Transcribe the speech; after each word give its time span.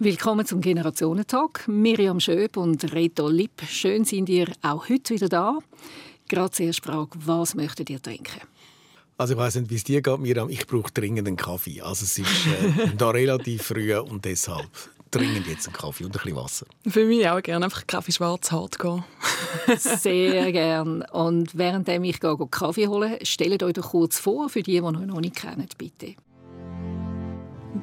Willkommen 0.00 0.46
zum 0.46 0.60
Generationentalk. 0.60 1.66
Miriam 1.66 2.20
Schöb 2.20 2.56
und 2.56 2.94
Reto 2.94 3.26
Lipp. 3.28 3.62
Schön 3.68 4.04
sind 4.04 4.28
ihr 4.28 4.46
auch 4.62 4.88
heute 4.88 5.12
wieder 5.12 5.28
da. 5.28 5.58
Gerade 6.28 6.52
zuerst 6.52 6.84
Frage, 6.84 7.10
was 7.16 7.56
möchtet 7.56 7.90
ihr 7.90 8.00
trinken? 8.00 8.40
Also 9.16 9.34
ich 9.34 9.40
weiß 9.40 9.56
nicht, 9.56 9.70
wie 9.72 9.74
es 9.74 9.82
dir 9.82 10.00
geht, 10.00 10.20
Miriam. 10.20 10.50
Ich 10.50 10.68
brauche 10.68 10.92
dringend 10.92 11.26
einen 11.26 11.36
Kaffee. 11.36 11.80
Also 11.80 12.04
es 12.04 12.16
ist 12.16 12.28
äh, 12.46 12.92
da 12.96 13.10
relativ 13.10 13.62
früh 13.62 13.92
und 13.96 14.24
deshalb 14.24 14.70
dringend 15.10 15.48
jetzt 15.48 15.66
einen 15.66 15.74
Kaffee 15.74 16.04
und 16.04 16.14
ein 16.14 16.22
bisschen 16.22 16.36
Wasser. 16.36 16.66
Für 16.86 17.04
mich 17.04 17.28
auch 17.28 17.42
gerne. 17.42 17.64
Einfach 17.64 17.84
Kaffee 17.88 18.12
schwarz, 18.12 18.52
hart 18.52 18.78
gehen. 18.78 19.02
Sehr 19.78 20.52
gern. 20.52 21.02
Und 21.10 21.58
während 21.58 21.88
ich 21.88 22.20
gehe, 22.20 22.36
Kaffee 22.52 22.86
holen, 22.86 23.16
stellt 23.22 23.64
euch 23.64 23.72
doch 23.72 23.90
kurz 23.90 24.20
vor, 24.20 24.48
für 24.48 24.62
die, 24.62 24.74
die 24.74 24.80
euch 24.80 24.92
noch 24.92 25.20
nicht 25.20 25.34
kennen, 25.34 25.66
bitte. 25.76 26.14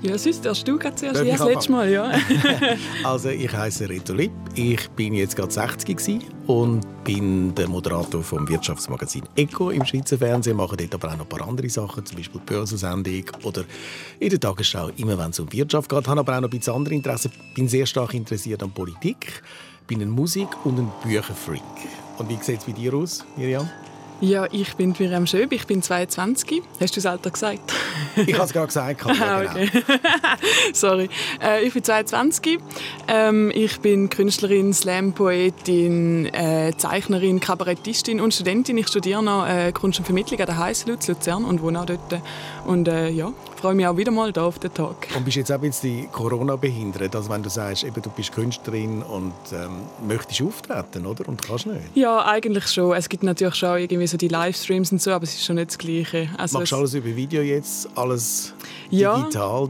Ja, 0.01 0.17
sonst 0.17 0.45
darfst 0.45 0.67
du 0.67 0.77
gerade 0.77 0.95
zuerst. 0.95 1.21
Das 1.21 1.45
letzte 1.45 1.71
Mal, 1.71 1.89
ja. 1.89 2.11
also 3.03 3.29
ich 3.29 3.51
heiße 3.51 3.87
Reto 3.87 4.13
Lipp. 4.13 4.31
Ich 4.55 4.89
bin 4.91 5.13
jetzt 5.13 5.35
gerade 5.35 5.51
60 5.51 6.21
und 6.47 6.81
bin 7.03 7.53
der 7.55 7.67
Moderator 7.67 8.21
vom 8.23 8.47
Wirtschaftsmagazin 8.47 9.23
Eco 9.35 9.69
im 9.69 9.85
Schweizer 9.85 10.17
Fernsehen. 10.17 10.57
Mache 10.57 10.77
dort 10.77 10.93
aber 10.95 11.09
auch 11.09 11.17
noch 11.17 11.25
ein 11.25 11.29
paar 11.29 11.47
andere 11.47 11.69
Sachen, 11.69 12.05
zum 12.05 12.17
Beispiel 12.17 12.41
die 12.41 12.53
Börsensendung 12.53 13.23
oder 13.43 13.63
in 14.19 14.29
der 14.29 14.39
Tagesschau, 14.39 14.89
immer 14.97 15.17
wenn 15.17 15.29
es 15.29 15.39
um 15.39 15.51
Wirtschaft 15.51 15.89
geht. 15.89 16.01
Ich 16.01 16.07
Habe 16.07 16.19
aber 16.19 16.37
auch 16.37 16.41
noch 16.41 16.49
ein 16.49 16.57
bisschen 16.57 16.73
andere 16.73 16.95
Interessen. 16.95 17.31
Bin 17.53 17.67
sehr 17.67 17.85
stark 17.85 18.13
interessiert 18.13 18.63
an 18.63 18.71
Politik, 18.71 19.43
bin 19.87 20.01
ein 20.01 20.09
Musik- 20.09 20.65
und 20.65 20.79
ein 20.79 20.91
Bücherfreak. 21.03 21.61
Und 22.17 22.29
wie 22.29 22.37
sieht 22.41 22.59
es 22.59 22.65
bei 22.65 22.71
dir 22.71 22.93
aus, 22.93 23.25
Miriam? 23.37 23.69
Ja, 24.21 24.47
ich 24.49 24.75
bin 24.75 24.95
Miriam 24.97 25.27
Schöb, 25.27 25.51
ich 25.51 25.67
bin 25.67 25.81
22. 25.81 26.63
Hast 26.79 26.95
du 26.95 27.01
das 27.01 27.05
Alter 27.05 27.31
gesagt? 27.31 27.73
ich 28.15 28.33
habe 28.33 28.45
es 28.45 28.53
gerade 28.53 28.67
gesagt. 28.67 29.05
Ja, 29.15 29.41
genau. 29.41 29.51
okay. 29.51 29.69
Sorry. 30.73 31.09
Äh, 31.43 31.65
ich 31.65 31.73
bin 31.73 31.83
22. 31.83 32.59
Ähm, 33.07 33.51
ich 33.53 33.79
bin 33.81 34.09
Künstlerin, 34.09 34.73
Slam-Poetin, 34.73 36.27
äh, 36.33 36.71
Zeichnerin, 36.77 37.41
Kabarettistin 37.41 38.21
und 38.21 38.33
Studentin. 38.33 38.77
Ich 38.77 38.87
studiere 38.87 39.21
noch 39.21 39.47
äh, 39.47 39.73
Kunst 39.73 39.99
und 39.99 40.05
Vermittlung 40.05 40.39
an 40.39 40.45
der 40.45 40.57
HSLU 40.57 40.95
Luzern 41.07 41.43
und 41.43 41.61
wohne 41.61 41.81
auch 41.81 41.85
dort. 41.85 42.21
Und 42.65 42.87
äh, 42.87 43.09
ja, 43.55 43.61
freue 43.61 43.75
mich 43.75 43.87
auch 43.87 43.97
wieder 43.97 44.11
mal 44.11 44.31
da 44.31 44.45
auf 44.45 44.59
den 44.59 44.73
Tag. 44.73 45.07
Und 45.15 45.25
bist 45.25 45.37
jetzt 45.37 45.51
auch 45.51 45.55
ein 45.55 45.61
bisschen 45.61 46.11
Corona 46.11 46.55
behindert? 46.55 47.15
Also 47.15 47.29
wenn 47.29 47.43
du 47.43 47.49
sagst, 47.49 47.83
eben, 47.83 48.01
du 48.01 48.09
bist 48.09 48.31
Künstlerin 48.31 49.01
und 49.01 49.33
ähm, 49.51 49.81
möchtest 50.07 50.41
auftreten, 50.41 51.05
oder? 51.05 51.27
Und 51.27 51.41
kannst 51.41 51.67
nicht? 51.67 51.81
Ja, 51.95 52.25
eigentlich 52.25 52.67
schon. 52.67 52.93
Es 52.93 53.09
gibt 53.09 53.23
natürlich 53.23 53.55
schon 53.55 53.79
irgendwie 53.79 54.07
so 54.07 54.17
die 54.17 54.27
Livestreams 54.27 54.91
und 54.91 55.01
so, 55.01 55.11
aber 55.11 55.23
es 55.23 55.35
ist 55.35 55.45
schon 55.45 55.55
nicht 55.55 55.69
das 55.69 55.77
Gleiche. 55.77 56.29
Also 56.37 56.59
Machst 56.59 56.71
du 56.71 56.75
alles 56.77 56.93
über 56.93 57.15
Video 57.15 57.41
jetzt? 57.41 57.89
Alles 57.95 58.53
ja. 58.89 59.17
digital? 59.17 59.69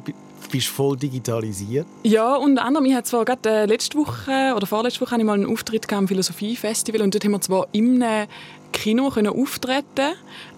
bist 0.55 0.67
voll 0.67 0.95
digitalisiert. 0.95 1.85
Ja, 2.03 2.35
unter 2.35 2.63
anderem, 2.63 2.85
ich 2.85 2.93
hatte 2.93 3.09
zwar 3.09 3.25
gerade 3.25 3.49
äh, 3.49 3.65
letzte 3.65 3.97
Woche 3.97 4.53
oder 4.55 4.65
vorletzte 4.65 5.01
Woche 5.01 5.17
ich 5.17 5.23
mal 5.23 5.33
einen 5.33 5.51
Auftritt 5.51 5.91
am 5.91 6.07
Philosophiefestival 6.07 7.01
und 7.01 7.13
dort 7.13 7.25
haben 7.25 7.31
wir 7.31 7.41
zwar 7.41 7.67
im 7.73 8.01
Kino 8.75 9.09
können 9.09 9.33
auftreten 9.33 10.13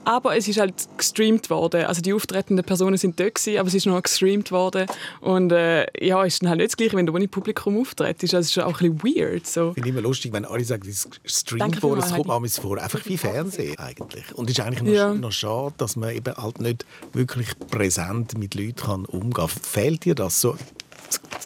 aber 0.07 0.37
es 0.37 0.47
ist 0.47 0.57
halt 0.57 0.73
gestreamt 0.97 1.49
worden. 1.49 1.83
Also 1.83 2.01
die 2.01 2.13
auftretenden 2.13 2.63
Personen 2.63 2.95
sind 2.95 3.19
dort 3.19 3.35
gewesen, 3.35 3.59
aber 3.59 3.67
es 3.67 3.73
ist 3.73 3.85
noch 3.85 4.01
gestreamt 4.01 4.53
worden 4.53 4.87
und 5.19 5.51
äh, 5.51 5.85
ja, 5.99 6.23
ist 6.23 6.41
dann 6.41 6.49
halt 6.49 6.59
nicht 6.59 6.69
das 6.69 6.77
Gleiche, 6.77 6.95
wenn 6.95 7.05
du 7.05 7.13
ohne 7.13 7.27
Publikum 7.27 7.77
auftrittst. 7.77 8.23
Also 8.23 8.37
es 8.37 8.51
ist 8.51 8.59
auch 8.59 8.79
ein 8.81 8.95
bisschen 8.95 9.17
weird. 9.17 9.45
So. 9.45 9.69
Ich 9.69 9.73
finde 9.73 9.89
immer 9.89 10.01
lustig, 10.01 10.31
wenn 10.31 10.45
alle 10.45 10.63
sagen, 10.63 10.83
es 10.87 11.05
ist 11.05 11.23
gestreamt 11.23 11.83
worden, 11.83 11.99
es 11.99 12.13
kommt 12.13 12.27
manchmal 12.27 12.49
vor, 12.49 12.77
einfach 12.77 13.05
wie 13.05 13.17
Fernsehen 13.17 13.77
eigentlich. 13.77 14.33
Und 14.33 14.49
es 14.49 14.57
ist 14.57 14.63
eigentlich 14.63 14.83
noch, 14.83 14.93
ja. 14.93 15.13
noch 15.13 15.31
schade, 15.33 15.73
dass 15.77 15.97
man 15.97 16.15
eben 16.15 16.33
halt 16.37 16.61
nicht 16.61 16.85
wirklich 17.11 17.49
präsent 17.69 18.37
mit 18.37 18.55
Leuten 18.55 18.75
kann 18.75 19.05
umgehen 19.05 19.33
kann. 19.33 19.49
Fehlt 19.49 20.05
dir 20.05 20.15
das 20.15 20.39
so? 20.39 20.55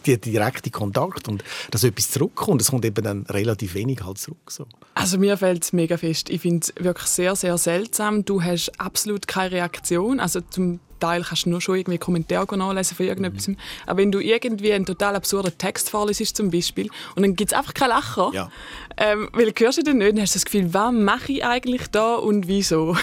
Der 0.06 0.17
direkte 0.17 0.72
Kontakt 0.72 1.28
und 1.28 1.44
dass 1.70 1.84
etwas 1.84 2.12
zurückkommt. 2.12 2.62
Es 2.62 2.72
kommt 2.72 2.86
eben 2.86 3.04
dann 3.04 3.26
relativ 3.28 3.76
wenig 3.76 4.04
halt 4.04 4.17
zurück. 4.17 4.50
So. 4.50 4.66
Also 4.94 5.17
mir 5.17 5.38
fällt 5.38 5.64
es 5.64 5.73
mega 5.73 5.98
fest. 5.98 6.30
Ich 6.30 6.42
finde 6.42 6.66
es 6.66 6.84
wirklich 6.84 7.08
sehr, 7.08 7.36
sehr 7.36 7.58
seltsam. 7.58 8.26
Du 8.26 8.42
hast 8.42 8.72
absolut 8.80 9.27
keine 9.27 9.52
Reaktion. 9.52 10.20
Also 10.20 10.42
zum 10.42 10.80
Teil 11.02 11.23
kannst 11.23 11.45
du 11.45 11.50
nur 11.50 11.60
schon 11.60 11.76
irgendwie 11.76 11.98
Kommentare 11.98 12.58
nachlesen 12.58 12.95
von 12.95 13.06
irgendetwas. 13.06 13.48
Mhm. 13.48 13.58
Aber 13.86 13.98
wenn 13.98 14.12
du 14.12 14.20
irgendwie 14.20 14.72
einen 14.72 14.86
total 14.86 15.16
absurden 15.16 15.58
Text 15.58 15.89
vorliest 15.89 16.38
zum 16.38 16.50
Beispiel 16.50 16.89
und 17.16 17.23
dann 17.23 17.36
gibt 17.36 17.52
es 17.52 17.58
einfach 17.58 17.73
kein 17.73 17.89
Lachen, 17.89 18.32
ja. 18.34 18.50
ähm, 18.95 19.28
weil 19.34 19.52
du 19.52 19.66
hörst 19.66 19.86
den 19.86 19.98
nicht, 19.98 20.11
dann 20.14 20.22
hast 20.22 20.36
du 20.36 20.40
das 20.40 20.45
Gefühl, 20.45 20.73
was 20.73 20.94
mache 20.94 21.34
ich 21.34 21.44
eigentlich 21.44 21.88
da 21.88 22.16
und 22.16 22.48
wieso? 22.48 22.95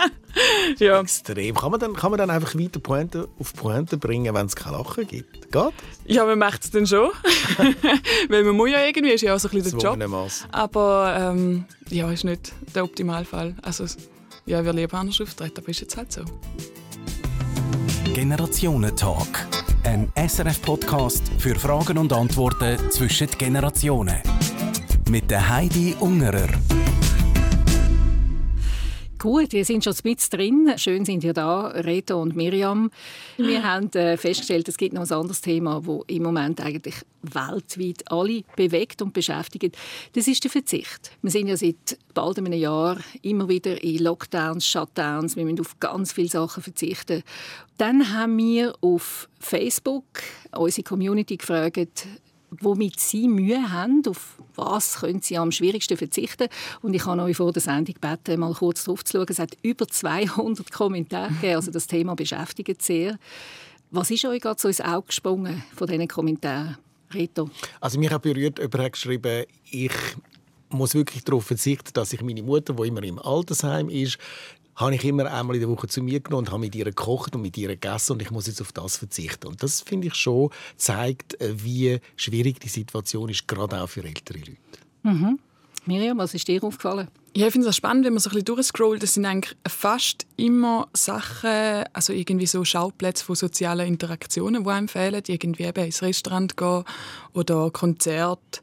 ja. 0.78 1.00
Extrem. 1.00 1.54
Kann 1.54 1.70
man, 1.70 1.80
dann, 1.80 1.94
kann 1.94 2.10
man 2.10 2.18
dann 2.18 2.30
einfach 2.30 2.54
weiter 2.54 2.80
Pointe 2.80 3.28
auf 3.38 3.52
Pointe 3.52 3.96
bringen, 3.96 4.34
wenn 4.34 4.46
es 4.46 4.56
kein 4.56 4.72
Lachen 4.72 5.06
gibt? 5.06 5.52
Geht? 5.52 5.72
Ja, 6.06 6.24
man 6.24 6.38
macht 6.38 6.64
es 6.64 6.70
dann 6.70 6.86
schon. 6.86 7.10
weil 8.28 8.44
man 8.44 8.56
muss 8.56 8.70
ja 8.70 8.84
irgendwie, 8.84 9.12
ist 9.12 9.22
ja 9.22 9.34
auch 9.34 9.38
so 9.38 9.48
ein 9.48 9.62
bisschen 9.62 9.78
der 9.78 9.96
Job. 9.96 10.30
Aber 10.52 11.16
ähm, 11.18 11.64
ja, 11.90 12.10
ist 12.10 12.24
nicht 12.24 12.52
der 12.74 12.84
Optimalfall. 12.84 13.54
Also 13.62 13.84
ja, 14.46 14.64
wir 14.64 14.72
lieber 14.72 14.98
anders 14.98 15.20
auftreten, 15.20 15.58
aber 15.58 15.68
ist 15.68 15.80
jetzt 15.80 15.96
halt 15.96 16.12
so. 16.12 16.22
Generationentalk. 18.24 19.46
Ein 19.82 20.10
SRF-Podcast 20.16 21.30
für 21.36 21.54
Fragen 21.56 21.98
und 21.98 22.10
Antworten 22.10 22.90
zwischen 22.90 23.28
Generationen. 23.36 24.16
Mit 25.10 25.30
der 25.30 25.46
Heidi 25.46 25.94
Ungerer. 26.00 26.48
Gut, 29.24 29.54
ihr 29.54 29.64
seid 29.64 29.82
schon 29.82 29.94
mit 30.04 30.30
drin. 30.30 30.74
Schön 30.76 31.06
sind 31.06 31.24
ihr 31.24 31.32
da, 31.32 31.68
Reto 31.68 32.20
und 32.20 32.36
Miriam. 32.36 32.90
Wir 33.38 33.62
haben 33.62 33.90
äh, 33.94 34.18
festgestellt, 34.18 34.68
es 34.68 34.76
gibt 34.76 34.92
noch 34.92 35.00
ein 35.00 35.10
anderes 35.10 35.40
Thema, 35.40 35.80
das 35.80 36.00
im 36.08 36.22
Moment 36.24 36.60
eigentlich 36.60 36.96
weltweit 37.22 38.12
alle 38.12 38.42
bewegt 38.54 39.00
und 39.00 39.14
beschäftigt. 39.14 39.78
Das 40.12 40.28
ist 40.28 40.44
der 40.44 40.50
Verzicht. 40.50 41.10
Wir 41.22 41.30
sind 41.30 41.48
ja 41.48 41.56
seit 41.56 41.96
bald 42.12 42.36
einem 42.36 42.52
Jahr 42.52 42.98
immer 43.22 43.48
wieder 43.48 43.82
in 43.82 44.00
Lockdowns, 44.00 44.66
Shutdowns. 44.66 45.36
Wir 45.36 45.44
müssen 45.46 45.60
auf 45.60 45.80
ganz 45.80 46.12
viele 46.12 46.28
Sachen 46.28 46.62
verzichten. 46.62 47.22
Dann 47.78 48.12
haben 48.12 48.36
wir 48.36 48.74
auf 48.82 49.30
Facebook 49.40 50.04
unsere 50.54 50.82
Community 50.82 51.38
gefragt, 51.38 52.06
womit 52.60 53.00
Sie 53.00 53.28
Mühe 53.28 53.72
haben, 53.72 54.02
auf 54.08 54.38
was 54.54 55.00
können 55.00 55.20
Sie 55.20 55.36
am 55.36 55.52
schwierigsten 55.52 55.96
verzichten. 55.96 56.48
Und 56.82 56.94
ich 56.94 57.04
habe 57.06 57.22
euch 57.22 57.36
vor 57.36 57.52
der 57.52 57.62
Sendung 57.62 57.94
gebeten, 57.94 58.40
mal 58.40 58.54
kurz 58.54 58.84
drauf 58.84 59.04
zu 59.04 59.18
schauen. 59.18 59.26
Es 59.28 59.38
hat 59.38 59.56
über 59.62 59.86
200 59.86 60.70
Kommentare 60.70 61.28
gegeben, 61.28 61.56
also 61.56 61.70
das 61.70 61.86
Thema 61.86 62.14
beschäftigt 62.14 62.82
sehr. 62.82 63.18
Was 63.90 64.10
ist 64.10 64.24
euch 64.24 64.40
gerade 64.40 64.60
so 64.60 64.68
ins 64.68 64.80
Auge 64.80 65.06
gesprungen 65.08 65.62
von 65.74 65.86
diesen 65.86 66.08
Kommentaren, 66.08 66.76
Reto? 67.12 67.50
Also 67.80 67.98
mich 67.98 68.10
hat 68.10 68.22
berührt, 68.22 68.58
jemand 68.58 68.78
hat 68.78 68.92
geschrieben, 68.92 69.44
ich 69.70 69.92
muss 70.70 70.94
wirklich 70.94 71.24
darauf 71.24 71.46
verzichten, 71.46 71.90
dass 71.92 72.12
ich 72.12 72.22
meine 72.22 72.42
Mutter, 72.42 72.74
die 72.74 72.88
immer 72.88 73.02
im 73.02 73.18
Altersheim 73.18 73.88
ist, 73.88 74.18
habe 74.76 74.94
ich 74.94 75.04
immer 75.04 75.32
einmal 75.32 75.56
in 75.56 75.60
der 75.60 75.70
Woche 75.70 75.88
zu 75.88 76.02
mir 76.02 76.20
genommen 76.20 76.46
und 76.46 76.52
habe 76.52 76.60
mit 76.60 76.74
ihr 76.74 76.84
gekocht 76.84 77.34
und 77.34 77.42
mit 77.42 77.56
ihr 77.56 77.68
gegessen 77.68 78.12
und 78.12 78.22
ich 78.22 78.30
muss 78.30 78.46
jetzt 78.46 78.60
auf 78.60 78.72
das 78.72 78.96
verzichten. 78.96 79.46
Und 79.46 79.62
das 79.62 79.80
finde 79.80 80.08
ich 80.08 80.14
schon 80.14 80.50
zeigt, 80.76 81.40
äh, 81.40 81.54
wie 81.62 82.00
schwierig 82.16 82.60
die 82.60 82.68
Situation 82.68 83.28
ist, 83.28 83.46
gerade 83.46 83.80
auch 83.80 83.88
für 83.88 84.04
ältere 84.04 84.38
Leute. 84.38 84.56
Mhm. 85.02 85.38
Miriam, 85.86 86.18
was 86.18 86.34
ist 86.34 86.48
dir 86.48 86.62
aufgefallen? 86.62 87.08
Ja, 87.36 87.48
ich 87.48 87.52
finde 87.52 87.68
es 87.68 87.76
spannend, 87.76 88.06
wenn 88.06 88.12
man 88.12 88.20
so 88.20 88.30
ein 88.30 88.34
bisschen 88.34 88.44
durchscrollt. 88.44 89.02
Das 89.02 89.14
sind 89.14 89.26
eigentlich 89.26 89.56
fast 89.66 90.24
immer 90.36 90.88
Sachen, 90.92 91.84
also 91.92 92.12
irgendwie 92.12 92.46
so 92.46 92.64
Schauplätze 92.64 93.24
von 93.24 93.34
sozialen 93.34 93.88
Interaktionen, 93.88 94.62
die 94.62 94.70
einem 94.70 94.86
fehlen. 94.86 95.20
Irgendwie 95.26 95.64
eben 95.64 95.84
ins 95.84 96.00
Restaurant 96.00 96.56
gehen 96.56 96.84
oder 97.32 97.70
Konzert 97.72 98.62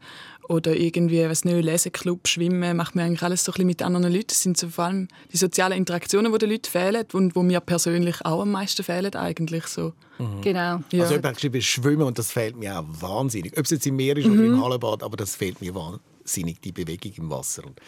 oder 0.51 0.75
irgendwie, 0.75 1.28
was 1.29 1.45
nicht, 1.45 1.63
Leseclub, 1.63 2.28
Schwimmen, 2.28 2.75
macht 2.75 2.94
man 2.94 3.06
eigentlich 3.06 3.23
alles 3.23 3.45
so 3.45 3.51
ein 3.51 3.53
bisschen 3.53 3.67
mit 3.67 3.81
anderen 3.81 4.12
Leuten. 4.12 4.28
Das 4.28 4.41
sind 4.41 4.57
so 4.57 4.67
vor 4.67 4.84
allem 4.85 5.07
die 5.31 5.38
sozialen 5.38 5.78
Interaktionen, 5.78 6.31
die 6.34 6.38
den 6.39 6.50
Leuten 6.50 6.69
fehlen 6.69 7.06
und 7.13 7.38
wo 7.38 7.41
mir 7.41 7.62
persönlich 7.62 8.17
auch 8.25 8.41
am 8.41 8.51
meisten 8.51 8.84
fehlen 8.84 9.16
eigentlich 9.16 9.66
so. 9.67 9.94
Mhm. 10.19 10.41
Genau. 10.41 10.84
Ja. 10.91 11.03
Also 11.03 11.16
ich 11.16 11.23
habe 11.23 11.34
geschrieben, 11.34 11.62
Schwimmen 11.62 12.03
und 12.03 12.19
das 12.19 12.34
fehlt 12.34 12.57
mir 12.57 12.78
auch 12.78 12.85
wahnsinnig. 12.85 13.57
Ob 13.57 13.63
es 13.63 13.72
jetzt 13.72 13.88
im 13.88 13.95
Meer 13.95 14.18
ist 14.18 14.27
mhm. 14.27 14.33
oder 14.33 14.44
im 14.44 14.62
Hallenbad, 14.62 15.03
aber 15.03 15.15
das 15.15 15.38
fehlt 15.38 15.62
mir 15.62 15.74
wahnsinnig, 15.74 16.59
die 16.59 16.74
Bewegung 16.74 17.13
im 17.15 17.30
Wasser. 17.30 17.65
Und 17.65 17.80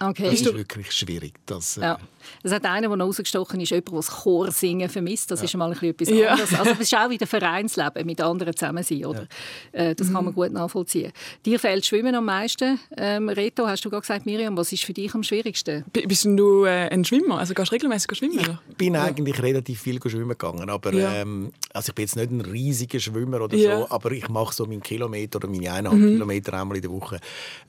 Okay. 0.00 0.24
Das 0.24 0.40
ist 0.40 0.54
wirklich 0.54 0.92
schwierig. 0.92 1.34
Das, 1.46 1.76
äh 1.78 1.82
ja. 1.82 1.98
Es 2.42 2.52
hat 2.52 2.64
einer, 2.64 2.88
der 2.88 2.98
rausgestochen 2.98 3.60
ist, 3.60 3.70
jemand, 3.70 3.88
der 3.88 3.96
das 3.96 4.10
Chorsingen 4.10 4.88
vermisst. 4.88 5.30
Das 5.30 5.40
ja. 5.40 5.44
ist 5.44 5.56
mal 5.56 5.72
ein 5.72 5.82
etwas 5.82 6.08
ja. 6.08 6.30
anderes. 6.30 6.54
Also, 6.54 6.70
es 6.72 6.80
ist 6.80 6.94
auch 6.94 7.10
wieder 7.10 7.26
Vereinsleben, 7.26 8.06
mit 8.06 8.20
anderen 8.20 8.54
zusammen 8.54 8.82
sein. 8.82 9.04
Oder? 9.04 9.28
Ja. 9.72 9.80
Äh, 9.80 9.94
das 9.94 10.08
kann 10.08 10.24
man 10.24 10.32
mhm. 10.32 10.34
gut 10.34 10.52
nachvollziehen. 10.52 11.12
Dir 11.44 11.58
fehlt 11.58 11.86
Schwimmen 11.86 12.14
am 12.14 12.24
meisten. 12.24 12.78
Ähm, 12.96 13.28
Reto, 13.28 13.66
hast 13.66 13.84
du 13.84 13.90
gerade 13.90 14.02
gesagt, 14.02 14.26
Miriam, 14.26 14.56
was 14.56 14.72
ist 14.72 14.84
für 14.84 14.92
dich 14.92 15.14
am 15.14 15.22
schwierigsten? 15.22 15.84
B 15.92 16.06
bist 16.06 16.24
du 16.24 16.64
äh, 16.64 16.88
ein 16.88 17.04
Schwimmer? 17.04 17.38
Also 17.38 17.54
gehst 17.54 17.70
du 17.70 17.74
regelmäßig 17.74 18.16
schwimmen? 18.16 18.58
Ich 18.68 18.76
bin 18.76 18.96
eigentlich 18.96 19.40
relativ 19.42 19.80
viel 19.80 20.00
schwimmen 20.06 20.30
gegangen. 20.30 20.68
Aber 20.68 20.92
ähm, 20.92 21.52
also 21.72 21.90
ich 21.90 21.94
bin 21.94 22.04
jetzt 22.04 22.16
nicht 22.16 22.30
ein 22.30 22.40
riesiger 22.40 23.00
Schwimmer 23.00 23.40
oder 23.40 23.56
so, 23.56 23.86
aber 23.90 24.12
ich 24.12 24.28
mache 24.28 24.54
so 24.54 24.66
meinen 24.66 24.82
Kilometer 24.82 25.36
oder 25.36 25.48
meine 25.48 25.72
eineinhalb 25.72 26.00
mhm. 26.00 26.12
Kilometer 26.14 26.54
einmal 26.54 26.76
in 26.76 26.82
der 26.82 26.90
Woche 26.90 27.20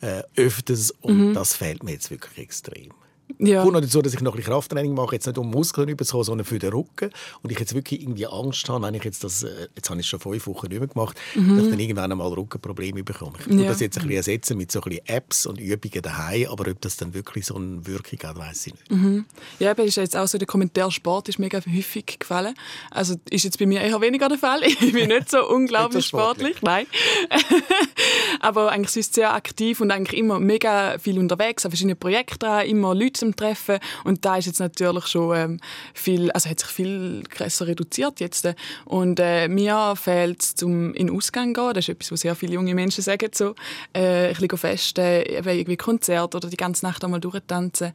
äh, 0.02 0.24
öfters 0.36 0.92
und 1.02 1.30
mhm. 1.30 1.34
das 1.34 1.56
fehlt 1.56 1.84
mir 1.84 1.92
jetzt 1.92 2.10
wirklich 2.10 2.17
extrem. 2.38 2.92
Ja. 3.40 3.62
Kommt 3.62 3.74
noch 3.74 3.82
dazu, 3.82 4.02
dass 4.02 4.14
ich 4.14 4.22
noch 4.22 4.34
ein 4.34 4.38
bisschen 4.38 4.54
Krafttraining 4.54 4.94
mache, 4.94 5.16
jetzt 5.16 5.28
nicht 5.28 5.38
um 5.38 5.50
Muskeln 5.50 5.90
überzukommen, 5.90 6.24
sondern 6.24 6.46
für 6.46 6.60
den 6.60 6.72
Rücken. 6.72 7.12
Und 7.44 7.52
ich 7.52 7.60
jetzt 7.60 7.74
wirklich 7.76 8.02
irgendwie 8.02 8.26
Angst 8.26 8.68
habe, 8.70 8.86
wenn 8.86 8.94
ich 8.94 9.04
jetzt 9.04 9.24
das, 9.24 9.44
äh, 9.44 9.68
jetzt 9.76 9.90
habe 9.90 10.00
ich 10.00 10.06
es 10.06 10.10
schon 10.10 10.20
fünf 10.20 10.48
Wochen 10.48 10.68
nicht 10.68 10.80
mehr 10.80 10.88
gemacht, 10.88 11.18
mhm. 11.36 11.56
dass 11.56 11.66
ich 11.66 11.72
dann 11.72 11.80
irgendwann 11.80 12.12
einmal 12.12 12.34
Rückenprobleme 12.34 13.04
bekomme. 13.04 13.34
Ich 13.40 13.46
tue 13.46 13.62
ja. 13.62 13.70
das 13.70 13.80
jetzt 13.80 13.98
ein 13.98 14.04
bisschen 14.04 14.18
ersetzen 14.18 14.58
mit 14.58 14.72
so 14.72 14.80
ein 14.82 14.90
bisschen 14.90 15.06
Apps 15.08 15.46
und 15.46 15.60
Übungen 15.60 16.02
daheim, 16.02 16.48
aber 16.50 16.72
ob 16.72 16.82
das 16.82 16.98
dann 16.98 17.14
wirklich 17.14 17.46
so 17.46 17.56
eine 17.56 17.86
Wirkung 17.86 18.20
hat, 18.24 18.38
weiß 18.38 18.68
ich 18.68 18.74
nicht. 18.74 18.92
Mhm. 18.92 19.26
Ja, 19.60 19.72
aber 19.72 19.84
ist 19.84 19.98
jetzt 19.98 20.16
auch 20.16 20.28
so 20.28 20.38
der 20.38 20.48
Kommentar 20.48 20.90
Sport 20.92 21.30
ist 21.30 21.38
mega 21.38 21.60
häufig 21.60 22.20
gefallen. 22.20 22.56
Also 22.92 23.16
ist 23.30 23.44
jetzt 23.44 23.60
bei 23.60 23.66
mir 23.66 23.82
eher 23.82 24.00
weniger 24.02 24.30
der 24.30 24.38
Fall. 24.38 24.62
Ich 24.80 24.94
bin 24.94 25.10
nicht 25.10 25.30
so 25.30 25.48
unglaublich 25.48 26.06
sportlich. 26.06 26.58
sportlich. 26.58 26.62
Nein. 26.62 26.86
aber 28.40 28.72
eigentlich 28.72 28.96
ist 28.96 29.10
es 29.10 29.16
sehr 29.16 29.34
aktiv 29.34 29.82
und 29.82 29.92
eigentlich 29.92 30.18
immer 30.20 30.40
mega 30.40 30.98
viel 31.00 31.20
unterwegs, 31.20 31.66
an 31.66 31.72
verschiedenen 31.72 31.98
Projekten, 31.98 32.62
immer 32.68 32.94
Leute 32.94 33.17
zum 33.19 33.36
Treffen. 33.36 33.80
Und 34.04 34.25
da 34.25 34.38
ist 34.38 34.46
jetzt 34.46 34.60
natürlich 34.60 35.08
schon 35.08 35.36
ähm, 35.36 35.60
viel, 35.94 36.31
also 36.31 36.50
hat 36.50 36.60
sich 36.60 36.69
viel 36.69 37.24
krasser 37.30 37.68
reduziert 37.68 38.19
jetzt. 38.19 38.48
Und 38.86 39.19
äh, 39.19 39.48
mir 39.48 39.96
fehlt 39.96 40.42
es 40.42 40.56
zum 40.56 40.94
in 40.94 41.10
Ausgang 41.10 41.54
gehen, 41.54 41.74
das 41.74 41.86
ist 41.86 41.90
etwas, 41.90 42.12
was 42.12 42.22
sehr 42.22 42.36
viele 42.36 42.54
junge 42.54 42.75
Menschen 42.75 43.04
sagen 43.04 43.30
so, 43.34 43.56
äh, 43.94 44.30
ein 44.30 44.34
bisschen 44.34 44.58
festen, 44.58 45.24
irgendwie 45.25 45.78
Konzert 45.78 46.36
oder 46.36 46.50
die 46.50 46.58
ganze 46.58 46.86
Nacht 46.86 47.04
einmal 47.04 47.19
durchtanzen, 47.19 47.94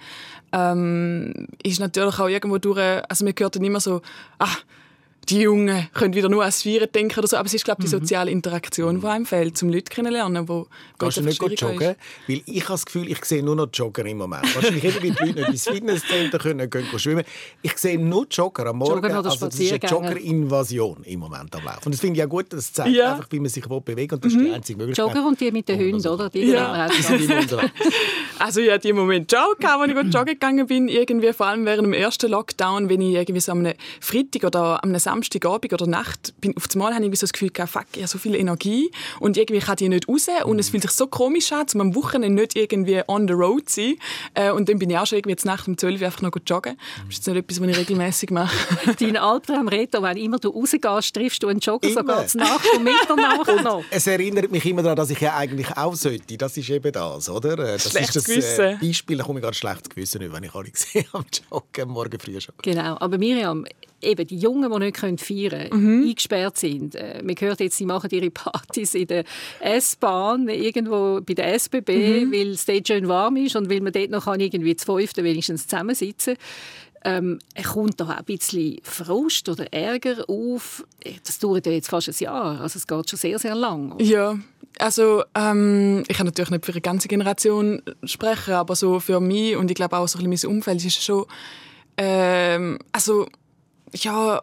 ähm, 0.52 1.48
ist 1.62 1.80
natürlich 1.80 2.19
auch 2.19 2.28
irgendwo 2.28 2.58
durch, 2.58 2.78
also 3.08 3.24
mir 3.24 3.32
gehört 3.32 3.56
dann 3.56 3.64
immer 3.64 3.80
so, 3.80 4.02
ah, 4.38 4.56
die 5.28 5.40
Jungen 5.40 5.88
können 5.94 6.14
wieder 6.14 6.28
nur 6.28 6.42
ans 6.42 6.62
Feiern 6.62 6.88
denken 6.92 7.19
oder 7.19 7.28
so, 7.28 7.36
aber 7.36 7.46
es 7.46 7.54
ist, 7.54 7.64
glaube 7.64 7.82
ich, 7.82 7.90
die 7.90 7.96
mhm. 7.96 8.00
soziale 8.00 8.30
Interaktion, 8.30 9.00
die 9.00 9.06
einem 9.06 9.26
fehlt, 9.26 9.56
zum 9.56 9.69
Leute 9.69 9.90
kennenlernen, 9.90 10.48
wo 10.48 10.66
Kannst 10.98 11.16
du 11.16 11.22
nicht 11.22 11.38
gut 11.38 11.60
joggen? 11.60 11.90
Ist. 11.90 11.96
Weil 12.28 12.42
ich 12.46 12.62
habe 12.62 12.72
das 12.72 12.86
Gefühl, 12.86 13.10
ich 13.10 13.24
sehe 13.24 13.42
nur 13.42 13.56
noch 13.56 13.69
Jogger 13.72 14.04
im 14.04 14.19
Moment. 14.19 14.54
Wahrscheinlich 14.54 14.84
eben, 14.84 14.94
weil 14.96 15.00
die 15.02 15.08
Leute 15.08 15.34
nicht 15.34 15.48
ins 15.48 15.69
Fitnesscenter 15.69 16.38
können, 16.38 16.69
gehen 16.69 16.86
schwimmen. 16.98 17.24
Ich 17.62 17.76
sehe 17.78 17.98
nur 17.98 18.26
Jogger 18.30 18.66
am 18.66 18.78
Morgen. 18.78 18.94
Joggen 18.94 19.12
also 19.12 19.46
das 19.46 19.58
ist 19.58 19.72
eine 19.72 19.90
Jogger-Invasion 19.90 21.04
im 21.04 21.20
Moment 21.20 21.54
am 21.54 21.64
Laufen. 21.64 21.86
Und 21.86 21.92
das 21.92 22.00
finde 22.00 22.19
ich 22.19 22.24
auch 22.24 22.28
gut, 22.28 22.46
das 22.50 22.72
zeigt 22.72 22.94
ja. 22.94 23.12
einfach, 23.12 23.28
wie 23.30 23.40
man 23.40 23.48
sich 23.48 23.64
bewegt 23.64 24.12
und 24.12 24.24
das 24.24 24.32
ist 24.32 24.40
die 24.40 24.48
mhm. 24.48 24.54
einzige 24.54 24.78
Möglichkeit. 24.78 25.06
Jogger 25.06 25.26
und 25.26 25.40
die 25.40 25.50
mit 25.50 25.69
den 25.69 25.78
Hunden, 25.78 26.08
oder? 26.08 26.30
Die 26.30 26.44
ja. 26.44 26.88
also 28.38 28.60
ja, 28.60 28.78
die 28.78 28.92
Moment 28.92 29.30
joggen, 29.32 29.66
als 29.66 29.90
ich 29.90 30.14
joggen 30.14 30.34
gegangen 30.34 30.66
bin, 30.66 30.88
irgendwie 30.88 31.32
vor 31.32 31.46
allem 31.46 31.64
während 31.64 31.86
dem 31.86 31.92
ersten 31.92 32.30
Lockdown, 32.30 32.88
wenn 32.88 33.00
ich 33.00 33.14
irgendwie 33.14 33.40
so 33.40 33.52
am 33.52 33.66
Freitag 34.00 34.44
oder 34.44 34.82
am 34.82 34.92
Samstagabend 35.12 35.72
oder 35.74 35.86
Nacht 35.86 36.32
bin, 36.40 36.56
auf 36.56 36.66
einmal 36.72 36.94
habe 36.94 37.04
ich 37.04 37.18
so 37.18 37.24
das 37.24 37.32
Gefühl 37.32 37.50
gehabt, 37.50 37.72
fuck, 37.72 37.86
ich 37.92 37.98
habe 37.98 38.08
so 38.08 38.18
viel 38.18 38.34
Energie 38.34 38.90
und 39.20 39.36
irgendwie 39.36 39.60
kann 39.60 39.76
die 39.76 39.88
nicht 39.88 40.08
raus 40.08 40.26
und 40.44 40.58
es 40.58 40.70
fühlt 40.70 40.82
sich 40.82 40.92
so 40.92 41.06
komisch 41.06 41.52
an, 41.52 41.66
um 41.74 41.80
am 41.82 41.94
Wochenende 41.94 42.40
nicht 42.40 42.56
irgendwie 42.56 43.02
on 43.08 43.28
the 43.28 43.34
road 43.34 43.68
zu 43.68 43.82
sein. 43.82 43.94
Äh, 44.34 44.50
und 44.52 44.68
dann 44.68 44.78
bin 44.78 44.88
ich 44.88 44.96
auch 44.96 45.06
schon 45.06 45.18
irgendwie 45.18 45.32
jetzt 45.32 45.44
Nacht 45.44 45.68
um 45.68 45.76
12 45.76 46.00
Uhr 46.00 46.06
einfach 46.06 46.22
noch 46.22 46.32
joggen. 46.46 46.76
Das 46.76 47.18
ist 47.18 47.18
jetzt 47.18 47.26
nicht 47.26 47.36
etwas, 47.36 47.60
was 47.60 47.68
ich 47.68 47.76
regelmäßig 47.76 48.30
mache. 48.30 48.56
Dein 48.98 49.16
Albtraum, 49.16 49.68
Reto, 49.68 50.02
wenn 50.02 50.16
immer 50.16 50.38
du 50.38 50.48
rausgehst, 50.48 51.14
triffst 51.14 51.42
du 51.42 51.48
einen 51.48 51.60
Jogger 51.60 51.88
immer. 51.88 52.00
sogar 52.00 52.26
zur 52.26 52.40
Nacht 52.40 52.66
um 52.74 52.82
Mitternacht 52.82 53.62
noch. 53.64 53.84
Es 53.90 54.06
erinnert 54.06 54.50
mich 54.50 54.64
immer 54.64 54.82
daran, 54.82 54.96
dass 54.96 55.10
ich 55.10 55.20
ja 55.20 55.36
eigentlich 55.36 55.76
auch 55.76 55.94
sollte. 55.94 56.38
Das 56.38 56.56
ist 56.56 56.70
eben 56.70 56.92
das, 56.92 57.28
oder? 57.28 57.58
Äh, 57.58 57.72
das 57.72 57.90
Schlechtes 57.90 58.16
ist 58.16 58.16
das 58.16 58.24
Gewissen. 58.24 58.64
Äh, 58.64 58.78
Beispiel, 58.80 59.18
da 59.18 59.24
komme 59.24 59.40
ich 59.40 59.44
gerade 59.44 59.56
schlechtes 59.56 59.90
Gewissen 59.90 60.22
über, 60.22 60.36
wenn 60.36 60.44
ich 60.44 60.54
alle 60.54 60.70
sehe 60.74 61.04
am 61.12 61.24
Joggen, 61.50 61.88
morgen 61.90 62.18
früh 62.18 62.40
schon. 62.40 62.54
Genau, 62.62 62.96
aber 62.98 63.18
Miriam, 63.18 63.66
eben 64.02 64.26
die 64.26 64.37
Jungen, 64.37 64.70
die 64.70 64.78
nicht 64.78 64.99
feiern 64.99 65.69
können, 65.70 66.00
mhm. 66.00 66.08
eingesperrt 66.08 66.58
sind. 66.58 66.94
Äh, 66.94 67.22
man 67.22 67.37
hört 67.38 67.60
jetzt, 67.60 67.76
sie 67.76 67.87
machen 67.87 68.10
ihre 68.10 68.31
Partys 68.32 68.94
in 68.94 69.06
der 69.06 69.25
S-Bahn, 69.60 70.49
irgendwo 70.49 71.20
bei 71.20 71.34
der 71.34 71.54
SBB, 71.54 72.25
mhm. 72.25 72.32
weil 72.32 72.49
es 72.50 72.64
dort 72.64 72.88
schön 72.88 73.08
warm 73.08 73.37
ist 73.37 73.56
und 73.56 73.70
weil 73.70 73.81
man 73.81 73.93
dort 73.93 74.10
noch 74.10 74.26
irgendwie 74.26 74.76
zu 74.76 74.87
fünften 74.87 75.25
wenigstens 75.25 75.66
zusammensitzen 75.66 76.34
kann. 76.34 76.44
Ähm, 77.04 77.38
kommt 77.64 77.99
da 78.00 78.04
auch 78.04 78.08
ein 78.10 78.25
bisschen 78.25 78.78
Frust 78.84 79.49
oder 79.49 79.72
Ärger 79.72 80.25
auf. 80.28 80.84
Das 81.26 81.38
dauert 81.40 81.66
ja 81.66 81.72
jetzt 81.72 81.88
fast 81.88 82.08
ein 82.08 82.14
Jahr, 82.16 82.60
also 82.60 82.76
es 82.76 82.87
geht 82.87 83.10
schon 83.10 83.19
sehr, 83.19 83.38
sehr 83.40 83.56
lang. 83.56 83.96
Ja, 83.98 84.38
also 84.78 85.25
ähm, 85.34 86.05
ich 86.06 86.16
kann 86.16 86.26
natürlich 86.26 86.50
nicht 86.50 86.64
für 86.64 86.72
eine 86.72 86.81
ganze 86.81 87.08
Generation 87.08 87.82
sprechen, 88.05 88.55
aber 88.55 88.76
so 88.76 89.00
für 89.00 89.19
mich 89.19 89.56
und 89.56 89.70
ich 89.70 89.75
glaube 89.75 89.96
auch 89.96 90.06
so 90.06 90.19
ein 90.19 90.31
bisschen 90.31 90.50
mein 90.50 90.56
Umfeld 90.58 90.84
ist 90.84 90.98
es 90.98 91.05
schon 91.05 91.26
ähm, 91.96 92.78
also 92.93 93.26
ja, 93.94 94.42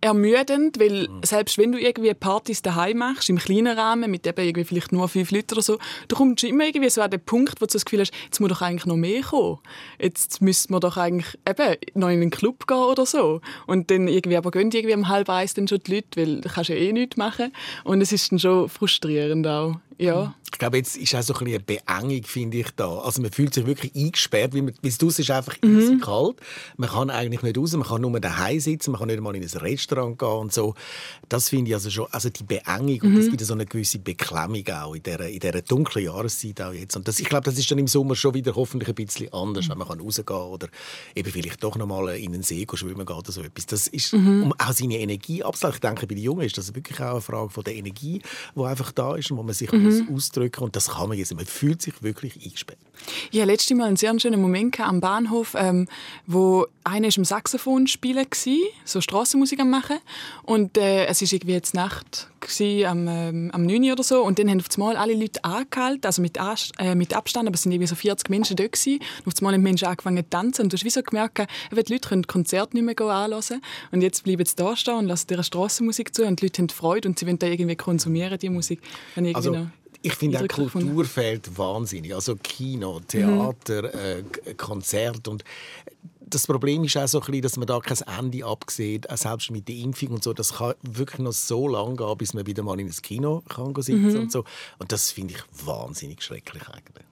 ermüdend, 0.00 0.78
weil 0.78 1.08
mhm. 1.08 1.20
selbst 1.24 1.58
wenn 1.58 1.72
du 1.72 1.78
irgendwie 1.78 2.14
Partys 2.14 2.62
daheim 2.62 2.98
machst, 2.98 3.28
im 3.28 3.38
kleinen 3.38 3.76
Rahmen, 3.76 4.10
mit 4.10 4.26
eben 4.26 4.40
irgendwie 4.40 4.64
vielleicht 4.64 4.92
nur 4.92 5.08
fünf 5.08 5.30
Leuten 5.30 5.54
oder 5.54 5.62
so, 5.62 5.78
du 6.06 6.16
kommst 6.16 6.44
immer 6.44 6.64
irgendwie 6.64 6.88
so 6.88 7.02
an 7.02 7.10
den 7.10 7.20
Punkt, 7.20 7.60
wo 7.60 7.66
du 7.66 7.72
das 7.72 7.84
Gefühl 7.84 8.00
hast, 8.00 8.12
jetzt 8.24 8.40
muss 8.40 8.48
doch 8.48 8.62
eigentlich 8.62 8.86
noch 8.86 8.96
mehr 8.96 9.22
kommen. 9.22 9.58
Jetzt 10.00 10.40
müsste 10.40 10.72
man 10.72 10.80
doch 10.80 10.96
eigentlich 10.96 11.36
eben 11.48 11.76
noch 11.94 12.08
in 12.08 12.22
einen 12.22 12.30
Club 12.30 12.66
gehen 12.66 12.76
oder 12.76 13.06
so. 13.06 13.40
Und 13.66 13.90
dann 13.90 14.06
irgendwie, 14.06 14.36
aber 14.36 14.50
gehen 14.50 14.70
irgendwie 14.70 14.94
um 14.94 15.08
halb 15.08 15.28
eins 15.30 15.54
dann 15.54 15.66
schon 15.66 15.80
die 15.84 15.96
Leute, 15.96 16.08
weil 16.16 16.40
du 16.40 16.48
kannst 16.48 16.70
ja 16.70 16.76
eh 16.76 16.92
nichts 16.92 17.16
machen. 17.16 17.52
Und 17.84 18.00
es 18.00 18.12
ist 18.12 18.30
dann 18.30 18.38
schon 18.38 18.68
frustrierend 18.68 19.46
auch. 19.46 19.76
Ja. 19.98 20.34
Ich 20.50 20.58
glaube, 20.58 20.78
jetzt 20.78 20.96
ist 20.96 21.14
auch 21.14 21.22
so 21.22 21.34
ein 21.34 21.46
eine 21.46 21.60
Beengung, 21.60 22.22
finde 22.24 22.58
ich, 22.58 22.70
da. 22.74 22.98
Also 22.98 23.20
man 23.20 23.30
fühlt 23.30 23.52
sich 23.52 23.66
wirklich 23.66 23.94
eingesperrt, 23.94 24.54
weil, 24.54 24.72
es 24.82 24.98
draussen 24.98 25.20
ist 25.20 25.30
einfach 25.30 25.56
mhm. 25.62 26.00
kalt. 26.00 26.36
Man 26.76 26.88
kann 26.88 27.10
eigentlich 27.10 27.42
nicht 27.42 27.58
raus, 27.58 27.72
man 27.74 27.86
kann 27.86 28.00
nur 28.00 28.18
daheim 28.18 28.58
sitzen, 28.58 28.92
man 28.92 29.00
kann 29.00 29.08
nicht 29.08 29.20
mal 29.20 29.36
in 29.36 29.42
ein 29.42 29.48
Restaurant 29.48 30.18
gehen 30.18 30.28
und 30.28 30.52
so. 30.52 30.74
Das 31.28 31.48
finde 31.48 31.70
ich 31.70 31.74
also 31.74 31.90
schon, 31.90 32.06
also 32.10 32.30
die 32.30 32.44
Beengung 32.44 32.98
mhm. 33.02 33.16
und 33.16 33.20
es 33.22 33.30
gibt 33.30 33.44
so 33.44 33.52
eine 33.52 33.66
gewisse 33.66 33.98
Beklemmung 33.98 34.66
auch 34.68 34.94
in 34.94 35.02
dieser, 35.02 35.28
in 35.28 35.38
dieser 35.38 35.62
dunklen 35.62 36.06
Jahreszeit 36.06 36.60
auch 36.62 36.72
jetzt. 36.72 36.96
Und 36.96 37.06
das, 37.06 37.20
ich 37.20 37.28
glaube, 37.28 37.44
das 37.44 37.58
ist 37.58 37.70
dann 37.70 37.78
im 37.78 37.86
Sommer 37.86 38.16
schon 38.16 38.34
wieder 38.34 38.54
hoffentlich 38.54 38.88
ein 38.88 38.94
bisschen 38.94 39.32
anders, 39.32 39.66
mhm. 39.66 39.72
wenn 39.72 39.78
man 39.78 39.88
kann 39.88 40.00
rausgehen 40.00 40.26
kann 40.26 40.42
oder 40.42 40.68
eben 41.14 41.30
vielleicht 41.30 41.62
doch 41.62 41.76
noch 41.76 41.86
mal 41.86 42.08
in 42.16 42.32
den 42.32 42.42
See 42.42 42.66
schwimmen 42.72 43.04
gehen 43.04 43.16
oder 43.16 43.32
so 43.32 43.42
etwas. 43.42 43.66
Das 43.66 43.86
ist, 43.86 44.12
mhm. 44.14 44.44
um 44.44 44.54
auch 44.58 44.72
seine 44.72 44.98
Energie 44.98 45.44
abzuhalten. 45.44 45.76
Ich 45.76 45.80
denke, 45.80 46.06
bei 46.06 46.14
den 46.14 46.24
Jungen 46.24 46.46
ist 46.46 46.56
das 46.56 46.74
wirklich 46.74 47.00
auch 47.00 47.12
eine 47.12 47.20
Frage 47.20 47.50
von 47.50 47.64
der 47.64 47.74
Energie, 47.74 48.22
die 48.56 48.62
einfach 48.62 48.92
da 48.92 49.14
ist 49.14 49.30
und 49.30 49.36
wo 49.36 49.42
man 49.42 49.54
sich 49.54 49.70
mhm 49.70 49.87
mhm. 49.90 50.14
ausdrücken 50.14 50.64
und 50.64 50.76
das 50.76 50.88
kann 50.90 51.08
man 51.08 51.18
jetzt. 51.18 51.34
Man 51.34 51.46
fühlt 51.46 51.82
sich 51.82 52.02
wirklich 52.02 52.42
eingesperrt. 52.42 52.78
Ich 53.30 53.40
hatte 53.40 53.50
letztes 53.50 53.76
Mal 53.76 53.86
einen 53.86 53.96
sehr 53.96 54.18
schönen 54.18 54.40
Moment 54.40 54.80
am 54.80 55.00
Bahnhof, 55.00 55.54
ähm, 55.56 55.86
wo 56.26 56.66
einer 56.84 57.08
am 57.16 57.24
Saxophon 57.24 57.86
spielen 57.86 58.26
war, 58.26 58.54
so 58.84 59.00
Strassenmusik 59.00 59.60
am 59.60 59.70
machen 59.70 59.98
und 60.44 60.76
äh, 60.78 61.06
es 61.06 61.20
war 61.20 61.32
irgendwie 61.32 61.52
jetzt 61.52 61.74
Nacht 61.74 62.28
gewesen, 62.40 62.86
am, 62.86 63.08
ähm, 63.08 63.50
am 63.52 63.66
9 63.66 63.92
oder 63.92 64.02
so 64.02 64.22
und 64.22 64.38
dann 64.38 64.48
haben 64.48 64.60
auf 64.60 64.66
einmal 64.74 64.96
alle 64.96 65.14
Leute 65.14 65.44
angehalten, 65.44 66.04
also 66.04 66.22
mit, 66.22 66.38
äh, 66.78 66.94
mit 66.94 67.14
Abstand, 67.14 67.46
aber 67.46 67.54
es 67.54 67.62
sind 67.62 67.72
irgendwie 67.72 67.88
so 67.88 67.94
40 67.94 68.30
Menschen 68.30 68.56
da 68.56 68.64
und 68.64 68.70
auf 69.26 69.34
einmal 69.38 69.54
haben 69.54 69.60
die 69.60 69.68
Menschen 69.68 69.88
angefangen 69.88 70.24
zu 70.24 70.30
tanzen 70.30 70.62
und 70.62 70.72
du 70.72 70.76
hast 70.76 70.84
wie 70.84 70.90
so 70.90 71.02
gemerkt, 71.02 71.38
die 71.38 71.92
Leute 71.92 72.08
können 72.08 72.26
Konzert 72.26 72.74
nicht 72.74 72.84
mehr 72.84 73.00
anhören 73.00 73.60
und 73.92 74.00
jetzt 74.00 74.24
bleiben 74.24 74.44
sie 74.44 74.56
da 74.56 74.74
stehen 74.76 74.94
und 74.94 75.06
lassen 75.06 75.26
ihre 75.30 75.44
Strassenmusik 75.44 76.14
zu 76.14 76.24
und 76.24 76.40
die 76.40 76.46
Leute 76.46 76.62
haben 76.62 76.68
Freude 76.70 77.08
und 77.08 77.18
sie 77.18 77.26
wollen 77.26 77.38
da 77.38 77.46
irgendwie 77.46 77.76
konsumieren, 77.76 78.38
die 78.38 78.48
Musik. 78.48 78.80
Also, 79.34 79.68
ich 80.02 80.14
finde 80.14 80.40
auch 80.40 80.48
Kultur 80.48 81.04
fehlt 81.04 81.58
wahnsinnig. 81.58 82.14
Also 82.14 82.36
Kino, 82.36 83.00
Theater, 83.00 83.82
mhm. 83.82 84.30
äh, 84.44 84.54
Konzert 84.54 85.28
und 85.28 85.44
das 86.30 86.46
Problem 86.46 86.84
ist 86.84 86.96
auch 86.96 87.08
so 87.08 87.20
ein 87.20 87.26
bisschen, 87.26 87.42
dass 87.42 87.56
man 87.56 87.66
da 87.66 87.80
kein 87.80 87.98
Ende 88.18 88.44
absieht, 88.44 89.06
selbst 89.14 89.50
mit 89.50 89.66
der 89.66 89.76
Impfung 89.76 90.10
und 90.10 90.22
so. 90.22 90.32
Das 90.32 90.54
kann 90.54 90.74
wirklich 90.82 91.20
noch 91.20 91.32
so 91.32 91.68
lange 91.68 91.96
gehen, 91.96 92.18
bis 92.18 92.34
man 92.34 92.46
wieder 92.46 92.62
mal 92.62 92.78
in 92.78 92.86
ein 92.86 92.92
Kino 93.02 93.42
kann 93.48 93.74
sitzen 93.76 94.12
mhm. 94.12 94.20
und 94.20 94.32
so. 94.32 94.44
Und 94.78 94.92
das 94.92 95.10
finde 95.10 95.34
ich 95.34 95.66
wahnsinnig 95.66 96.22
schrecklich 96.22 96.68
eigentlich. 96.68 97.06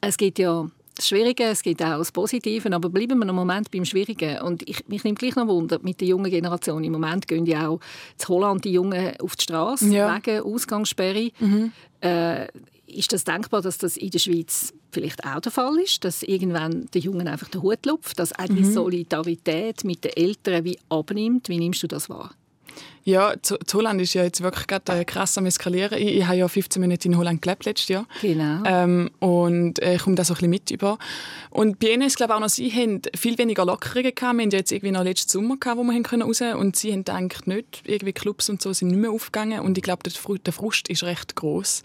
Es 0.00 0.16
gibt 0.16 0.38
ja 0.38 0.70
das 0.94 1.08
Schwierige, 1.08 1.44
es 1.44 1.62
gibt 1.62 1.82
auch 1.82 1.98
das 1.98 2.12
Positive, 2.12 2.72
aber 2.72 2.88
bleiben 2.88 3.18
wir 3.18 3.22
einen 3.22 3.34
Moment 3.34 3.70
beim 3.70 3.84
Schwierigen. 3.84 4.40
Und 4.42 4.68
ich, 4.68 4.86
mich 4.88 5.02
nimmt 5.04 5.18
gleich 5.18 5.34
noch 5.34 5.48
Wunder, 5.48 5.78
mit 5.82 6.00
der 6.00 6.08
jungen 6.08 6.30
Generation. 6.30 6.84
Im 6.84 6.92
Moment 6.92 7.26
gehen 7.26 7.46
ja 7.46 7.68
auch 7.68 7.80
in 8.20 8.28
Holland 8.28 8.64
die 8.64 8.72
Jungen 8.72 9.14
auf 9.20 9.36
die 9.36 9.42
Straße 9.42 9.88
ja. 9.88 10.14
wegen 10.14 10.40
Ausgangssperre. 10.42 11.30
Mhm. 11.40 11.72
Äh, 12.00 12.46
ist 12.86 13.12
das 13.12 13.24
denkbar, 13.24 13.62
dass 13.62 13.78
das 13.78 13.96
in 13.96 14.10
der 14.10 14.18
Schweiz 14.18 14.72
vielleicht 14.92 15.24
auch 15.24 15.40
der 15.40 15.50
Fall 15.50 15.78
ist, 15.80 16.04
dass 16.04 16.22
irgendwann 16.22 16.86
der 16.94 17.00
Jungen 17.00 17.26
einfach 17.26 17.48
den 17.48 17.62
Hut 17.62 17.84
lupft, 17.86 18.18
dass 18.18 18.38
auch 18.38 18.46
die 18.46 18.62
mhm. 18.62 18.72
Solidarität 18.72 19.82
mit 19.84 20.04
den 20.04 20.12
Eltern 20.12 20.64
wie 20.64 20.78
abnimmt? 20.88 21.48
Wie 21.48 21.58
nimmst 21.58 21.82
du 21.82 21.88
das 21.88 22.08
wahr? 22.08 22.30
Ja, 23.04 23.34
Holland 23.72 24.00
ist 24.00 24.14
ja 24.14 24.24
jetzt 24.24 24.42
wirklich 24.42 24.66
gerade 24.66 25.00
äh, 25.00 25.04
krass 25.04 25.36
am 25.36 25.44
eskalieren. 25.44 25.98
Ich, 25.98 26.16
ich 26.16 26.26
habe 26.26 26.38
ja 26.38 26.48
15 26.48 26.80
Monate 26.80 27.06
in 27.06 27.18
Holland 27.18 27.42
gelebt 27.42 27.66
letztes 27.66 27.88
Jahr. 27.88 28.06
Genau. 28.22 28.62
Ähm, 28.64 29.10
und 29.18 29.80
äh, 29.82 29.96
ich 29.96 30.02
komme 30.02 30.16
da 30.16 30.24
so 30.24 30.32
ein 30.32 30.36
bisschen 30.36 30.50
mit 30.50 30.70
über. 30.70 30.98
Und 31.50 31.78
bei 31.78 31.88
ihnen 31.88 32.02
ist 32.02 32.16
glaube 32.16 32.34
auch 32.34 32.40
noch, 32.40 32.48
sie 32.48 32.70
haben 32.72 33.02
viel 33.14 33.36
weniger 33.36 33.66
Lockerungen 33.66 34.14
gehabt. 34.14 34.36
Wir 34.38 34.42
hatten 34.44 34.50
jetzt 34.50 34.72
irgendwie 34.72 34.92
noch 34.92 35.04
letzten 35.04 35.30
Sommer 35.30 35.58
gehabt, 35.58 35.78
wo 35.78 35.84
wir 35.84 35.94
raus 35.94 36.38
können 36.38 36.56
und 36.58 36.76
sie 36.76 36.92
haben 36.92 37.04
eigentlich 37.08 37.46
nicht, 37.46 37.82
irgendwie 37.84 38.14
Clubs 38.14 38.48
und 38.48 38.62
so 38.62 38.72
sind 38.72 38.88
nicht 38.88 39.00
mehr 39.00 39.10
aufgegangen 39.10 39.60
und 39.60 39.76
ich 39.76 39.84
glaube, 39.84 40.02
der 40.02 40.52
Frust 40.52 40.88
ist 40.88 41.04
recht 41.04 41.36
groß. 41.36 41.82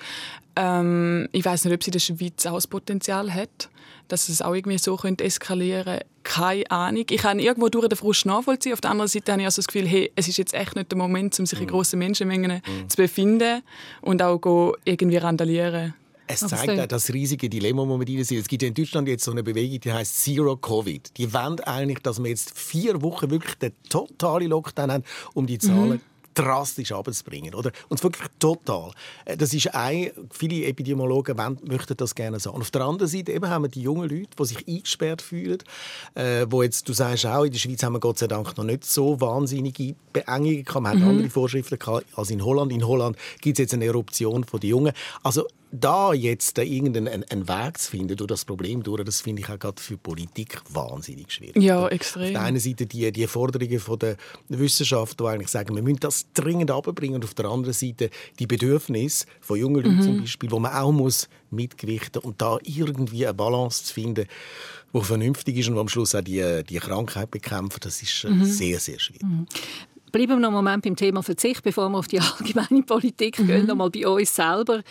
Ähm, 0.59 1.29
ich 1.31 1.45
weiß 1.45 1.65
nicht, 1.65 1.73
ob 1.73 1.83
sie 1.83 1.89
in 1.89 1.93
der 1.93 1.99
Schweiz 1.99 2.45
auch 2.45 2.55
das 2.55 2.67
Potenzial 2.67 3.33
hat 3.33 3.69
dass 4.09 4.27
es 4.27 4.41
auch 4.41 4.53
irgendwie 4.53 4.77
so 4.77 4.97
könnte 4.97 5.23
eskalieren 5.23 5.99
keine 6.23 6.69
Ahnung. 6.69 7.05
Ich 7.09 7.21
kann 7.21 7.39
irgendwo 7.39 7.69
durch 7.69 7.87
den 7.87 7.97
Frust 7.97 8.25
nachvollziehen. 8.25 8.73
Auf 8.73 8.81
der 8.81 8.91
anderen 8.91 9.07
Seite 9.07 9.31
habe 9.31 9.41
ich 9.41 9.45
also 9.47 9.61
das 9.61 9.67
Gefühl, 9.67 9.87
hey, 9.87 10.11
es 10.15 10.27
ist 10.27 10.37
jetzt 10.37 10.53
echt 10.53 10.75
nicht 10.75 10.91
der 10.91 10.97
Moment, 10.97 11.39
um 11.39 11.45
sich 11.45 11.57
in 11.57 11.65
mhm. 11.65 11.69
grossen 11.69 11.97
Menschenmengen 11.97 12.57
mm. 12.57 12.89
zu 12.89 12.97
befinden 12.97 13.63
und 14.01 14.21
auch 14.21 14.75
irgendwie 14.83 15.17
randalieren. 15.17 15.95
es 16.27 16.41
zeigt 16.41 16.79
auch 16.79 16.85
das 16.85 17.11
riesige 17.11 17.49
Dilemma, 17.49 17.87
wo 17.87 17.97
wir 17.97 18.05
drin 18.05 18.23
sind. 18.23 18.39
Es 18.39 18.47
gibt 18.47 18.61
in 18.61 18.73
Deutschland 18.73 19.07
jetzt 19.07 19.23
so 19.23 19.31
eine 19.31 19.41
Bewegung, 19.41 19.79
die 19.79 19.91
heißt 19.91 20.23
Zero 20.23 20.55
Covid. 20.57 21.17
Die 21.17 21.33
wollen 21.33 21.59
eigentlich, 21.61 21.99
dass 21.99 22.21
wir 22.21 22.29
jetzt 22.29 22.55
vier 22.55 23.01
Wochen 23.01 23.31
wirklich 23.31 23.55
den 23.55 23.71
totalen 23.89 24.49
Lockdown 24.49 24.91
haben, 24.91 25.03
um 25.33 25.47
die 25.47 25.57
Zahlen 25.57 25.89
mhm 25.89 26.01
drastisch 26.39 26.91
abzubringen. 26.91 27.53
Oder? 27.53 27.71
Und 27.89 28.01
wirklich 28.03 28.27
total. 28.39 28.91
Äh, 29.25 29.37
das 29.37 29.53
ist 29.53 29.73
ein, 29.73 30.11
viele 30.31 30.65
Epidemiologen 30.65 31.35
möchten 31.63 31.97
das 31.97 32.15
gerne 32.15 32.39
sagen. 32.39 32.61
Auf 32.61 32.71
der 32.71 32.81
anderen 32.81 33.09
Seite 33.09 33.31
eben 33.31 33.49
haben 33.49 33.63
wir 33.63 33.69
die 33.69 33.81
jungen 33.81 34.09
Leute, 34.09 34.29
die 34.37 34.45
sich 34.45 34.67
eingesperrt 34.67 35.21
fühlen, 35.21 35.59
äh, 36.15 36.45
wo 36.49 36.63
jetzt, 36.63 36.87
du 36.87 36.93
sagst 36.93 37.25
auch, 37.25 37.43
in 37.43 37.51
der 37.51 37.59
Schweiz 37.59 37.83
haben 37.83 37.93
wir 37.93 37.99
Gott 37.99 38.19
sei 38.19 38.27
Dank 38.27 38.57
noch 38.57 38.63
nicht 38.63 38.85
so 38.85 39.19
wahnsinnige 39.19 39.95
Beengungen 40.13 40.63
gehabt. 40.63 40.83
Wir 40.83 40.89
haben 40.89 41.01
mhm. 41.01 41.09
andere 41.09 41.29
Vorschriften 41.29 41.77
gehabt 41.77 42.05
als 42.15 42.29
in 42.31 42.43
Holland. 42.43 42.71
In 42.71 42.87
Holland 42.87 43.17
gibt 43.41 43.59
es 43.59 43.63
jetzt 43.63 43.73
eine 43.73 43.85
Eruption 43.85 44.43
von 44.43 44.59
den 44.59 44.69
Jungen. 44.69 44.93
Also 45.23 45.45
da 45.71 46.13
jetzt 46.13 46.57
irgendeinen 46.57 47.23
einen 47.29 47.47
Weg 47.47 47.77
zu 47.77 47.91
finden 47.91 48.17
durch 48.17 48.27
das 48.27 48.45
Problem 48.45 48.81
durch, 48.81 49.03
das 49.03 49.21
finde 49.21 49.41
ich 49.41 49.49
auch 49.49 49.59
gerade 49.59 49.81
für 49.81 49.97
Politik 49.97 50.61
wahnsinnig 50.69 51.31
schwierig. 51.31 51.61
Ja, 51.61 51.87
extrem. 51.87 52.23
Auf 52.23 52.31
der 52.31 52.41
einen 52.41 52.59
Seite 52.59 52.85
die, 52.85 53.11
die 53.11 53.27
Forderungen 53.27 53.79
von 53.79 53.99
der 53.99 54.17
Wissenschaft, 54.47 55.19
die 55.19 55.25
eigentlich 55.25 55.49
sagen, 55.49 55.75
wir 55.75 55.83
müssen 55.83 55.99
das 55.99 56.25
dringend 56.33 56.71
abbringen, 56.71 57.15
und 57.15 57.23
auf 57.23 57.33
der 57.33 57.45
anderen 57.45 57.73
Seite 57.73 58.09
die 58.39 58.47
Bedürfnisse 58.47 59.25
von 59.41 59.59
jungen 59.59 59.83
Leuten 59.83 59.97
mhm. 59.97 60.01
zum 60.01 60.21
Beispiel, 60.21 60.51
wo 60.51 60.59
man 60.59 60.73
auch 60.73 60.91
muss 60.91 61.29
mitgewichten 61.51 62.21
und 62.21 62.41
da 62.41 62.57
irgendwie 62.63 63.25
eine 63.25 63.33
Balance 63.33 63.83
zu 63.83 63.93
finden, 63.93 64.25
die 64.93 65.01
vernünftig 65.01 65.57
ist 65.57 65.69
und 65.69 65.75
wo 65.75 65.81
am 65.81 65.89
Schluss 65.89 66.15
auch 66.15 66.21
die, 66.21 66.63
die 66.67 66.77
Krankheit 66.77 67.31
bekämpft, 67.31 67.85
das 67.85 68.01
ist 68.01 68.23
äh, 68.23 68.29
mhm. 68.29 68.43
sehr, 68.43 68.79
sehr 68.79 68.99
schwierig. 68.99 69.23
Mhm. 69.23 69.45
Bleiben 70.11 70.29
wir 70.29 70.37
noch 70.37 70.47
einen 70.47 70.55
Moment 70.55 70.83
beim 70.83 70.95
Thema 70.95 71.21
Verzicht, 71.21 71.61
bevor 71.63 71.89
wir 71.89 71.97
auf 71.97 72.07
die 72.07 72.19
allgemeine 72.39 72.83
Politik 72.83 73.39
mhm. 73.39 73.47
gehen, 73.47 73.65
noch 73.67 73.75
mal 73.75 73.89
bei 73.89 74.07
uns 74.07 74.35
selber 74.35 74.81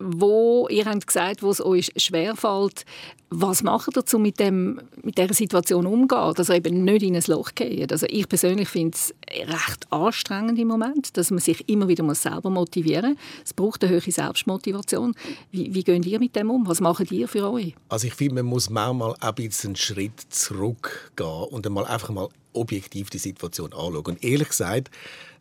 wo 0.00 0.66
ihr 0.70 0.86
habt 0.86 1.06
gesagt, 1.06 1.42
wo 1.42 1.50
es 1.50 1.64
euch 1.64 1.92
schwerfällt. 1.96 2.84
Was 3.28 3.62
macht 3.62 3.88
ihr 3.88 3.92
dazu, 3.92 4.18
mit, 4.18 4.40
dem, 4.40 4.80
mit 5.02 5.16
dieser 5.16 5.34
Situation 5.34 5.86
umzugehen, 5.86 6.34
dass 6.34 6.48
ihr 6.48 6.56
eben 6.56 6.84
nicht 6.84 7.02
in 7.04 7.14
ein 7.14 7.22
Loch 7.26 7.54
geht? 7.54 7.92
Also 7.92 8.06
ich 8.08 8.28
persönlich 8.28 8.68
finde 8.68 8.96
es 8.96 9.14
recht 9.30 9.92
anstrengend 9.92 10.58
im 10.58 10.66
Moment, 10.66 11.16
dass 11.16 11.30
man 11.30 11.38
sich 11.38 11.68
immer 11.68 11.86
wieder 11.86 12.02
muss 12.02 12.22
selber 12.22 12.50
motivieren 12.50 13.10
muss. 13.10 13.20
Es 13.44 13.54
braucht 13.54 13.84
eine 13.84 13.94
hohe 13.94 14.10
Selbstmotivation. 14.10 15.14
Wie, 15.52 15.72
wie 15.72 15.84
geht 15.84 16.06
ihr 16.06 16.18
mit 16.18 16.34
dem 16.34 16.50
um? 16.50 16.66
Was 16.66 16.80
macht 16.80 17.12
ihr 17.12 17.28
für 17.28 17.48
euch? 17.52 17.74
Also 17.88 18.08
ich 18.08 18.14
finde, 18.14 18.36
man 18.36 18.46
muss 18.46 18.70
manchmal 18.70 19.14
ein 19.20 19.50
einen 19.64 19.76
Schritt 19.76 20.20
zurückgehen 20.30 21.44
und 21.50 21.66
einmal 21.66 21.84
einfach 21.84 22.10
mal 22.10 22.28
objektiv 22.52 23.10
die 23.10 23.18
Situation 23.18 23.72
anschauen. 23.72 24.04
Und 24.06 24.24
ehrlich 24.24 24.48
gesagt, 24.48 24.90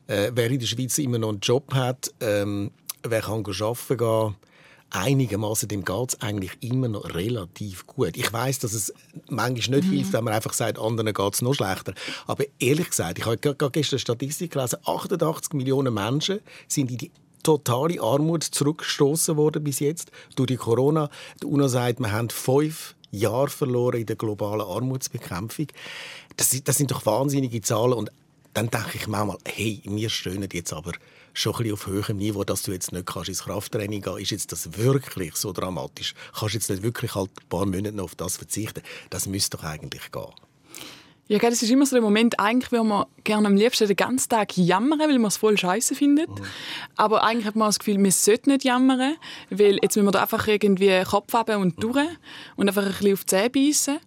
äh, 0.07 0.31
wer 0.35 0.51
in 0.51 0.59
der 0.59 0.67
Schweiz 0.67 0.97
immer 0.97 1.17
noch 1.17 1.29
einen 1.29 1.39
Job 1.39 1.73
hat, 1.73 2.11
ähm, 2.19 2.71
wer 3.03 3.21
kann 3.21 3.43
arbeiten 3.45 3.97
gehen, 3.97 4.35
einigermaßen 4.91 5.67
dem 5.67 5.85
geht 5.85 6.09
es 6.09 6.21
eigentlich 6.21 6.51
immer 6.61 6.87
noch 6.87 7.13
relativ 7.13 7.85
gut. 7.87 8.17
Ich 8.17 8.31
weiß, 8.31 8.59
dass 8.59 8.73
es 8.73 8.93
manchmal 9.29 9.79
nicht 9.79 9.89
mhm. 9.89 9.93
hilft, 9.93 10.13
wenn 10.13 10.23
man 10.23 10.33
einfach 10.33 10.53
sagt, 10.53 10.79
anderen 10.79 11.13
geht 11.13 11.33
es 11.33 11.41
noch 11.41 11.53
schlechter. 11.53 11.93
Aber 12.27 12.43
ehrlich 12.59 12.89
gesagt, 12.89 13.19
ich 13.19 13.25
habe 13.25 13.37
gerade 13.37 13.71
gestern 13.71 13.99
Statistik 13.99 14.51
gelesen, 14.51 14.79
88 14.85 15.53
Millionen 15.53 15.93
Menschen 15.93 16.39
sind 16.67 16.91
in 16.91 16.97
die 16.97 17.11
totale 17.43 18.01
Armut 18.01 18.43
zurückgestoßen 18.43 19.37
worden 19.37 19.63
bis 19.63 19.79
jetzt 19.79 20.11
durch 20.35 20.47
die 20.47 20.57
Corona. 20.57 21.09
Die 21.41 21.45
UNO 21.45 21.67
sagt, 21.67 21.99
wir 21.99 22.11
haben 22.11 22.29
fünf 22.29 22.95
Jahre 23.11 23.49
verloren 23.49 24.01
in 24.01 24.05
der 24.05 24.15
globalen 24.15 24.61
Armutsbekämpfung. 24.61 25.67
Das, 26.37 26.55
das 26.63 26.77
sind 26.77 26.91
doch 26.91 27.05
wahnsinnige 27.05 27.61
Zahlen 27.61 27.93
und 27.93 28.11
dann 28.53 28.69
denke 28.69 28.91
ich 28.95 29.07
manchmal, 29.07 29.37
hey, 29.45 29.81
wir 29.85 30.09
stöhnen 30.09 30.49
jetzt 30.51 30.73
aber 30.73 30.91
schon 31.33 31.53
ein 31.53 31.57
bisschen 31.57 31.73
auf 31.73 31.87
höherem 31.87 32.17
Niveau, 32.17 32.43
dass 32.43 32.63
du 32.63 32.71
jetzt 32.71 32.91
nicht 32.91 33.05
kannst 33.05 33.29
ins 33.29 33.43
Krafttraining 33.43 34.01
gehen 34.01 34.17
ist 34.17 34.31
jetzt 34.31 34.51
das 34.51 34.77
wirklich 34.77 35.35
so 35.35 35.51
dramatisch? 35.51 36.13
Kannst 36.37 36.53
du 36.53 36.57
jetzt 36.57 36.69
nicht 36.69 36.83
wirklich 36.83 37.15
halt 37.15 37.29
ein 37.29 37.49
paar 37.49 37.65
Monate 37.65 37.93
noch 37.93 38.05
auf 38.05 38.15
das 38.15 38.37
verzichten? 38.37 38.81
Das 39.09 39.27
müsste 39.27 39.57
doch 39.57 39.63
eigentlich 39.63 40.11
gehen. 40.11 40.33
Ja, 41.29 41.37
das 41.37 41.61
ist 41.61 41.69
immer 41.69 41.85
so 41.85 41.95
der 41.95 42.01
Moment, 42.01 42.39
eigentlich 42.39 42.71
würde 42.71 42.85
man 42.85 43.05
gerne 43.23 43.47
am 43.47 43.55
liebsten 43.55 43.87
den 43.87 43.95
ganzen 43.95 44.29
Tag 44.29 44.57
jammern, 44.57 44.97
weil 44.99 45.19
man 45.19 45.27
es 45.27 45.37
voll 45.37 45.55
scheiße 45.55 45.93
findet. 45.93 46.27
Mhm. 46.27 46.43
Aber 46.95 47.23
eigentlich 47.23 47.45
hat 47.45 47.55
man 47.55 47.67
das 47.67 47.77
Gefühl, 47.77 47.99
man 47.99 48.09
sollte 48.09 48.49
nicht 48.49 48.63
jammern, 48.63 49.15
weil 49.51 49.77
jetzt 49.83 49.95
müssen 49.95 50.07
wir 50.07 50.11
da 50.11 50.23
einfach 50.23 50.47
irgendwie 50.47 51.03
Kopf 51.03 51.31
haben 51.33 51.61
und 51.61 51.83
durch 51.83 52.07
und 52.55 52.67
einfach 52.67 52.83
ein 52.83 52.89
bisschen 52.89 53.13
auf 53.13 53.19
die 53.21 53.25
Zähne 53.27 53.49
beißen. 53.51 53.99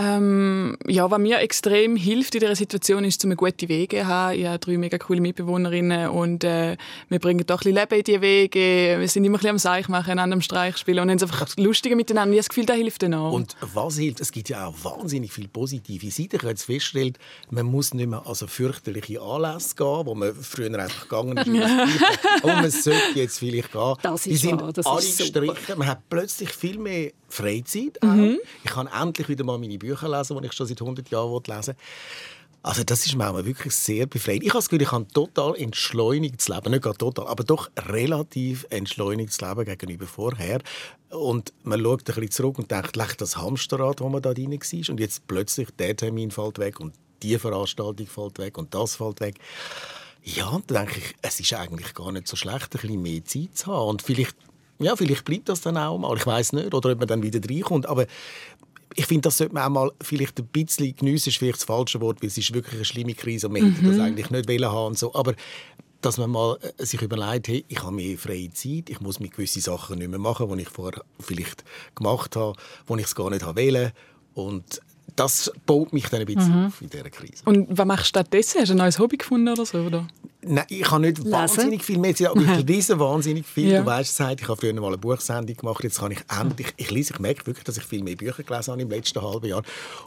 Ähm, 0.00 0.78
ja, 0.86 1.10
was 1.10 1.18
mir 1.18 1.40
extrem 1.40 1.94
hilft 1.94 2.34
in 2.34 2.40
dieser 2.40 2.56
Situation, 2.56 3.04
ist, 3.04 3.22
um 3.24 3.36
gute 3.36 3.68
Wege 3.68 3.98
zu 3.98 4.06
haben. 4.06 4.38
Ich 4.38 4.46
habe 4.46 4.58
drei 4.58 4.78
mega 4.78 4.96
coole 4.96 5.20
Mitbewohnerinnen 5.20 6.08
und 6.08 6.42
äh, 6.42 6.78
wir 7.10 7.18
bringen 7.18 7.44
doch 7.46 7.56
ein 7.56 7.58
bisschen 7.58 7.74
Leben 7.74 7.98
in 7.98 8.04
diese 8.04 8.20
Wege. 8.22 8.96
Wir 8.98 9.08
sind 9.08 9.24
immer 9.24 9.36
ein 9.36 9.40
bisschen 9.40 9.50
am 9.50 9.58
Seich 9.58 9.88
machen, 9.88 10.12
an 10.12 10.32
einem 10.32 10.40
Streich 10.40 10.78
spielen 10.78 11.00
und 11.00 11.10
haben 11.10 11.16
es 11.16 11.22
einfach 11.22 11.46
lustiger 11.58 11.96
miteinander. 11.96 12.32
Ich 12.32 12.38
habe 12.38 12.40
das 12.40 12.48
Gefühl, 12.48 12.66
das 12.66 12.76
hilft 12.76 13.02
dann 13.02 13.12
auch. 13.12 13.32
Und 13.32 13.56
was 13.74 13.98
hilft? 13.98 14.20
Es 14.20 14.32
gibt 14.32 14.48
ja 14.48 14.68
auch 14.68 14.74
wahnsinnig 14.82 15.32
viele 15.32 15.48
positive 15.48 16.10
Seiten. 16.10 16.36
Ich 16.36 16.42
habe 16.42 16.50
jetzt 16.50 16.64
festgestellt, 16.64 17.18
man 17.50 17.66
muss 17.66 17.92
nicht 17.92 18.08
mehr 18.08 18.22
also 18.24 18.46
fürchterliche 18.46 19.20
Anlässe 19.20 19.74
gehen, 19.74 20.06
wo 20.06 20.14
man 20.14 20.34
früher 20.34 20.78
einfach 20.78 21.08
gegangen 21.08 21.36
ist. 21.36 21.46
und 22.42 22.54
man 22.54 22.70
sollte 22.70 23.00
jetzt 23.16 23.38
vielleicht 23.38 23.72
gehen. 23.72 23.94
Das 24.02 24.26
ist 24.26 24.26
Die 24.26 24.36
sind 24.36 24.62
wahr, 24.62 24.72
das 24.72 24.86
alle 24.86 25.00
ist 25.00 25.18
gestrichen. 25.18 25.78
Man 25.78 25.88
hat 25.88 26.08
plötzlich 26.08 26.50
viel 26.50 26.78
mehr 26.78 27.10
Freizeit. 27.30 27.98
Mhm. 28.02 28.38
Ich 28.64 28.70
kann 28.70 28.86
endlich 28.86 29.28
wieder 29.28 29.44
mal 29.44 29.58
meine 29.58 29.78
Bücher 29.78 30.08
lesen, 30.08 30.38
die 30.40 30.46
ich 30.46 30.52
schon 30.52 30.66
seit 30.66 30.80
100 30.80 31.08
Jahren 31.10 31.42
lesen 31.46 31.76
will. 31.76 31.84
Also 32.62 32.84
das 32.84 33.06
ist 33.06 33.16
mir 33.16 33.46
wirklich 33.46 33.74
sehr 33.74 34.06
befreiend. 34.06 34.42
Ich 34.42 34.50
habe 34.50 34.58
das 34.58 34.68
Gefühl, 34.68 34.82
ich 34.82 34.92
habe 34.92 35.08
total 35.08 35.56
entschleunigtes 35.56 36.48
Leben. 36.48 36.72
Nicht 36.72 36.82
total, 36.82 37.26
aber 37.26 37.42
doch 37.42 37.70
relativ 37.76 38.66
entschleunigtes 38.68 39.40
Leben 39.40 39.64
gegenüber 39.64 40.06
vorher. 40.06 40.60
Und 41.08 41.54
man 41.62 41.82
schaut 41.82 42.00
ein 42.00 42.04
bisschen 42.04 42.30
zurück 42.30 42.58
und 42.58 42.70
denkt, 42.70 42.98
das 43.18 43.36
Hamsterrad, 43.38 44.02
wo 44.02 44.10
man 44.10 44.20
da 44.20 44.34
drin 44.34 44.52
war. 44.52 44.90
Und 44.90 45.00
jetzt 45.00 45.26
plötzlich 45.26 45.68
der 45.78 45.96
Termin 45.96 46.30
fällt 46.30 46.58
weg 46.58 46.80
und 46.80 46.92
die 47.22 47.38
Veranstaltung 47.38 48.06
fällt 48.06 48.38
weg 48.38 48.58
und 48.58 48.74
das 48.74 48.96
fällt 48.96 49.20
weg. 49.20 49.36
Ja, 50.22 50.60
dann 50.66 50.84
denke 50.84 51.00
ich, 51.00 51.14
es 51.22 51.40
ist 51.40 51.54
eigentlich 51.54 51.94
gar 51.94 52.12
nicht 52.12 52.28
so 52.28 52.36
schlecht, 52.36 52.74
ein 52.74 52.80
bisschen 52.80 53.02
mehr 53.02 53.24
Zeit 53.24 53.56
zu 53.56 53.66
haben. 53.68 53.88
Und 53.88 54.02
vielleicht 54.02 54.36
ja, 54.80 54.96
vielleicht 54.96 55.24
bleibt 55.24 55.48
das 55.48 55.60
dann 55.60 55.76
auch 55.76 55.98
mal. 55.98 56.16
Ich 56.16 56.26
weiß 56.26 56.54
nicht. 56.54 56.74
Oder 56.74 56.92
ob 56.92 56.98
man 56.98 57.08
dann 57.08 57.22
wieder 57.22 57.40
reinkommt. 57.48 57.86
Aber 57.86 58.06
ich 58.94 59.06
finde, 59.06 59.22
das 59.22 59.38
sollte 59.38 59.54
man 59.54 59.64
auch 59.64 59.68
mal 59.68 59.92
vielleicht 60.00 60.38
ein 60.38 60.46
bisschen 60.46 60.94
geniessen, 60.96 61.28
ist 61.28 61.38
vielleicht 61.38 61.58
das 61.58 61.64
falsche 61.64 62.00
Wort, 62.00 62.22
weil 62.22 62.28
es 62.28 62.38
ist 62.38 62.52
wirklich 62.52 62.74
eine 62.74 62.84
schlimme 62.84 63.14
Krise 63.14 63.46
und 63.46 63.52
man 63.52 63.62
mhm. 63.62 63.74
hätte 63.74 63.86
das 63.86 63.96
mhm. 63.96 64.02
eigentlich 64.02 64.30
nicht 64.30 64.48
wollen 64.48 64.72
haben 64.72 64.94
so. 64.94 65.14
Aber 65.14 65.34
dass 66.00 66.18
man 66.18 66.30
mal 66.30 66.58
äh, 66.78 66.84
sich 66.84 67.02
überlegt, 67.02 67.48
hey, 67.48 67.64
ich 67.68 67.82
habe 67.82 67.92
mehr 67.92 68.18
freie 68.18 68.50
Zeit, 68.50 68.88
ich 68.88 69.00
muss 69.00 69.20
mit 69.20 69.32
gewissen 69.32 69.62
Sachen 69.62 69.98
nicht 69.98 70.10
mehr 70.10 70.18
machen, 70.18 70.50
die 70.56 70.62
ich 70.62 70.68
vorher 70.68 71.02
vielleicht 71.18 71.64
gemacht 71.94 72.36
habe, 72.36 72.58
wo 72.86 72.96
ich 72.96 73.04
es 73.04 73.14
gar 73.14 73.30
nicht 73.30 73.44
wollte. 73.44 73.92
Und 74.34 74.80
das 75.16 75.52
baut 75.66 75.92
mich 75.92 76.08
dann 76.08 76.20
ein 76.20 76.26
bisschen 76.26 76.60
mhm. 76.60 76.66
auf 76.66 76.80
in 76.80 76.88
dieser 76.88 77.10
Krise. 77.10 77.42
Und 77.44 77.66
was 77.70 77.86
machst 77.86 78.04
du 78.04 78.08
stattdessen? 78.08 78.60
Hast 78.60 78.68
du 78.68 78.74
ein 78.74 78.78
neues 78.78 78.98
Hobby 78.98 79.18
gefunden 79.18 79.48
oder 79.48 79.66
so? 79.66 79.78
Oder? 79.78 80.06
Nein, 80.42 80.64
ich 80.68 80.90
habe 80.90 81.02
nicht 81.02 81.18
Lesen. 81.18 81.32
wahnsinnig 81.32 81.84
viel 81.84 81.98
mehr 81.98 82.14
Zeit, 82.14 82.28
aber 82.28 82.40
ich 82.40 82.64
lese 82.66 82.98
wahnsinnig 82.98 83.46
viel. 83.46 83.70
Ja. 83.70 83.80
Du 83.80 83.86
weißt 83.86 84.20
es, 84.20 84.40
ich 84.40 84.48
habe 84.48 84.56
früher 84.56 84.72
mal 84.72 84.86
eine 84.86 84.98
Buchsendung 84.98 85.56
gemacht, 85.56 85.84
jetzt 85.84 86.00
kann 86.00 86.12
ich 86.12 86.20
endlich, 86.40 86.68
ich 86.76 86.90
lese, 86.90 87.12
ich 87.14 87.20
merke 87.20 87.46
wirklich, 87.46 87.64
dass 87.64 87.76
ich 87.76 87.84
viel 87.84 88.02
mehr 88.02 88.16
Bücher 88.16 88.42
gelesen 88.42 88.72
habe 88.72 88.82
im 88.82 88.90
letzten 88.90 89.20
halben 89.20 89.46
Jahr 89.46 89.62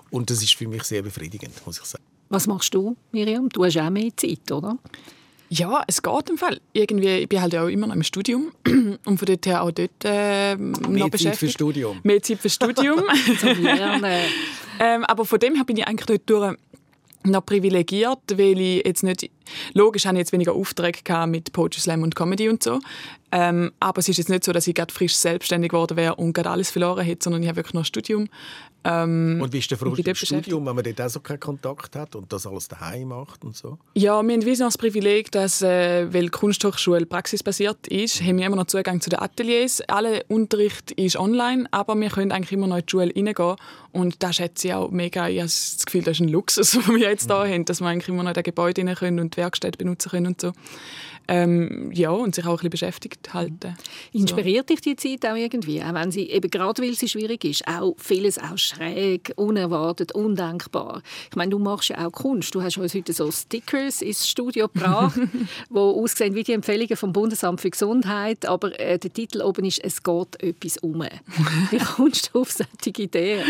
und 0.09 0.29
das 0.29 0.41
ist 0.41 0.55
für 0.55 0.67
mich 0.67 0.83
sehr 0.83 1.01
befriedigend, 1.01 1.53
muss 1.65 1.79
ich 1.79 1.85
sagen. 1.85 2.03
Was 2.29 2.47
machst 2.47 2.73
du, 2.73 2.95
Miriam? 3.11 3.47
Du 3.49 3.63
hast 3.63 3.77
auch 3.77 3.89
mehr 3.91 4.09
Zeit, 4.15 4.51
oder? 4.51 4.77
Ja, 5.49 5.83
es 5.85 6.01
geht 6.01 6.29
im 6.31 6.37
Fall. 6.39 6.59
Irgendwie, 6.71 7.09
ich 7.09 7.29
bin 7.29 7.39
halt 7.39 7.55
auch 7.55 7.67
immer 7.67 7.85
noch 7.85 7.95
im 7.95 8.01
Studium 8.01 8.51
und 9.05 9.17
von 9.19 9.25
dort 9.25 9.45
her 9.45 9.61
auch 9.61 9.71
dort 9.71 9.91
äh, 10.03 10.55
noch 10.55 10.89
Mehr 10.89 11.09
beschäftigt. 11.09 11.21
Zeit 11.21 11.37
für 11.37 11.49
Studium. 11.49 11.99
Mehr 12.01 12.23
Zeit 12.23 12.39
für 12.39 12.49
Studium. 12.49 13.03
ähm, 14.79 15.03
aber 15.03 15.25
von 15.25 15.39
dem 15.39 15.53
her 15.53 15.63
bin 15.63 15.77
ich 15.77 15.85
eigentlich 15.85 16.07
dort 16.07 16.27
durch 16.27 16.57
noch 17.25 17.45
privilegiert, 17.45 18.19
weil 18.31 18.59
ich 18.59 18.85
jetzt 18.85 19.03
nicht 19.03 19.29
logisch 19.73 20.05
habe 20.05 20.15
ich 20.15 20.19
jetzt 20.19 20.31
weniger 20.31 20.53
Aufträge 20.53 21.27
mit 21.27 21.53
Poetry 21.53 21.81
Slam 21.81 22.03
und 22.03 22.15
Comedy 22.15 22.49
und 22.49 22.63
so, 22.63 22.79
ähm, 23.31 23.71
aber 23.79 23.99
es 23.99 24.09
ist 24.09 24.17
jetzt 24.17 24.29
nicht 24.29 24.43
so, 24.43 24.51
dass 24.51 24.67
ich 24.67 24.75
gerade 24.75 24.93
frisch 24.93 25.15
selbstständig 25.15 25.71
geworden 25.71 25.97
wäre 25.97 26.15
und 26.15 26.33
gerade 26.33 26.49
alles 26.49 26.71
verloren 26.71 27.03
hätte, 27.03 27.23
sondern 27.23 27.41
ich 27.41 27.49
habe 27.49 27.57
wirklich 27.57 27.73
noch 27.73 27.81
ein 27.81 27.85
Studium. 27.85 28.29
Ähm, 28.85 29.39
und 29.41 29.53
wie 29.53 29.59
ist 29.59 29.71
der 29.71 29.77
Frust 29.77 30.05
im 30.05 30.15
Studium, 30.15 30.65
wenn 30.65 30.75
man 30.75 30.83
dort 30.83 31.01
auch 31.01 31.09
so 31.09 31.19
keinen 31.21 31.39
Kontakt 31.39 31.95
hat 31.95 32.15
und 32.15 32.31
das 32.33 32.45
alles 32.45 32.67
daheim 32.67 33.09
macht 33.09 33.43
und 33.45 33.55
so? 33.55 33.77
Ja, 33.93 34.21
wir 34.21 34.33
haben 34.33 34.57
das 34.57 34.77
Privileg, 34.77 35.31
dass, 35.31 35.61
äh, 35.61 36.13
weil 36.13 36.23
die 36.23 36.29
Kunsthochschule 36.29 37.05
praxisbasiert 37.05 37.87
ist, 37.87 38.21
haben 38.21 38.37
wir 38.37 38.45
immer 38.45 38.57
noch 38.57 38.67
Zugang 38.67 38.99
zu 38.99 39.09
den 39.09 39.19
Ateliers. 39.19 39.81
Alle 39.87 40.23
Unterricht 40.27 40.91
ist 40.91 41.15
online, 41.15 41.65
aber 41.71 41.95
wir 41.95 42.09
können 42.09 42.31
eigentlich 42.31 42.51
immer 42.51 42.67
noch 42.67 42.77
in 42.77 42.85
die 42.85 42.91
Schule 42.91 43.13
reingehen 43.15 43.55
und 43.93 44.21
das 44.21 44.35
schätze 44.35 44.67
ich 44.67 44.73
auch 44.73 44.91
mega. 44.91 45.29
Ich 45.29 45.37
habe 45.37 45.45
das 45.45 45.85
Gefühl, 45.85 46.03
das 46.03 46.17
ist 46.17 46.21
ein 46.21 46.29
Luxus, 46.29 46.71
den 46.71 46.87
wir 46.87 47.09
jetzt 47.09 47.29
mhm. 47.29 47.43
hier 47.43 47.53
haben, 47.53 47.65
dass 47.65 47.79
wir 47.79 47.87
eigentlich 47.87 48.09
immer 48.09 48.23
noch 48.23 48.31
in 48.31 48.35
das 48.35 48.43
Gebäude 48.43 48.85
rein 48.85 48.95
können 48.95 49.19
und 49.19 49.35
die 49.35 49.37
Werkstätte 49.37 49.77
benutzen 49.77 50.09
können 50.09 50.27
und 50.27 50.41
so. 50.41 50.51
Ähm, 51.27 51.91
ja, 51.93 52.09
und 52.09 52.35
sich 52.35 52.45
auch 52.45 52.51
ein 52.51 52.55
bisschen 52.55 52.69
beschäftigt 52.69 53.33
halten. 53.33 53.75
Inspiriert 54.11 54.69
so. 54.69 54.75
dich 54.75 54.81
die 54.81 54.95
Zeit 54.95 55.31
auch 55.31 55.35
irgendwie? 55.35 55.81
Auch 55.81 55.93
wenn 55.93 56.11
sie, 56.11 56.29
eben 56.29 56.49
gerade 56.49 56.81
weil 56.81 56.93
sie 56.93 57.07
schwierig 57.07 57.45
ist, 57.45 57.67
auch 57.67 57.95
vieles 57.97 58.37
auch 58.37 58.57
schräg, 58.57 59.31
unerwartet, 59.35 60.11
undenkbar. 60.13 61.01
Ich 61.29 61.35
meine, 61.35 61.51
du 61.51 61.59
machst 61.59 61.89
ja 61.89 62.05
auch 62.05 62.11
Kunst. 62.11 62.53
Du 62.53 62.61
hast 62.61 62.77
uns 62.77 62.93
heute 62.93 63.13
so 63.13 63.31
Stickers 63.31 64.01
ins 64.01 64.27
Studio 64.27 64.67
gebracht, 64.67 65.17
die 65.69 65.75
aussehen 65.75 66.35
wie 66.35 66.43
die 66.43 66.53
Empfehlungen 66.53 66.97
vom 66.97 67.13
Bundesamt 67.13 67.61
für 67.61 67.69
Gesundheit, 67.69 68.45
aber 68.45 68.77
äh, 68.79 68.99
der 68.99 69.11
Titel 69.11 69.41
oben 69.41 69.65
ist 69.65 69.83
«Es 69.83 70.03
geht 70.03 70.43
etwas 70.43 70.77
um». 70.77 71.03
Wie 71.71 71.77
kommst 71.95 72.31
du 72.33 72.41
auf 72.41 72.51
solche 72.51 73.01
Ideen? 73.01 73.43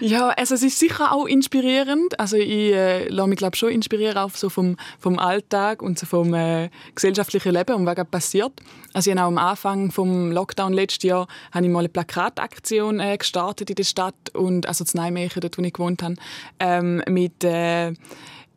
Ja, 0.00 0.28
also 0.28 0.54
es 0.54 0.62
ist 0.62 0.78
sicher 0.78 1.12
auch 1.12 1.26
inspirierend. 1.26 2.18
Also 2.18 2.36
ich 2.36 2.72
äh, 2.72 3.08
lasse 3.08 3.28
mich 3.28 3.38
glaube 3.38 3.56
schon 3.56 3.70
inspirieren 3.70 4.16
auch 4.16 4.30
so 4.30 4.48
vom, 4.48 4.76
vom 4.98 5.18
Alltag 5.18 5.82
und 5.82 5.98
so 5.98 6.06
vom 6.06 6.32
äh, 6.34 6.70
gesellschaftlichen 6.94 7.15
Leben 7.24 7.74
und 7.74 7.86
was 7.86 7.94
gerade 7.94 8.10
passiert. 8.10 8.52
Also 8.92 9.10
ich 9.10 9.18
am 9.18 9.38
Anfang 9.38 9.90
vom 9.90 10.32
Lockdown 10.32 10.72
letztes 10.72 11.04
Jahr 11.04 11.26
habe 11.52 11.64
ich 11.64 11.70
mal 11.70 11.80
eine 11.80 11.88
Plakataktion 11.88 13.00
äh, 13.00 13.16
gestartet 13.16 13.70
in 13.70 13.76
der 13.76 13.84
Stadt 13.84 14.14
und 14.34 14.66
also 14.66 14.84
in 14.84 15.00
Nijmegen, 15.00 15.40
dort 15.40 15.58
wo 15.58 15.62
ich 15.62 15.72
gewohnt 15.72 16.02
habe, 16.02 16.16
ähm, 16.60 17.02
mit 17.08 17.44
äh, 17.44 17.92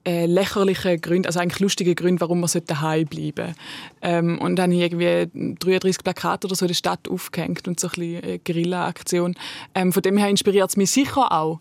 äh, 0.05 0.25
lächerlichen 0.25 1.01
Gründen, 1.01 1.27
also 1.27 1.39
eigentlich 1.39 1.59
lustige 1.59 1.93
Gründe, 1.93 2.21
warum 2.21 2.39
man 2.39 2.49
daheim 2.65 3.05
bleiben 3.05 3.53
ähm, 4.01 4.39
Und 4.39 4.55
dann 4.55 4.71
habe 4.71 4.83
ich 4.83 4.91
irgendwie 4.91 5.55
33 5.59 6.03
Plakate 6.03 6.47
oder 6.47 6.55
so 6.55 6.65
in 6.65 6.69
der 6.69 6.75
Stadt 6.75 7.07
aufgehängt 7.09 7.67
und 7.67 7.79
so 7.79 7.87
ein 7.87 7.91
bisschen 7.91 8.23
äh, 8.23 8.39
Guerilla-Aktion. 8.39 9.35
Ähm, 9.75 9.91
von 9.91 10.01
dem 10.01 10.17
her 10.17 10.29
inspiriert 10.29 10.69
es 10.69 10.77
mich 10.77 10.91
sicher 10.91 11.31
auch. 11.31 11.59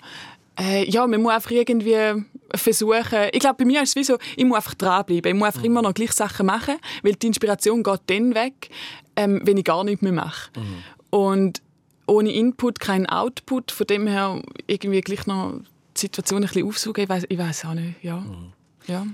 Äh, 0.59 0.91
ja, 0.91 1.07
man 1.07 1.23
muss 1.23 1.33
einfach 1.33 1.51
irgendwie 1.51 2.25
versuchen, 2.55 3.29
ich 3.33 3.41
glaube, 3.41 3.57
bei 3.59 3.65
mir 3.65 3.83
ist 3.83 3.91
es 3.91 3.97
wie 3.97 4.05
so, 4.05 4.19
ich 4.37 4.45
muss 4.45 4.57
einfach 4.57 4.75
dranbleiben. 4.75 5.33
Ich 5.33 5.39
muss 5.39 5.47
einfach 5.47 5.61
mhm. 5.61 5.67
immer 5.67 5.83
noch 5.83 5.95
gleiche 5.95 6.13
Sachen 6.13 6.47
machen, 6.47 6.77
weil 7.03 7.15
die 7.15 7.29
Inspiration 7.29 7.83
geht 7.83 8.01
dann 8.07 8.35
weg, 8.35 8.71
ähm, 9.17 9.41
wenn 9.45 9.57
ich 9.57 9.65
gar 9.65 9.85
nichts 9.85 10.03
mehr 10.03 10.13
mache. 10.13 10.51
Mhm. 10.57 10.83
Und 11.11 11.63
ohne 12.07 12.33
Input 12.33 12.81
kein 12.81 13.07
Output, 13.07 13.71
von 13.71 13.87
dem 13.87 14.07
her 14.07 14.43
irgendwie 14.67 15.01
gleich 15.01 15.27
noch 15.27 15.61
die 15.97 16.01
Situation 16.01 16.43
ein 16.43 16.49
bisschen 16.49 16.67
aufsuchen, 16.67 17.05
ich 17.05 17.09
weiß 17.09 17.27
ich 17.29 17.39
weiß 17.39 17.65
auch 17.67 17.75
nicht, 17.75 18.03
ja. 18.03 18.17
Mhm. 18.17 18.53
ja. 18.87 19.07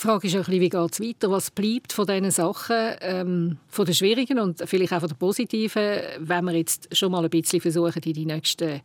Die 0.00 0.06
Frage 0.06 0.28
ist 0.28 0.34
ein 0.34 0.40
bisschen, 0.40 0.60
wie 0.62 0.68
geht 0.70 0.92
es 0.92 1.00
weiter? 1.00 1.30
Was 1.30 1.50
bleibt 1.50 1.92
von 1.92 2.06
diesen 2.06 2.30
Sachen, 2.30 2.94
ähm, 3.02 3.58
von 3.68 3.84
den 3.84 3.94
schwierigen 3.94 4.38
und 4.38 4.62
vielleicht 4.64 4.94
auch 4.94 5.00
von 5.00 5.10
den 5.10 5.18
positiven, 5.18 6.00
wenn 6.20 6.44
wir 6.46 6.54
jetzt 6.54 6.96
schon 6.96 7.12
mal 7.12 7.22
ein 7.22 7.28
bisschen 7.28 7.60
versuchen, 7.60 8.02
in 8.02 8.14
die 8.14 8.24
nächsten, 8.24 8.80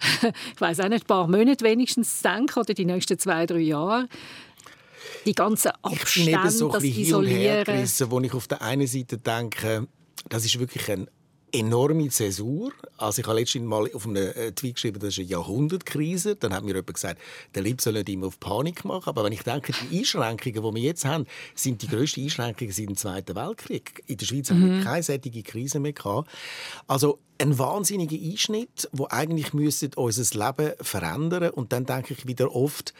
ich 0.54 0.60
weiß 0.60 0.80
auch 0.80 0.88
nicht, 0.88 1.06
paar 1.06 1.26
Monate 1.28 1.64
wenigstens 1.64 2.18
zu 2.18 2.28
denken 2.28 2.58
oder 2.58 2.74
die 2.74 2.84
nächsten 2.84 3.18
zwei, 3.18 3.46
drei 3.46 3.60
Jahre? 3.60 4.06
Die 5.24 5.34
ganzen 5.34 5.72
Abstände, 5.80 6.30
ich 6.30 6.36
bin 6.36 6.44
eben 6.44 6.50
so 6.50 6.70
ein 6.70 6.80
bisschen 6.82 7.02
Isolieren. 7.04 8.10
wo 8.10 8.20
ich 8.20 8.34
auf 8.34 8.46
der 8.46 8.60
einen 8.60 8.86
Seite 8.86 9.16
denke, 9.16 9.88
das 10.28 10.44
ist 10.44 10.60
wirklich 10.60 10.90
ein 10.90 11.08
enorme 11.52 12.08
Zäsur. 12.08 12.72
Also 12.96 13.20
ich 13.20 13.26
habe 13.26 13.38
letztens 13.38 13.64
mal 13.64 13.90
auf 13.92 14.06
einem 14.06 14.16
äh, 14.16 14.52
Tweet 14.52 14.74
geschrieben, 14.74 14.98
das 15.00 15.10
ist 15.10 15.18
eine 15.18 15.28
Jahrhundertkrise. 15.28 16.36
Dann 16.36 16.52
hat 16.52 16.62
mir 16.62 16.70
jemand 16.70 16.94
gesagt, 16.94 17.20
der 17.54 17.62
Lieb 17.62 17.80
soll 17.80 17.94
nicht 17.94 18.08
immer 18.08 18.28
auf 18.28 18.40
Panik 18.40 18.84
machen. 18.84 19.08
Aber 19.08 19.24
wenn 19.24 19.32
ich 19.32 19.42
denke, 19.42 19.72
die 19.72 19.98
Einschränkungen, 19.98 20.62
die 20.62 20.74
wir 20.74 20.82
jetzt 20.82 21.04
haben, 21.04 21.26
sind 21.54 21.82
die 21.82 21.88
grössten 21.88 22.22
Einschränkungen 22.22 22.72
seit 22.72 22.88
dem 22.88 22.96
Zweiten 22.96 23.36
Weltkrieg. 23.36 24.02
In 24.06 24.16
der 24.16 24.26
Schweiz 24.26 24.50
mhm. 24.50 24.54
haben 24.54 24.66
wir 24.66 24.76
mhm. 24.76 24.84
keine 24.84 25.02
solche 25.02 25.42
Krise 25.42 25.80
mehr 25.80 25.92
gehabt. 25.92 26.30
Also 26.86 27.18
ein 27.40 27.58
wahnsinniger 27.58 28.16
Einschnitt, 28.16 28.88
wo 28.92 29.06
eigentlich 29.08 29.54
unser 29.54 30.46
Leben 30.46 30.72
verändern 30.80 31.50
Und 31.50 31.72
dann 31.72 31.86
denke 31.86 32.12
ich 32.12 32.26
wieder 32.26 32.54
oft, 32.54 32.92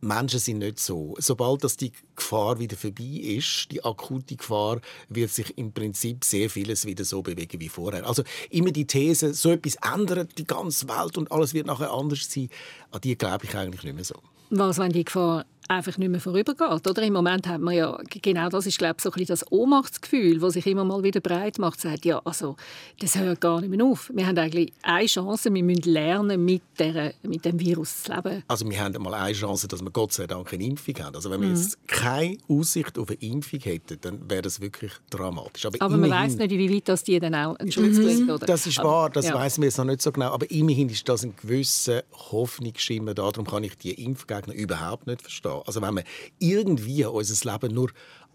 Menschen 0.00 0.38
sind 0.38 0.58
nicht 0.58 0.80
so. 0.80 1.14
Sobald 1.18 1.62
dass 1.64 1.76
die 1.76 1.92
Gefahr 2.16 2.58
wieder 2.58 2.76
vorbei 2.76 3.04
ist, 3.04 3.68
die 3.70 3.84
akute 3.84 4.36
Gefahr, 4.36 4.80
wird 5.08 5.30
sich 5.30 5.56
im 5.58 5.72
Prinzip 5.72 6.24
sehr 6.24 6.48
vieles 6.48 6.86
wieder 6.86 7.04
so 7.04 7.22
bewegen 7.22 7.60
wie 7.60 7.68
vorher. 7.68 8.06
Also 8.06 8.22
immer 8.50 8.70
die 8.70 8.86
These, 8.86 9.34
so 9.34 9.50
etwas 9.50 9.76
ändert 9.76 10.38
die 10.38 10.46
ganze 10.46 10.88
Welt 10.88 11.18
und 11.18 11.30
alles 11.30 11.54
wird 11.54 11.66
nachher 11.66 11.92
anders 11.92 12.30
sein, 12.30 12.48
an 12.90 13.00
die 13.00 13.16
glaube 13.16 13.44
ich 13.44 13.54
eigentlich 13.54 13.82
nicht 13.82 13.94
mehr 13.94 14.04
so. 14.04 14.16
Was, 14.50 14.78
wenn 14.78 14.92
die 14.92 15.04
Gefahr 15.04 15.44
einfach 15.68 15.98
nicht 15.98 16.08
mehr 16.08 16.20
vorübergeht. 16.20 16.86
Oder? 16.86 17.02
Im 17.02 17.12
Moment 17.12 17.46
hat 17.46 17.60
man 17.60 17.74
ja, 17.74 17.98
genau 18.22 18.48
das 18.48 18.66
ist 18.66 18.78
glaube 18.78 18.96
ich, 18.98 19.02
so 19.02 19.10
ein 19.10 19.12
bisschen 19.12 19.26
das 19.28 19.52
Ohnmachtsgefühl, 19.52 20.40
das 20.40 20.54
sich 20.54 20.66
immer 20.66 20.84
mal 20.84 21.02
wieder 21.02 21.20
breit 21.20 21.58
macht, 21.58 21.80
sagt, 21.80 22.04
ja, 22.04 22.20
also, 22.24 22.56
das 22.98 23.16
hört 23.16 23.40
gar 23.40 23.60
nicht 23.60 23.70
mehr 23.70 23.84
auf. 23.84 24.10
Wir 24.14 24.26
haben 24.26 24.38
eigentlich 24.38 24.72
eine 24.82 25.06
Chance, 25.06 25.52
wir 25.52 25.62
müssen 25.62 25.82
lernen, 25.82 26.44
mit, 26.44 26.62
der, 26.78 27.14
mit 27.22 27.44
dem 27.44 27.58
Virus 27.60 28.02
zu 28.02 28.12
leben. 28.12 28.42
Also 28.48 28.68
wir 28.68 28.80
haben 28.80 28.94
einmal 28.94 29.14
eine 29.14 29.34
Chance, 29.34 29.68
dass 29.68 29.82
wir 29.82 29.90
Gott 29.90 30.12
sei 30.12 30.26
Dank 30.26 30.52
eine 30.52 30.64
Impfung 30.64 30.94
haben. 31.00 31.14
Also 31.14 31.30
wenn 31.30 31.40
wir 31.40 31.48
mhm. 31.48 31.54
jetzt 31.54 31.78
keine 31.86 32.36
Aussicht 32.48 32.98
auf 32.98 33.08
eine 33.08 33.18
Impfung 33.20 33.60
hätten, 33.60 33.98
dann 34.00 34.30
wäre 34.30 34.42
das 34.42 34.60
wirklich 34.60 34.92
dramatisch. 35.10 35.66
Aber, 35.66 35.76
aber 35.80 35.96
man 35.96 36.10
weiß 36.10 36.36
nicht, 36.36 36.50
wie 36.50 36.74
weit 36.74 36.88
das 36.88 37.04
die 37.04 37.18
dann 37.18 37.34
auch 37.34 37.56
einen 37.56 37.70
Schutz 37.70 37.98
mhm. 37.98 38.04
bringt. 38.04 38.30
Oder? 38.30 38.46
Das 38.46 38.66
ist 38.66 38.78
wahr, 38.78 39.10
das 39.10 39.26
ja. 39.26 39.34
weiß 39.34 39.58
man 39.58 39.64
jetzt 39.64 39.78
noch 39.78 39.84
nicht 39.84 40.02
so 40.02 40.12
genau. 40.12 40.32
Aber 40.32 40.50
immerhin 40.50 40.88
ist 40.88 41.08
das 41.08 41.22
ein 41.22 41.34
gewisser 41.36 42.02
Hoffnungsschimmer 42.12 43.14
da. 43.14 43.30
Darum 43.30 43.46
kann 43.46 43.64
ich 43.64 43.76
die 43.78 43.92
Impfgegner 44.04 44.54
überhaupt 44.54 45.06
nicht 45.06 45.22
verstehen. 45.22 45.59
Also 45.66 45.82
wenn 45.82 45.94
man 45.94 46.04
irgendwie 46.38 47.04
unser 47.04 47.52
Leben 47.52 47.74
nur 47.74 47.90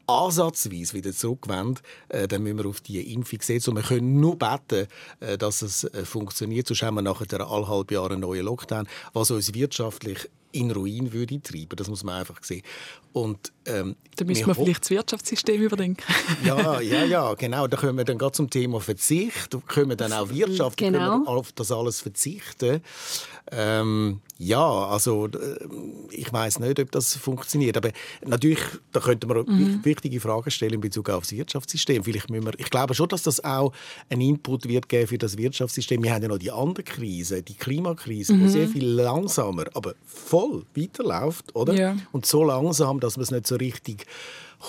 ansatzweise 0.08 0.94
wieder 0.94 1.14
zurückwenden, 1.14 1.80
äh, 2.10 2.28
dann 2.28 2.44
müssen 2.44 2.60
wir 2.60 2.68
auf 2.68 2.82
die 2.82 3.14
Impfung 3.14 3.42
setzen. 3.42 3.72
Und 3.72 3.78
wir 3.78 3.84
können 3.84 4.20
nur 4.20 4.38
beten, 4.38 4.88
äh, 5.20 5.38
dass 5.38 5.62
es 5.62 5.84
äh, 5.86 6.06
funktioniert. 6.06 6.68
Sonst 6.68 6.84
haben 6.84 6.96
wir 6.96 7.02
nachher 7.02 7.42
alle 7.42 7.68
halb 7.68 7.92
Jahre 7.92 8.14
einen 8.14 8.22
neuen 8.22 8.46
Lockdown, 8.46 8.88
was 9.14 9.32
uns 9.32 9.54
wirtschaftlich 9.54 10.30
in 10.56 10.72
Ruin 10.72 11.14
würde 11.14 11.42
treiben. 11.42 11.76
Das 11.76 11.90
muss 11.90 12.04
man 12.04 12.20
einfach 12.20 12.42
sehen. 12.44 12.64
Und, 13.14 13.54
ähm, 13.66 13.96
da 14.18 14.26
müssen 14.26 14.46
wir 14.46 14.56
vielleicht 14.56 14.84
das 14.84 14.90
Wirtschaftssystem 14.90 15.62
überdenken. 15.62 16.04
ja, 16.44 16.82
ja, 16.82 17.06
ja, 17.06 17.34
genau. 17.34 17.68
Da 17.68 17.78
kommen 17.78 17.98
wir 17.98 18.04
dann 18.04 18.18
gerade 18.18 18.34
zum 18.34 18.50
Thema 18.50 18.82
Verzicht. 18.82 19.54
Da 19.54 19.62
können 19.66 19.90
wir 19.90 19.96
dann 19.96 20.12
auch 20.12 20.30
Wirtschaft 20.30 20.78
genau. 20.78 21.24
auf 21.26 21.52
das 21.54 21.72
alles 21.72 22.02
verzichten. 22.02 22.82
Ähm, 23.52 24.22
ja, 24.38 24.68
also 24.88 25.28
äh, 25.28 25.58
ich 26.12 26.32
weiß 26.34 26.60
nicht, 26.60 26.80
ob 26.80 26.92
das 26.92 27.16
funktioniert. 27.16 27.78
Aber 27.78 27.92
natürlich, 28.26 28.60
da 28.92 29.00
könnte 29.00 29.28
man 29.28 29.46
mhm. 29.46 29.86
wichtige 29.86 30.20
Fragen 30.20 30.52
stellen 30.52 30.74
in 30.74 30.82
Bezug 30.82 31.10
auf 31.10 31.24
das 31.24 31.32
Wirtschaftssystem. 31.32 32.04
Vielleicht 32.04 32.30
müssen 32.30 32.46
wir, 32.46 32.60
ich 32.60 32.70
glaube 32.70 32.96
schon, 32.96 33.08
dass 33.08 33.24
das 33.24 33.44
auch 33.44 33.72
ein 34.10 34.20
Input 34.20 34.68
wird 34.68 34.90
geben 34.90 35.08
für 35.08 35.18
das 35.18 35.38
Wirtschaftssystem. 35.38 36.04
Wir 36.04 36.14
haben 36.14 36.24
ja 36.24 36.28
noch 36.28 36.38
die 36.38 36.52
andere 36.52 36.84
Krise, 36.84 37.44
die 37.44 37.56
Klimakrise, 37.56 38.34
mhm. 38.34 38.40
die 38.42 38.50
sehr 38.50 38.68
viel 38.68 38.86
langsamer, 38.86 39.66
aber 39.74 39.94
voll 40.06 40.45
weiterläuft, 40.76 41.56
oder? 41.56 41.74
Ja. 41.74 41.98
Und 42.12 42.26
so 42.26 42.44
langsam, 42.44 43.00
dass 43.00 43.18
man 43.18 43.24
es 43.24 43.32
nicht 43.32 43.48
so 43.48 43.56
richtig 43.56 44.06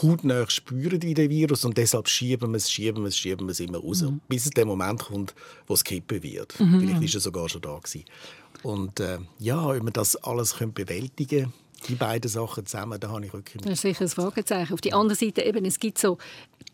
hautnah 0.03 0.49
spüren 0.51 1.03
wie 1.03 1.15
der 1.15 1.31
Virus 1.31 1.65
und 1.65 1.77
deshalb 1.77 2.09
schieben 2.09 2.51
wir 2.51 2.57
es, 2.57 2.71
schieben 2.71 3.03
wir 3.03 3.09
es, 3.09 3.17
schieben 3.17 3.47
wir 3.47 3.53
es 3.53 3.61
immer 3.61 3.79
raus, 3.79 4.03
mhm. 4.03 4.21
bis 4.29 4.47
es 4.47 4.51
der 4.51 4.67
Moment 4.67 5.05
kommt, 5.05 5.35
wo 5.67 5.75
es 5.75 5.85
kippen 5.85 6.23
wird. 6.23 6.59
Mhm. 6.61 6.81
Vielleicht 6.81 7.03
ist 7.03 7.15
er 7.15 7.21
sogar 7.21 7.49
schon 7.49 7.63
da 7.63 7.79
gewesen. 7.79 8.05
Und 8.63 9.01
äh, 9.01 9.19
ja, 9.39 9.65
ob 9.67 9.85
wir 9.85 9.93
das 9.93 10.17
alles 10.17 10.57
können 10.57 10.73
bewältigen 10.73 11.43
können, 11.43 11.53
die 11.89 11.95
beiden 11.95 12.31
Sachen 12.31 12.67
zusammen, 12.67 12.99
da 12.99 13.09
habe 13.09 13.27
ich 13.27 13.33
wirklich... 13.33 13.63
Das 13.63 13.73
ist 13.73 13.83
sicher 13.83 14.05
ein 14.05 14.09
Fragezeichen. 14.09 14.73
Auf 14.73 14.81
der 14.81 14.95
anderen 14.95 15.17
Seite 15.17 15.43
eben, 15.43 15.65
es 15.65 15.79
gibt 15.79 15.99
so 15.99 16.19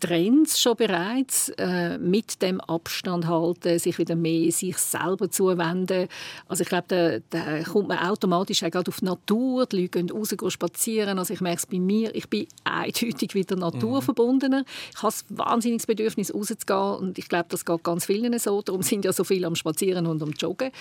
Trends 0.03 0.61
schon 0.61 0.77
bereits, 0.77 1.51
äh, 1.59 1.97
mit 1.97 2.43
dem 2.43 2.61
Abstand 2.61 3.29
halten, 3.29 3.79
sich 3.79 3.99
wieder 3.99 4.17
mehr 4.17 4.51
sich 4.51 4.77
selber 4.77 5.31
zuwenden. 5.31 6.09
Also 6.49 6.63
ich 6.63 6.69
glaube, 6.69 6.87
da, 6.89 7.19
da 7.31 7.63
kommt 7.63 7.87
man 7.87 7.99
automatisch 7.99 8.65
auch 8.65 8.71
gerade 8.71 8.89
auf 8.89 8.99
die 8.99 9.05
Natur, 9.05 9.65
die 9.67 9.83
Leute 9.83 9.89
gehen 9.91 10.11
raus, 10.11 10.35
gehen 10.37 10.51
spazieren. 10.51 11.21
Also 11.21 11.33
ich 11.35 11.41
merke 11.41 11.59
es 11.59 11.67
bei 11.67 11.79
mir, 11.79 12.13
ich 12.17 12.29
bin 12.29 12.49
eindeutig 12.65 13.35
wieder 13.35 13.55
naturverbundener. 13.55 14.61
Mhm. 14.61 14.67
Ich 14.93 15.03
habe 15.03 15.15
ein 15.31 15.39
wahnsinniges 15.39 15.87
Bedürfnis, 15.87 16.35
rauszugehen 16.35 16.97
und 16.97 17.19
ich 17.19 17.29
glaube, 17.29 17.47
das 17.51 17.65
geht 17.65 17.85
ganz 17.85 18.07
vielen 18.07 18.37
so. 18.41 18.61
Darum 18.61 18.83
sind 18.83 19.05
ja 19.05 19.13
so 19.13 19.23
viele 19.23 19.47
am 19.47 19.55
Spazieren 19.55 20.09
und 20.09 20.21
am 20.21 20.33
Joggen. 20.33 20.73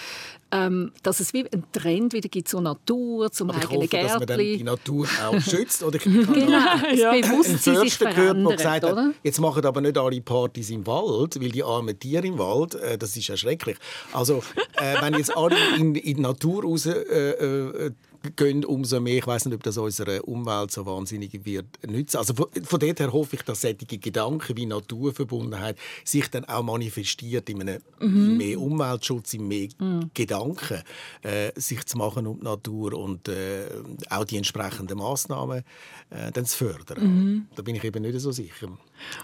Ähm, 0.51 0.91
dass 1.03 1.19
es 1.19 1.31
wie 1.33 1.45
ein 1.51 1.63
Trend 1.71 2.13
wieder 2.13 2.27
gibt 2.27 2.47
zur 2.47 2.61
Natur, 2.61 3.31
zum 3.31 3.51
Aber 3.51 3.59
eigenen 3.59 3.87
Gärtchen. 3.87 4.10
Dass 4.11 4.19
man 4.19 4.27
dann 4.27 4.39
die 4.39 4.63
Natur 4.63 5.07
auch 5.25 5.41
schützt. 5.49 5.83
Oder 5.83 5.99
genau, 5.99 6.33
das 6.33 6.99
ja. 6.99 7.11
Bewusstsein 7.11 7.77
sich 7.77 7.95
verändert, 7.95 8.57
gesagt 8.57 8.83
hat, 8.83 8.97
Jetzt 9.23 9.39
machen 9.39 9.65
aber 9.65 9.81
nicht 9.81 9.97
alle 9.97 10.21
Partys 10.21 10.69
im 10.69 10.85
Wald, 10.87 11.39
weil 11.41 11.49
die 11.49 11.63
armen 11.63 11.97
Tiere 11.97 12.27
im 12.27 12.37
Wald, 12.37 12.75
äh, 12.75 12.97
das 12.97 13.15
ist 13.15 13.27
ja 13.27 13.37
schrecklich. 13.37 13.77
Also, 14.13 14.43
äh, 14.77 15.01
wenn 15.01 15.13
jetzt 15.13 15.35
alle 15.35 15.55
in, 15.77 15.95
in 15.95 16.15
die 16.15 16.21
Natur 16.21 16.63
raus 16.63 16.85
äh, 16.85 16.91
äh 16.91 17.91
gehen, 18.35 18.65
umso 18.65 18.99
mehr. 18.99 19.17
Ich 19.17 19.27
weiß 19.27 19.45
nicht, 19.45 19.55
ob 19.55 19.63
das 19.63 19.77
unserer 19.77 20.27
Umwelt 20.27 20.71
so 20.71 20.85
wahnsinnig 20.85 21.45
wird 21.45 21.65
nützen. 21.87 22.17
Also 22.17 22.33
von, 22.33 22.47
von 22.63 22.79
dort 22.79 22.99
her 22.99 23.11
hoffe 23.11 23.35
ich, 23.35 23.41
dass 23.43 23.61
solche 23.61 23.85
Gedanken 23.85 24.57
wie 24.57 24.65
Naturverbundenheit 24.65 25.77
sich 26.05 26.29
dann 26.29 26.45
auch 26.45 26.63
manifestiert 26.63 27.49
in 27.49 27.61
einem 27.61 27.81
mhm. 27.99 28.37
mehr 28.37 28.59
Umweltschutz, 28.59 29.33
in 29.33 29.47
mehr 29.47 29.69
mhm. 29.79 30.11
Gedanken, 30.13 30.81
äh, 31.23 31.51
sich 31.55 31.85
zu 31.85 31.97
machen 31.97 32.27
um 32.27 32.39
die 32.39 32.45
Natur 32.45 32.93
und 32.93 33.27
äh, 33.27 33.65
auch 34.09 34.25
die 34.25 34.37
entsprechenden 34.37 34.97
Massnahmen 34.97 35.63
äh, 36.09 36.31
dann 36.31 36.45
zu 36.45 36.57
fördern. 36.57 37.03
Mhm. 37.03 37.47
Da 37.55 37.61
bin 37.61 37.75
ich 37.75 37.83
eben 37.83 38.01
nicht 38.01 38.19
so 38.19 38.31
sicher. 38.31 38.69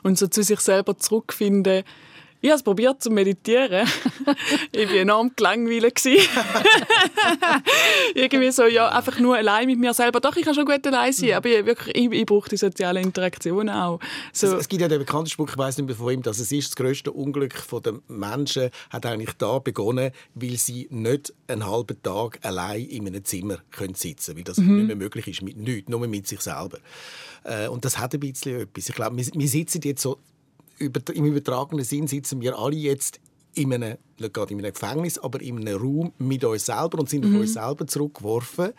Und 0.03 0.17
so 0.17 0.27
zu 0.27 0.43
sich 0.43 0.59
selber 0.59 0.97
zurückfinden, 0.97 1.83
Ich 2.39 2.49
habe 2.49 2.57
es 2.57 2.63
probiert 2.63 3.01
zu 3.01 3.09
meditieren. 3.09 3.87
ich 4.71 4.89
war 4.89 4.95
enorm 4.95 5.31
gelangweilt. 5.35 6.05
Irgendwie 8.15 8.51
so, 8.51 8.65
ja, 8.65 8.89
einfach 8.89 9.19
nur 9.19 9.35
allein 9.35 9.65
mit 9.65 9.79
mir 9.79 9.93
selber. 9.93 10.19
Doch, 10.19 10.35
ich 10.35 10.45
kann 10.45 10.53
schon 10.53 10.65
gut 10.65 10.85
allein 10.85 11.11
sein, 11.13 11.33
aber 11.33 11.49
ich, 11.49 11.65
wirklich, 11.65 11.97
ich, 11.97 12.11
ich 12.11 12.25
brauche 12.25 12.49
die 12.49 12.57
sozialen 12.57 13.03
Interaktionen 13.03 13.69
auch. 13.69 13.99
So. 14.33 14.47
Es, 14.47 14.53
es, 14.53 14.69
gibt 14.69 14.81
ja 14.81 14.87
den 14.87 14.99
bekannten 14.99 15.29
Spruch, 15.29 15.49
ich 15.49 15.57
weiß 15.57 15.77
nicht 15.77 15.87
mehr 15.87 15.95
von 15.95 16.13
ihm, 16.13 16.21
dass 16.21 16.37
es 16.39 16.51
ist, 16.51 16.69
das 16.69 16.75
größte 16.75 17.11
Unglück 17.11 17.55
der 17.83 17.93
Menschen 18.07 18.69
hat 18.91 19.05
eigentlich 19.05 19.33
da 19.37 19.57
begonnen, 19.59 20.11
weil 20.35 20.57
sie 20.57 20.87
nicht 20.91 21.33
einen 21.47 21.65
halben 21.65 22.01
Tag 22.03 22.39
allein 22.43 22.85
in 22.85 23.07
einem 23.07 23.25
Zimmer 23.25 23.57
können 23.71 23.95
sitzen 23.95 24.35
können, 24.35 24.37
weil 24.37 24.43
das 24.43 24.57
mhm. 24.57 24.75
nicht 24.77 24.87
mehr 24.87 24.95
möglich 24.95 25.27
ist 25.27 25.41
mit 25.41 25.57
nichts, 25.57 25.89
nur 25.89 26.05
mit 26.07 26.27
sich 26.27 26.41
selber. 26.41 26.77
Äh, 27.43 27.67
und 27.67 27.83
das 27.83 27.97
hat 27.97 28.13
ein 28.13 28.19
bisschen 28.19 28.61
etwas. 28.61 28.89
Ich 28.89 28.95
glaube, 28.95 29.17
wir, 29.17 29.25
wir 29.33 29.47
sitzen 29.47 29.81
jetzt 29.83 30.01
so 30.01 30.19
im 30.79 31.25
übertragenen 31.25 31.85
Sinn 31.85 32.07
sitzen 32.07 32.41
wir 32.41 32.57
alle 32.57 32.75
jetzt 32.75 33.19
in 33.57 33.73
einem, 33.73 33.97
nicht 34.19 34.33
gerade 34.33 34.53
in 34.53 34.59
einem 34.59 34.73
Gefängnis, 34.73 35.17
aber 35.17 35.41
in 35.41 35.59
einem 35.59 35.81
Raum 35.81 36.13
mit 36.19 36.43
uns 36.43 36.65
selber 36.65 36.99
und 36.99 37.09
sind 37.09 37.25
mhm. 37.25 37.35
auf 37.35 37.41
uns 37.41 37.53
selber 37.53 37.87
zurückgeworfen. 37.87 38.73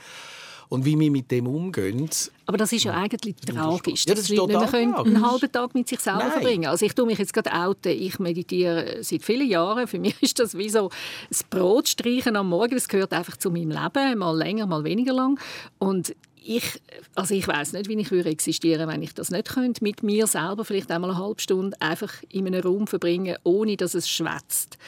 Und 0.71 0.85
wie 0.85 1.01
wir 1.01 1.11
mit 1.11 1.31
dem 1.31 1.47
umgehen. 1.47 2.11
Aber 2.45 2.59
das 2.59 2.73
ist 2.73 2.85
ja 2.85 2.93
eigentlich 2.93 3.37
tragisch, 3.37 4.05
ja, 4.05 4.15
das 4.15 4.27
dass 4.27 4.37
Leute 4.37 4.59
nicht 4.59 4.73
mehr 4.73 4.99
einen 4.99 5.27
halben 5.27 5.51
Tag 5.51 5.75
mit 5.75 5.89
sich 5.89 5.99
selber 5.99 6.19
Nein. 6.19 6.33
verbringen 6.33 6.67
Also 6.67 6.85
ich 6.85 6.95
tue 6.95 7.07
mich 7.07 7.19
jetzt 7.19 7.33
gerade 7.33 7.51
outen. 7.55 7.91
Ich 7.91 8.19
meditiere 8.19 8.99
seit 9.01 9.23
vielen 9.23 9.49
Jahren. 9.49 9.87
Für 9.87 9.99
mich 9.99 10.17
ist 10.23 10.39
das 10.39 10.59
wie 10.59 10.69
so 10.69 10.91
das 11.31 11.43
Brotstreichen 11.43 12.37
am 12.37 12.51
Morgen. 12.51 12.75
Das 12.75 12.87
gehört 12.87 13.15
einfach 13.15 13.39
zu 13.39 13.51
meinem 13.51 13.71
Leben, 13.71 14.19
mal 14.19 14.37
länger, 14.37 14.67
mal 14.67 14.85
weniger 14.85 15.15
lang. 15.15 15.41
Und 15.79 16.15
ich, 16.49 16.81
also 17.15 17.35
ich 17.35 17.47
weiß 17.47 17.75
nicht, 17.75 17.91
wie 17.91 18.01
ich 18.01 18.11
würde 18.11 18.31
existieren, 18.31 18.89
wenn 18.89 19.03
ich 19.03 19.13
das 19.13 19.31
nicht 19.31 19.51
könnte, 19.51 19.85
mit 19.85 20.03
mir 20.03 20.27
selber 20.27 20.65
vielleicht 20.65 20.91
einmal 20.91 21.11
eine 21.11 21.19
halbe 21.19 21.43
Stunde 21.43 21.79
einfach 21.79 22.11
in 22.31 22.47
einem 22.47 22.63
Raum 22.63 22.87
verbringen, 22.87 23.37
ohne 23.45 23.77
dass 23.77 23.93
es 23.93 24.09
schwätzt. 24.09 24.79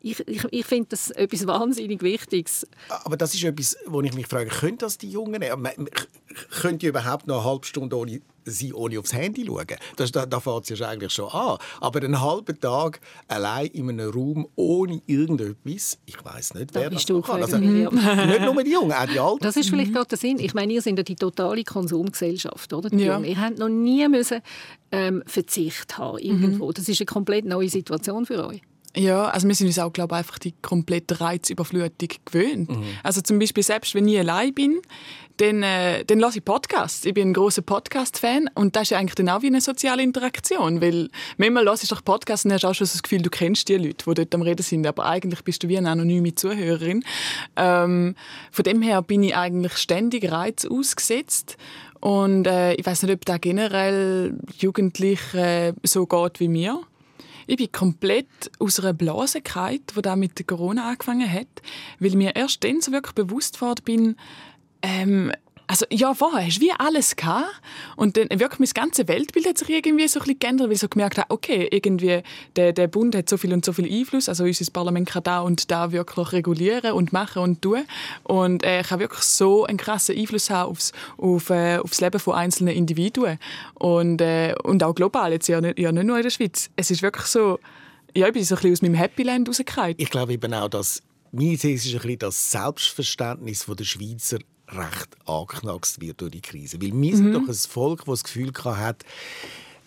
Ich, 0.00 0.26
ich, 0.26 0.44
ich 0.50 0.64
finde 0.64 0.86
das 0.88 1.10
etwas 1.10 1.46
wahnsinnig 1.46 2.00
Wichtiges. 2.00 2.66
Aber 2.88 3.18
das 3.18 3.34
ist 3.34 3.44
etwas, 3.44 3.76
wo 3.86 4.00
ich 4.00 4.14
mich 4.14 4.28
frage, 4.28 4.48
können 4.48 4.78
das 4.78 4.96
die 4.96 5.10
Jungen? 5.10 5.44
Könnt 6.62 6.82
ihr 6.82 6.88
überhaupt 6.88 7.26
noch 7.26 7.42
eine 7.42 7.50
halbe 7.50 7.66
Stunde 7.66 7.98
ohne 7.98 8.22
sie 8.44 8.72
ohne 8.72 8.98
aufs 8.98 9.12
Handy 9.12 9.46
schauen. 9.46 9.66
Das, 9.96 10.12
da 10.12 10.26
da 10.26 10.40
fängt 10.40 10.70
es 10.70 10.78
ja 10.78 10.88
eigentlich 10.88 11.12
schon 11.12 11.28
an. 11.30 11.58
Aber 11.80 12.02
einen 12.02 12.20
halben 12.20 12.58
Tag 12.60 13.00
allein 13.28 13.66
in 13.66 13.88
einem 13.88 14.10
Raum 14.10 14.48
ohne 14.56 15.02
irgendetwas, 15.06 15.98
ich 16.06 16.24
weiß 16.24 16.54
nicht, 16.54 16.74
wer 16.74 16.84
da 16.84 16.90
das 16.90 17.04
du 17.04 17.20
kann. 17.20 17.42
Also, 17.42 17.58
nicht 17.58 18.42
nur 18.42 18.62
die 18.62 18.72
Jungen, 18.72 18.92
auch 18.92 19.06
die 19.06 19.18
Alten. 19.18 19.42
Das 19.42 19.56
ist 19.56 19.70
vielleicht 19.70 19.90
mhm. 19.90 19.94
gerade 19.94 20.08
der 20.08 20.18
Sinn. 20.18 20.38
Ich 20.38 20.54
meine, 20.54 20.72
ihr 20.72 20.82
seid 20.82 20.96
ja 20.96 21.02
die 21.02 21.16
totale 21.16 21.64
Konsumgesellschaft, 21.64 22.72
oder? 22.72 22.90
Die 22.90 23.04
ja. 23.04 23.14
Jungen. 23.14 23.28
Ihr 23.28 23.40
habt 23.40 23.58
noch 23.58 23.68
nie 23.68 24.06
müssen, 24.08 24.40
ähm, 24.92 25.22
Verzicht 25.26 25.98
haben 25.98 26.18
irgendwo. 26.18 26.68
Mhm. 26.68 26.74
Das 26.74 26.88
ist 26.88 27.00
eine 27.00 27.06
komplett 27.06 27.44
neue 27.44 27.68
Situation 27.68 28.26
für 28.26 28.46
euch. 28.46 28.62
Ja, 28.96 29.26
also 29.26 29.46
wir 29.46 29.54
sind 29.54 29.68
uns 29.68 29.78
auch, 29.78 29.92
glaube 29.92 30.14
ich, 30.14 30.18
einfach 30.18 30.38
die 30.38 30.52
komplette 30.62 31.20
Reizüberflutung 31.20 32.08
gewöhnt. 32.24 32.70
Mhm. 32.70 32.82
Also 33.04 33.20
zum 33.20 33.38
Beispiel 33.38 33.62
selbst, 33.62 33.94
wenn 33.94 34.08
ich 34.08 34.18
allein 34.18 34.52
bin, 34.52 34.80
dann, 35.36 35.62
äh, 35.62 36.04
dann 36.04 36.18
lasse 36.18 36.38
ich 36.38 36.44
Podcasts. 36.44 37.04
Ich 37.04 37.14
bin 37.14 37.30
ein 37.30 37.32
großer 37.32 37.62
Podcast-Fan 37.62 38.50
und 38.54 38.76
das 38.76 38.82
ist 38.82 38.90
ja 38.90 38.98
eigentlich 38.98 39.14
dann 39.14 39.28
auch 39.28 39.42
wie 39.42 39.46
eine 39.46 39.60
soziale 39.60 40.02
Interaktion, 40.02 40.82
weil 40.82 41.08
manchmal 41.38 41.64
hörst 41.64 41.84
du 41.84 41.94
doch 41.94 42.04
Podcasts 42.04 42.44
und 42.44 42.52
hast 42.52 42.64
auch 42.64 42.74
schon 42.74 42.86
das 42.86 43.02
Gefühl, 43.02 43.22
du 43.22 43.30
kennst 43.30 43.68
die 43.68 43.76
Leute, 43.76 44.04
die 44.06 44.14
dort 44.14 44.34
am 44.34 44.42
Reden 44.42 44.62
sind, 44.62 44.86
aber 44.86 45.06
eigentlich 45.06 45.42
bist 45.42 45.62
du 45.62 45.68
wie 45.68 45.78
eine 45.78 45.90
anonyme 45.90 46.34
Zuhörerin. 46.34 47.04
Ähm, 47.56 48.16
von 48.50 48.62
dem 48.64 48.82
her 48.82 49.00
bin 49.02 49.22
ich 49.22 49.36
eigentlich 49.36 49.76
ständig 49.78 50.30
Reiz 50.30 50.66
ausgesetzt 50.66 51.56
und 52.00 52.46
äh, 52.46 52.74
ich 52.74 52.84
weiß 52.84 53.04
nicht, 53.04 53.14
ob 53.14 53.24
das 53.24 53.40
generell 53.40 54.36
Jugendliche 54.58 55.38
äh, 55.38 55.72
so 55.84 56.06
geht 56.06 56.40
wie 56.40 56.48
mir. 56.48 56.80
Ich 57.50 57.56
bin 57.56 57.72
komplett 57.72 58.28
aus 58.60 58.78
einer 58.78 58.92
Blase 58.92 59.40
gefallen, 59.40 59.80
die 59.96 60.02
da 60.02 60.14
mit 60.14 60.46
Corona 60.46 60.88
angefangen 60.88 61.28
hat, 61.28 61.48
weil 61.98 62.12
mir 62.12 62.36
erst 62.36 62.62
dann 62.62 62.80
so 62.80 62.92
wirklich 62.92 63.16
bewusst 63.16 63.54
geworden 63.54 63.82
bin, 63.84 64.16
ähm, 64.82 65.32
also 65.70 65.86
ja, 65.88 66.14
vorher 66.14 66.44
hast 66.44 66.56
du 66.56 66.62
wie 66.62 66.72
alles 66.72 67.14
gehabt? 67.14 67.48
Und 67.94 68.16
dann 68.16 68.28
wirklich 68.28 68.58
mein 68.58 68.68
ganzes 68.74 69.06
Weltbild 69.06 69.46
hat 69.46 69.58
sich 69.58 69.70
irgendwie 69.70 70.08
so 70.08 70.18
ein 70.18 70.24
bisschen 70.24 70.38
geändert, 70.40 70.66
weil 70.66 70.74
ich 70.74 70.80
so 70.80 70.88
gemerkt 70.88 71.16
habe, 71.16 71.30
okay, 71.30 71.68
irgendwie 71.70 72.22
der, 72.56 72.72
der 72.72 72.88
Bund 72.88 73.14
hat 73.14 73.28
so 73.28 73.36
viel 73.36 73.52
und 73.52 73.64
so 73.64 73.72
viel 73.72 73.88
Einfluss, 73.88 74.28
also 74.28 74.42
unser 74.42 74.68
Parlament 74.72 75.08
kann 75.08 75.22
da 75.22 75.40
und 75.42 75.70
da 75.70 75.92
wirklich 75.92 76.32
regulieren 76.32 76.90
und 76.92 77.12
machen 77.12 77.42
und 77.42 77.62
tun. 77.62 77.84
Und 78.24 78.64
äh, 78.64 78.82
kann 78.82 78.98
wirklich 78.98 79.22
so 79.22 79.64
einen 79.64 79.78
krassen 79.78 80.18
Einfluss 80.18 80.50
haben 80.50 80.72
aufs, 80.72 80.90
auf, 81.16 81.50
äh, 81.50 81.78
aufs 81.78 82.00
Leben 82.00 82.18
von 82.18 82.34
einzelnen 82.34 82.74
Individuen. 82.74 83.38
Und, 83.74 84.20
äh, 84.20 84.56
und 84.64 84.82
auch 84.82 84.96
global, 84.96 85.30
jetzt 85.30 85.46
ja 85.46 85.60
nicht, 85.60 85.78
ja 85.78 85.92
nicht 85.92 86.04
nur 86.04 86.16
in 86.16 86.24
der 86.24 86.30
Schweiz. 86.30 86.68
Es 86.74 86.90
ist 86.90 87.02
wirklich 87.02 87.26
so, 87.26 87.60
ja, 88.12 88.26
ich 88.26 88.32
bin 88.32 88.42
so 88.42 88.56
ein 88.56 88.62
bisschen 88.62 88.72
aus 88.72 88.82
meinem 88.82 88.94
Happy 88.94 89.22
Land 89.22 89.48
rausgefallen. 89.48 89.94
Ich 89.98 90.10
glaube 90.10 90.32
eben 90.32 90.52
auch, 90.52 90.68
dass 90.68 91.00
meine 91.30 91.56
These 91.56 91.90
ist 91.90 91.94
ein 91.94 92.00
bisschen 92.00 92.18
das 92.18 92.50
Selbstverständnis 92.50 93.66
der 93.66 93.84
Schweizer 93.84 94.38
recht 94.72 95.16
angeknackst 95.26 96.00
wird 96.00 96.20
durch 96.20 96.32
die 96.32 96.40
Krise. 96.40 96.80
Weil 96.80 96.92
wir 96.92 96.94
mhm. 96.94 97.16
sind 97.16 97.32
doch 97.32 97.48
ein 97.48 97.54
Volk, 97.54 98.04
das 98.04 98.20
das 98.20 98.24
Gefühl 98.24 98.52
hat, 98.64 99.04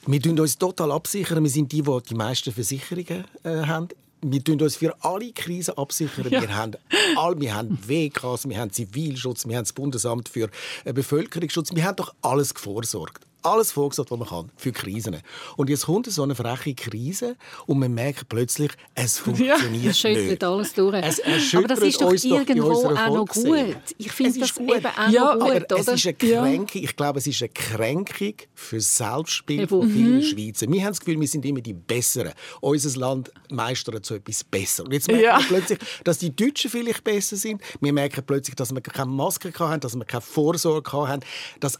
wir 0.05 0.21
tun 0.21 0.39
uns 0.39 0.57
total 0.57 0.91
absichern. 0.91 1.43
Wir 1.43 1.49
sind 1.49 1.71
die, 1.71 1.81
die 1.81 1.97
die 2.09 2.15
meisten 2.15 2.51
Versicherungen 2.51 3.23
äh, 3.43 3.65
haben. 3.65 3.87
Wir 4.21 4.43
tun 4.43 4.61
uns 4.61 4.75
für 4.75 4.95
alle 5.03 5.31
Krisen 5.31 5.77
absichern. 5.77 6.29
Ja. 6.29 6.41
Wir, 6.41 6.55
haben 6.55 6.73
all, 7.17 7.39
wir 7.39 7.55
haben 7.55 7.77
WKs, 7.85 8.47
wir 8.47 8.57
haben 8.57 8.71
Zivilschutz, 8.71 9.47
wir 9.47 9.57
haben 9.57 9.63
das 9.63 9.73
Bundesamt 9.73 10.29
für 10.29 10.49
äh, 10.85 10.93
Bevölkerungsschutz. 10.93 11.73
Wir 11.73 11.85
haben 11.85 11.95
doch 11.95 12.13
alles 12.21 12.53
vorsorgt 12.53 13.25
alles 13.43 13.71
vorgesagt, 13.71 14.11
was 14.11 14.19
man 14.19 14.27
kann 14.27 14.51
für 14.55 14.71
Krisen. 14.71 15.17
Und 15.57 15.69
jetzt 15.69 15.85
kommt 15.85 16.07
so 16.07 16.23
eine 16.23 16.35
freche 16.35 16.73
Krise 16.73 17.35
und 17.65 17.79
man 17.79 17.93
merkt 17.93 18.29
plötzlich, 18.29 18.71
es 18.95 19.19
funktioniert 19.19 19.83
ja, 19.83 19.89
es 19.89 19.99
schüttelt 19.99 20.29
nicht. 20.29 20.43
alles 20.43 20.73
durch. 20.73 20.95
Es 20.95 21.21
Aber 21.55 21.67
das 21.67 21.79
ist 21.79 22.01
doch 22.01 22.13
irgendwo 22.13 22.87
auch 22.87 23.15
noch 23.15 23.27
gut. 23.27 23.75
Ich 23.97 24.11
finde 24.11 24.39
das 24.39 24.55
gut. 24.55 24.75
eben 24.75 24.85
auch 24.85 25.09
ja, 25.09 25.35
noch 25.35 25.45
gut. 25.45 25.71
Aber 25.71 25.79
es 25.79 25.87
ist 25.87 26.05
eine 26.05 26.13
Kränkung, 26.15 26.81
ja. 26.81 26.89
ich 26.89 26.95
glaube, 26.95 27.19
es 27.19 27.27
ist 27.27 27.41
eine 27.41 27.49
Kränkung 27.49 28.33
für 28.53 28.81
Selbstbild 28.81 29.69
von 29.69 29.89
vielen 29.89 30.17
mhm. 30.17 30.21
Schweizer. 30.21 30.69
Wir 30.69 30.81
haben 30.81 30.91
das 30.91 30.99
Gefühl, 30.99 31.19
wir 31.19 31.27
sind 31.27 31.45
immer 31.45 31.61
die 31.61 31.73
Besseren. 31.73 32.33
Unser 32.61 32.99
Land 32.99 33.31
meistert 33.49 34.05
so 34.05 34.15
etwas 34.15 34.43
besser. 34.43 34.83
Und 34.83 34.93
jetzt 34.93 35.07
merken 35.07 35.23
ja. 35.23 35.39
wir 35.39 35.45
plötzlich, 35.47 35.79
dass 36.03 36.17
die 36.17 36.35
Deutschen 36.35 36.71
vielleicht 36.71 37.03
besser 37.03 37.35
sind. 37.35 37.61
Wir 37.81 37.93
merken 37.93 38.23
plötzlich, 38.25 38.55
dass 38.55 38.73
wir 38.73 38.81
keine 38.81 39.11
Maske 39.11 39.51
hatten, 39.57 39.81
dass 39.81 39.95
wir 39.95 40.05
keine 40.05 40.21
Vorsorge 40.21 40.91
hatten, 41.07 41.25
dass 41.59 41.77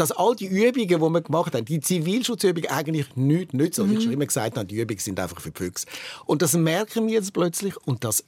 dass 0.00 0.12
all 0.12 0.34
die 0.34 0.46
Übungen, 0.46 0.88
die 0.88 1.00
wir 1.00 1.20
gemacht 1.20 1.54
haben, 1.54 1.64
die 1.64 1.80
Zivilschutzübungen 1.80 2.70
eigentlich 2.70 3.14
nichts 3.16 3.52
nützen. 3.52 3.88
Mhm. 3.88 3.96
Ich 3.96 4.04
schon 4.04 4.12
immer 4.12 4.26
gesagt 4.26 4.56
habe, 4.56 4.66
die 4.66 4.76
Übungen 4.76 4.98
sind 4.98 5.18
einfach 5.18 5.40
für 5.40 5.50
die 5.50 5.64
Füchse. 5.64 5.86
Und 6.24 6.42
das 6.42 6.54
merken 6.54 7.06
wir 7.06 7.14
jetzt 7.14 7.32
plötzlich 7.32 7.76
und 7.86 8.04
das 8.04 8.24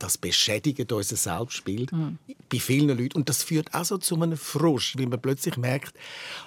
das 0.00 0.18
beschädigt 0.18 0.90
unser 0.92 1.16
Selbstbild 1.16 1.92
mhm. 1.92 2.18
bei 2.48 2.58
vielen 2.58 2.96
Leuten. 2.96 3.18
Und 3.18 3.28
das 3.28 3.42
führt 3.42 3.72
auch 3.74 3.84
so 3.84 3.98
zu 3.98 4.20
einem 4.20 4.36
Frust, 4.36 4.98
weil 4.98 5.06
man 5.06 5.20
plötzlich 5.20 5.56
merkt, 5.56 5.94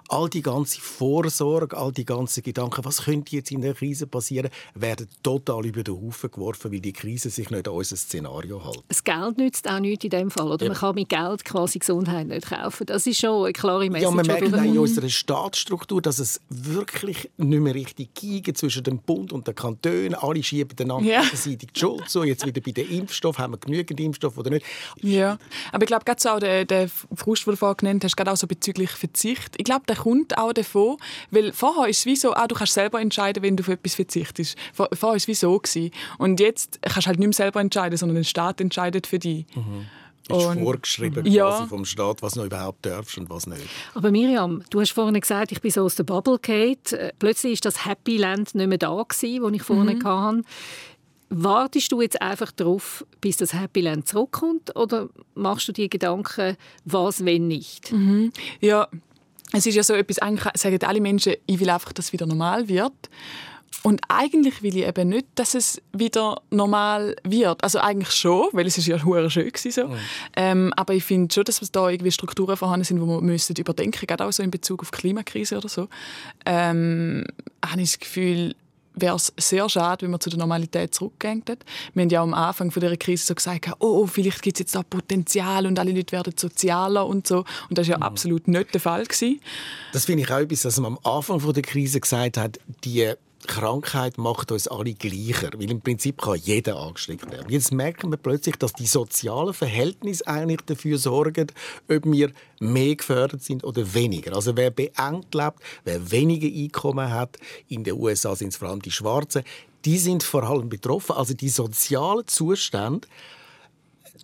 all 0.10 0.28
die 0.30 0.42
ganze 0.42 0.82
Vorsorge, 0.82 1.78
all 1.78 1.92
die 1.92 2.04
ganzen 2.04 2.44
Gedanken, 2.44 2.84
was 2.84 3.04
könnte 3.04 3.36
jetzt 3.36 3.52
in 3.52 3.62
der 3.62 3.76
Krise 3.76 4.08
passieren, 4.08 4.50
werden 4.74 5.08
total 5.22 5.66
über 5.66 5.84
den 5.84 5.96
Haufen 5.96 6.32
geworfen, 6.32 6.72
weil 6.72 6.80
die 6.80 6.94
Krise 6.94 7.30
sich 7.30 7.50
nicht 7.50 7.68
an 7.68 7.76
unser 7.76 7.96
Szenario 7.96 8.64
hält. 8.64 8.84
Das 8.88 9.04
Geld 9.04 9.38
nützt 9.38 9.70
auch 9.70 9.80
nichts 9.80 10.04
in 10.04 10.10
dem 10.10 10.32
Fall. 10.32 10.52
Oder 10.52 10.68
man 10.68 10.78
kann 10.78 10.96
mit 10.96 11.10
Geld 11.10 11.46
quasi 11.46 11.80
Gesundheit 11.80 12.28
nicht 12.28 12.50
kaufen. 12.50 12.88
Das 12.88 13.06
ist 13.06 13.20
schon 13.20 13.46
eine 13.46 13.54
klare 13.54 13.90
Message. 13.90 14.04
Ja, 14.04 14.12
man 14.12 14.26
merkt 14.26 14.54
auch 14.54 14.64
in 14.64 14.78
unserer 14.78 15.10
Staatsstruktur, 15.10 16.02
dass 16.02 16.18
es 16.18 16.42
wirklich 16.50 17.30
nicht 17.38 17.60
mehr 17.60 17.76
richtig 17.76 18.14
geht 18.16 18.58
zwischen 18.58 18.84
dem 18.84 18.98
Bund 18.98 19.32
und 19.32 19.48
den 19.48 19.54
Kantonen. 19.54 20.16
Alle 20.16 20.42
schieben 20.42 20.76
einander 20.80 21.08
ja. 21.08 21.24
die 21.46 21.68
Schuld 21.78 22.10
zu. 22.10 22.24
Jetzt 22.24 22.46
wieder 22.46 22.62
bei 22.62 22.72
den 22.72 22.90
Impfstoffen 22.90 23.43
haben 23.44 23.54
wir 23.54 23.58
genügend 23.58 24.00
Impfstoff 24.00 24.38
oder 24.38 24.50
nicht. 24.50 24.66
Ja, 25.02 25.38
aber 25.72 25.84
ich 25.84 25.88
glaube, 25.88 26.06
gerade 26.06 26.22
so 26.22 26.30
auch 26.30 26.40
der, 26.40 26.66
der 26.66 26.90
Frust, 26.90 27.46
den 27.46 27.52
du 27.52 27.58
vorhin 27.58 27.78
genannt 27.78 28.04
hast, 28.04 28.18
gerade 28.18 28.32
auch 28.32 28.38
so 28.38 28.48
bezüglich 28.48 28.90
Verzicht, 28.90 29.56
ich 29.58 29.64
glaube, 29.64 29.84
der 29.88 29.96
kommt 29.96 30.38
auch 30.38 30.54
davon, 30.54 30.98
weil 31.32 31.54
vorher 31.54 31.88
ist 31.88 32.00
es 32.00 32.06
wie 32.06 32.16
so, 32.16 32.34
ah, 32.34 32.48
du 32.48 32.56
kannst 32.56 32.74
selber 32.74 33.00
entscheiden, 33.00 33.44
wenn 33.44 33.56
du 33.56 33.64
auf 33.64 33.70
etwas 33.70 33.96
verzichtest. 33.96 34.58
Vor, 34.74 34.90
vorher 34.94 35.14
war 35.14 35.16
es 35.16 35.28
wie 35.28 35.36
so. 35.36 35.54
Gewesen. 35.54 35.92
Und 36.18 36.40
jetzt 36.40 36.80
kannst 36.82 37.06
du 37.06 37.08
halt 37.08 37.20
nicht 37.20 37.28
mehr 37.28 37.34
selber 37.34 37.62
entscheiden, 37.62 37.98
sondern 37.98 38.16
der 38.16 38.24
Staat 38.24 38.60
entscheidet 38.60 39.08
für 39.08 39.20
dich. 39.20 39.46
Mhm 39.56 39.86
ist 40.30 40.46
und, 40.46 40.62
vorgeschrieben 40.62 41.26
ja. 41.26 41.50
quasi 41.50 41.68
vom 41.68 41.86
Staat, 41.86 42.22
was 42.22 42.34
du 42.34 42.44
überhaupt 42.44 42.86
darfst 42.86 43.18
und 43.18 43.30
was 43.30 43.48
nicht. 43.48 43.64
Aber 43.94 44.12
Miriam, 44.12 44.64
du 44.70 44.80
hast 44.80 44.92
vorhin 44.92 45.20
gesagt, 45.20 45.52
ich 45.52 45.62
bin 45.62 45.72
so 45.72 45.84
aus 45.84 45.96
der 45.96 46.04
Bubble 46.04 46.40
Kate. 46.40 46.98
Äh, 46.98 47.12
plötzlich 47.20 47.54
ist 47.54 47.66
das 47.66 47.86
Happy 47.86 48.18
Land 48.18 48.56
nicht 48.56 48.68
mehr 48.68 48.78
da 48.78 49.04
gewesen, 49.08 49.44
wo 49.44 49.50
ich 49.50 49.62
vorhin 49.62 49.98
mhm. 49.98 50.04
hatte. 50.04 50.44
Wartest 51.36 51.92
du 51.92 52.02
jetzt 52.02 52.22
einfach 52.22 52.52
darauf, 52.52 53.06
bis 53.20 53.38
das 53.38 53.54
Happy 53.54 53.82
Land 53.82 54.08
zurückkommt 54.08 54.76
oder 54.76 55.10
machst 55.34 55.68
du 55.68 55.72
dir 55.72 55.90
Gedanken, 55.90 56.58
was, 56.86 57.26
wenn 57.26 57.48
nicht? 57.48 57.92
Mhm. 57.92 58.32
Ja, 58.62 58.88
es 59.52 59.66
ist 59.66 59.76
ja 59.76 59.84
so 59.84 59.94
etwas, 59.94 60.20
eigentlich 60.20 60.46
sagen 60.56 60.80
alle 60.84 61.02
Menschen, 61.02 61.34
ich 61.48 61.60
will 61.60 61.70
einfach, 61.70 61.92
dass 61.92 62.06
es 62.06 62.14
wieder 62.14 62.28
normal 62.28 62.68
wird. 62.68 62.94
Und 63.82 64.02
eigentlich 64.08 64.62
will 64.62 64.78
ich 64.78 64.86
eben 64.86 65.10
nicht, 65.10 65.28
dass 65.36 65.56
es 65.56 65.82
wieder 65.92 66.42
normal 66.52 67.16
wird. 67.24 67.64
Also 67.64 67.80
eigentlich 67.80 68.12
schon, 68.12 68.48
weil 68.54 68.66
es 68.66 68.78
ist 68.78 68.88
ja 68.88 69.04
hure 69.04 69.30
schön 69.30 69.52
so. 69.56 69.88
Mhm. 69.88 69.96
Ähm, 70.36 70.74
aber 70.78 70.94
ich 70.94 71.04
finde 71.04 71.34
schon, 71.34 71.44
dass 71.44 71.60
da 71.72 71.90
irgendwie 71.90 72.12
Strukturen 72.12 72.56
vorhanden 72.56 72.86
sind, 72.86 73.02
die 73.02 73.06
wir 73.06 73.22
müssen 73.22 73.56
überdenken, 73.58 74.08
gerade 74.08 74.26
auch 74.26 74.32
so 74.32 74.42
in 74.42 74.52
Bezug 74.52 74.82
auf 74.82 74.92
die 74.92 74.98
Klimakrise 74.98 75.58
oder 75.58 75.68
so. 75.68 75.90
Ähm, 76.46 77.26
habe 77.66 77.82
ich 77.82 77.92
das 77.92 78.00
Gefühl, 78.00 78.56
wäre 78.96 79.16
es 79.16 79.34
sehr 79.38 79.68
schade, 79.70 80.04
wenn 80.04 80.12
man 80.12 80.20
zu 80.20 80.30
der 80.30 80.40
Normalität 80.40 80.94
zurückgehen. 80.94 81.44
Wir 81.94 82.02
haben 82.02 82.10
ja 82.10 82.22
am 82.22 82.34
Anfang 82.34 82.72
von 82.72 82.82
dieser 82.82 82.98
Krise 82.98 83.26
so 83.26 83.36
gesagt, 83.36 83.70
oh, 83.80 84.06
vielleicht 84.08 84.42
gibt 84.42 84.58
es 84.58 84.60
jetzt 84.60 84.76
da 84.76 84.84
Potenzial 84.84 85.66
und 85.66 85.80
alle 85.80 85.92
Leute 85.92 86.12
werden 86.12 86.34
sozialer 86.38 87.06
und 87.06 87.28
so. 87.28 87.46
Und 87.70 87.78
das 87.78 87.88
war 87.88 87.94
ja 87.94 87.98
mhm. 87.98 88.04
absolut 88.04 88.48
nicht 88.48 88.74
der 88.74 88.82
Fall. 88.82 89.04
Gewesen. 89.04 89.40
Das 89.92 90.06
finde 90.06 90.24
ich 90.24 90.32
auch 90.32 90.40
etwas, 90.40 90.62
dass 90.62 90.80
man 90.80 90.94
am 90.94 91.00
Anfang 91.04 91.40
von 91.40 91.54
der 91.54 91.64
Krise 91.64 92.00
gesagt 92.00 92.38
hat, 92.38 92.60
die 92.84 93.14
Krankheit 93.48 94.18
macht 94.18 94.52
uns 94.52 94.68
alle 94.68 94.94
gleicher, 94.94 95.50
weil 95.58 95.70
im 95.70 95.82
Prinzip 95.82 96.22
kann 96.22 96.36
jeder 96.36 96.78
angesteckt 96.78 97.30
werden. 97.32 97.50
Jetzt 97.50 97.72
merken 97.72 98.12
wir 98.12 98.18
plötzlich, 98.18 98.56
dass 98.56 98.74
die 98.74 98.86
sozialen 98.86 99.54
Verhältnisse 99.54 100.28
eigentlich 100.28 100.62
dafür 100.62 100.98
sorgen, 100.98 101.48
ob 101.90 102.06
wir 102.06 102.32
mehr 102.60 102.96
gefördert 102.96 103.44
sind 103.44 103.64
oder 103.64 103.94
weniger. 103.94 104.36
Also 104.36 104.56
wer 104.56 104.72
beengt 104.72 105.34
lebt, 105.34 105.60
wer 105.84 106.12
weniger 106.12 106.48
Einkommen 106.48 107.12
hat, 107.12 107.38
in 107.68 107.84
den 107.84 107.96
USA 107.96 108.36
sind 108.36 108.50
es 108.50 108.58
vor 108.58 108.70
allem 108.70 108.82
die 108.82 108.92
Schwarzen, 108.92 109.44
die 109.86 109.98
sind 109.98 110.24
vor 110.24 110.44
allem 110.44 110.70
betroffen. 110.70 111.16
Also 111.16 111.34
die 111.34 111.50
sozialen 111.50 112.28
Zustände 112.28 113.08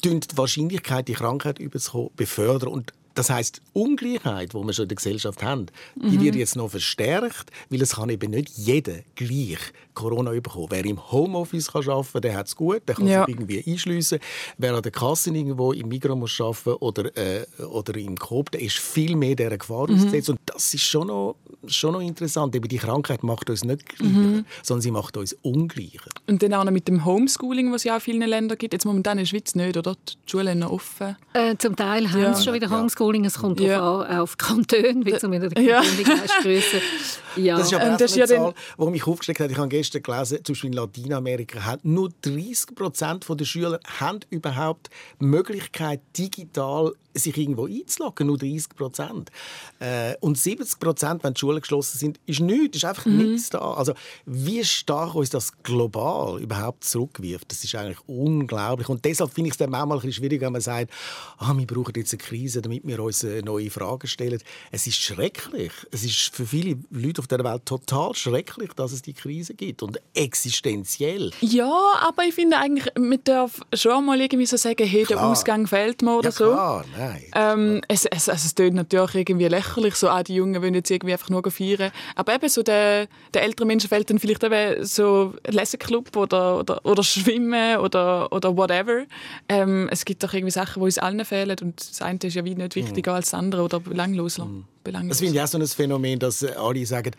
die 0.03 0.19
Wahrscheinlichkeit, 0.35 1.07
die 1.07 1.13
Krankheit 1.13 1.59
überzukommen, 1.59 2.11
befördern. 2.15 2.69
Und 2.69 2.93
das 3.15 3.29
heißt, 3.29 3.61
Ungleichheit, 3.73 4.53
die 4.53 4.57
wir 4.57 4.73
schon 4.73 4.83
in 4.83 4.89
der 4.89 4.95
Gesellschaft 4.95 5.43
haben, 5.43 5.67
die 5.95 6.17
mhm. 6.17 6.21
wird 6.21 6.35
jetzt 6.35 6.55
noch 6.55 6.69
verstärkt, 6.69 7.51
weil 7.69 7.81
es 7.81 7.95
kann 7.95 8.09
eben 8.09 8.31
nicht 8.31 8.49
jeder 8.57 8.99
gleich 9.15 9.59
Corona 9.99 10.31
bekommen. 10.31 10.67
Wer 10.69 10.85
im 10.85 11.11
Homeoffice 11.11 11.71
kann 11.71 11.87
arbeiten 11.87 12.11
kann, 12.13 12.21
der 12.21 12.37
hat 12.37 12.47
es 12.47 12.55
gut, 12.55 12.81
der 12.87 12.95
kann 12.95 13.07
ja. 13.07 13.25
sich 13.25 13.35
irgendwie 13.35 13.63
einschliessen. 13.65 14.19
Wer 14.57 14.75
an 14.75 14.81
der 14.81 14.91
Kasse 14.91 15.29
irgendwo 15.31 15.73
im 15.73 15.87
Migros 15.87 16.17
muss 16.17 16.39
arbeiten 16.39 16.73
oder, 16.79 17.17
äh, 17.17 17.45
oder 17.63 17.95
im 17.97 18.17
Coop, 18.17 18.51
der 18.51 18.61
ist 18.61 18.77
viel 18.77 19.15
mehr 19.15 19.35
dieser 19.35 19.57
Gefahr 19.57 19.89
mhm. 19.89 19.95
ausgesetzt. 19.95 20.29
Und 20.29 20.39
das 20.45 20.73
ist 20.73 20.83
schon 20.83 21.07
noch, 21.07 21.35
schon 21.67 21.93
noch 21.93 22.01
interessant. 22.01 22.55
Eben 22.55 22.67
die 22.67 22.77
Krankheit 22.77 23.23
macht 23.23 23.49
uns 23.49 23.63
nicht 23.63 23.87
gleicher, 23.87 24.03
mhm. 24.03 24.45
sondern 24.63 24.81
sie 24.81 24.91
macht 24.91 25.17
uns 25.17 25.33
ungleicher. 25.41 26.09
Und 26.27 26.41
dann 26.41 26.53
auch 26.53 26.63
noch 26.63 26.71
mit 26.71 26.87
dem 26.87 27.05
Homeschooling, 27.05 27.71
was 27.71 27.81
es 27.81 27.85
ja 27.85 27.93
auch 27.93 27.97
in 27.97 28.01
vielen 28.01 28.29
Ländern 28.29 28.57
gibt. 28.57 28.73
Jetzt 28.73 28.85
momentan 28.85 29.17
in 29.17 29.23
der 29.23 29.25
Schweiz 29.25 29.55
nicht, 29.55 29.77
oder? 29.77 29.95
Die 30.07 30.31
Schulen 30.31 30.59
noch 30.59 30.71
offen. 30.71 31.17
Äh, 31.33 31.55
zum 31.57 31.75
Teil 31.75 32.11
haben 32.11 32.35
sie 32.35 32.43
schon 32.43 32.53
wieder 32.53 32.69
Homeschooling. 32.69 33.25
Es 33.25 33.39
kommt 33.39 33.59
ja. 33.59 33.81
an, 33.81 34.19
auf 34.19 34.37
Kantone, 34.37 35.05
wie 35.05 35.17
zumindest 35.17 35.57
der 35.57 35.63
ja. 35.63 35.81
ja. 37.35 37.57
Das 37.57 37.67
ist 37.67 37.73
aber 37.73 37.85
ähm, 37.85 37.97
das 37.97 38.13
eine 38.13 38.25
Zahl, 38.25 38.53
die 38.77 38.85
mich 38.85 39.07
aufgeschreckt 39.07 39.39
hat. 39.39 39.51
Ich 39.51 39.57
habe 39.57 39.67
gestern 39.67 39.88
gelesen, 39.91 40.43
zum 40.43 40.53
Beispiel 40.53 40.69
in 40.69 40.75
Lateinamerika 40.75 41.65
haben 41.65 41.81
nur 41.83 42.09
30 42.21 42.75
Prozent 42.75 43.25
der 43.29 43.45
Schüler 43.45 43.79
haben 43.99 44.19
überhaupt 44.29 44.89
die 45.19 45.25
Möglichkeit, 45.25 46.01
digital 46.17 46.93
sich 47.13 47.37
irgendwo 47.37 47.65
einzuloggen, 47.65 48.27
nur 48.27 48.37
30 48.37 48.69
Prozent. 48.75 49.31
Äh, 49.79 50.15
und 50.19 50.37
70 50.37 50.79
Prozent, 50.79 51.23
wenn 51.23 51.33
die 51.33 51.39
Schulen 51.39 51.61
geschlossen 51.61 51.97
sind, 51.97 52.19
ist 52.25 52.39
nichts, 52.39 52.77
ist 52.77 52.85
einfach 52.85 53.05
mhm. 53.05 53.17
nichts 53.17 53.49
da. 53.49 53.59
Also 53.73 53.93
wie 54.25 54.63
stark 54.63 55.15
uns 55.15 55.29
das 55.29 55.51
global 55.63 56.39
überhaupt 56.39 56.83
zurückwirft, 56.83 57.51
das 57.51 57.63
ist 57.63 57.75
eigentlich 57.75 57.99
unglaublich. 58.07 58.89
Und 58.89 59.03
deshalb 59.05 59.33
finde 59.33 59.49
ich 59.49 59.53
es 59.53 59.57
dann 59.57 59.71
manchmal 59.71 59.97
ein 59.97 60.01
bisschen 60.01 60.23
schwierig, 60.23 60.41
wenn 60.41 60.53
man 60.53 60.61
sagt, 60.61 60.91
ah, 61.37 61.53
wir 61.55 61.67
brauchen 61.67 61.93
jetzt 61.95 62.13
eine 62.13 62.19
Krise, 62.19 62.61
damit 62.61 62.85
wir 62.85 62.99
uns 63.01 63.23
äh, 63.23 63.41
neue 63.41 63.69
Fragen 63.69 64.07
stellen. 64.07 64.41
Es 64.71 64.87
ist 64.87 65.01
schrecklich. 65.01 65.71
Es 65.91 66.03
ist 66.03 66.35
für 66.35 66.45
viele 66.45 66.77
Leute 66.89 67.19
auf 67.19 67.27
der 67.27 67.43
Welt 67.43 67.65
total 67.65 68.15
schrecklich, 68.15 68.71
dass 68.73 68.91
es 68.91 69.01
die 69.01 69.13
Krise 69.13 69.53
gibt 69.53 69.68
und 69.81 69.99
existenziell. 70.13 71.31
Ja, 71.41 71.71
aber 72.01 72.23
ich 72.23 72.33
finde 72.33 72.57
eigentlich, 72.57 72.85
man 72.97 73.19
darf 73.23 73.61
schon 73.73 74.05
mal 74.05 74.19
irgendwie 74.19 74.45
so 74.45 74.57
sagen, 74.57 74.85
hey, 74.85 75.05
der 75.05 75.23
Ausgang 75.23 75.67
fehlt 75.67 76.01
mir 76.01 76.17
oder 76.17 76.29
ja, 76.29 76.35
klar, 76.35 76.83
so. 76.83 76.99
Nein. 76.99 77.23
Ähm, 77.35 77.81
es, 77.87 78.05
es, 78.05 78.29
also 78.29 78.45
es 78.45 78.55
klingt 78.55 78.75
natürlich 78.75 79.15
irgendwie 79.15 79.47
lächerlich, 79.47 79.95
so 79.95 80.09
ah, 80.09 80.23
die 80.23 80.35
Jungen 80.35 80.61
wollen 80.61 80.73
jetzt 80.73 80.91
irgendwie 80.91 81.13
einfach 81.13 81.29
nur 81.29 81.49
feiern. 81.49 81.91
Aber 82.15 82.35
eben 82.35 82.49
so 82.49 82.63
der, 82.63 83.07
der 83.33 83.43
älteren 83.43 83.67
Menschen 83.67 83.89
fehlt 83.89 84.09
dann 84.09 84.19
vielleicht 84.19 84.43
eben 84.43 84.83
so 84.85 85.33
Lesenclub 85.47 86.15
oder, 86.15 86.59
oder, 86.59 86.85
oder 86.85 87.03
Schwimmen 87.03 87.77
oder, 87.77 88.31
oder 88.31 88.55
whatever. 88.55 89.05
Ähm, 89.47 89.87
es 89.91 90.05
gibt 90.05 90.23
doch 90.23 90.33
irgendwie 90.33 90.51
Sachen, 90.51 90.81
die 90.81 90.85
uns 90.85 90.97
allen 90.97 91.23
fehlen 91.25 91.55
und 91.61 91.79
das 91.79 92.01
eine 92.01 92.19
ist 92.21 92.33
ja 92.33 92.43
wie 92.43 92.55
nicht 92.55 92.75
wichtiger 92.75 93.11
mhm. 93.11 93.15
als 93.15 93.31
das 93.31 93.39
andere 93.39 93.63
oder 93.63 93.79
belanglos. 93.79 94.37
Mhm. 94.37 94.65
Das 94.83 95.19
finde 95.19 95.35
ich 95.35 95.41
auch 95.41 95.47
so 95.47 95.57
ein 95.57 95.67
Phänomen, 95.67 96.19
dass 96.19 96.43
alle 96.43 96.85
sagen, 96.85 97.11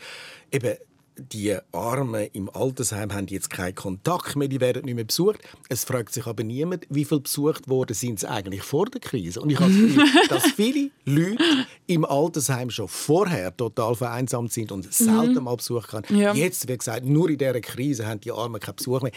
eben, 0.51 0.77
die 1.21 1.57
Armen 1.73 2.29
im 2.33 2.51
Altersheim 2.51 3.13
haben 3.13 3.27
jetzt 3.29 3.51
keinen 3.51 3.75
Kontakt 3.75 4.37
mehr, 4.37 4.49
die 4.49 4.61
werden 4.61 4.85
nicht 4.85 4.95
mehr 4.95 5.05
besucht. 5.05 5.39
Es 5.69 5.85
fragt 5.85 6.13
sich 6.13 6.27
aber 6.27 6.43
niemand, 6.43 6.87
wie 6.89 7.05
viel 7.05 7.21
besucht 7.21 7.69
worden 7.69 7.95
sind 7.95 8.21
sie 8.21 8.29
eigentlich 8.29 8.63
vor 8.63 8.87
der 8.87 9.01
Krise. 9.01 9.41
Und 9.41 9.51
ich 9.51 9.59
habe 9.59 9.71
das 9.71 9.81
Gefühl, 9.81 10.07
dass 10.29 10.47
viele 10.47 10.91
Leute 11.05 11.45
im 11.87 12.05
Altersheim 12.05 12.71
schon 12.71 12.89
vorher 12.89 13.57
total 13.57 13.95
vereinsamt 13.95 14.53
sind 14.53 14.73
und 14.73 14.93
selten 14.93 15.35
mhm. 15.35 15.45
mal 15.45 15.57
besucht 15.57 15.93
haben. 15.93 16.17
Ja. 16.17 16.35
Jetzt, 16.35 16.69
wie 16.69 16.77
gesagt, 16.77 17.05
nur 17.05 17.29
in 17.31 17.39
dieser 17.39 17.61
Krise 17.61 18.07
haben 18.07 18.21
die 18.21 18.33
Armen 18.33 18.61
keinen 18.61 18.77
Besuch 18.77 19.03
mehr 19.03 19.13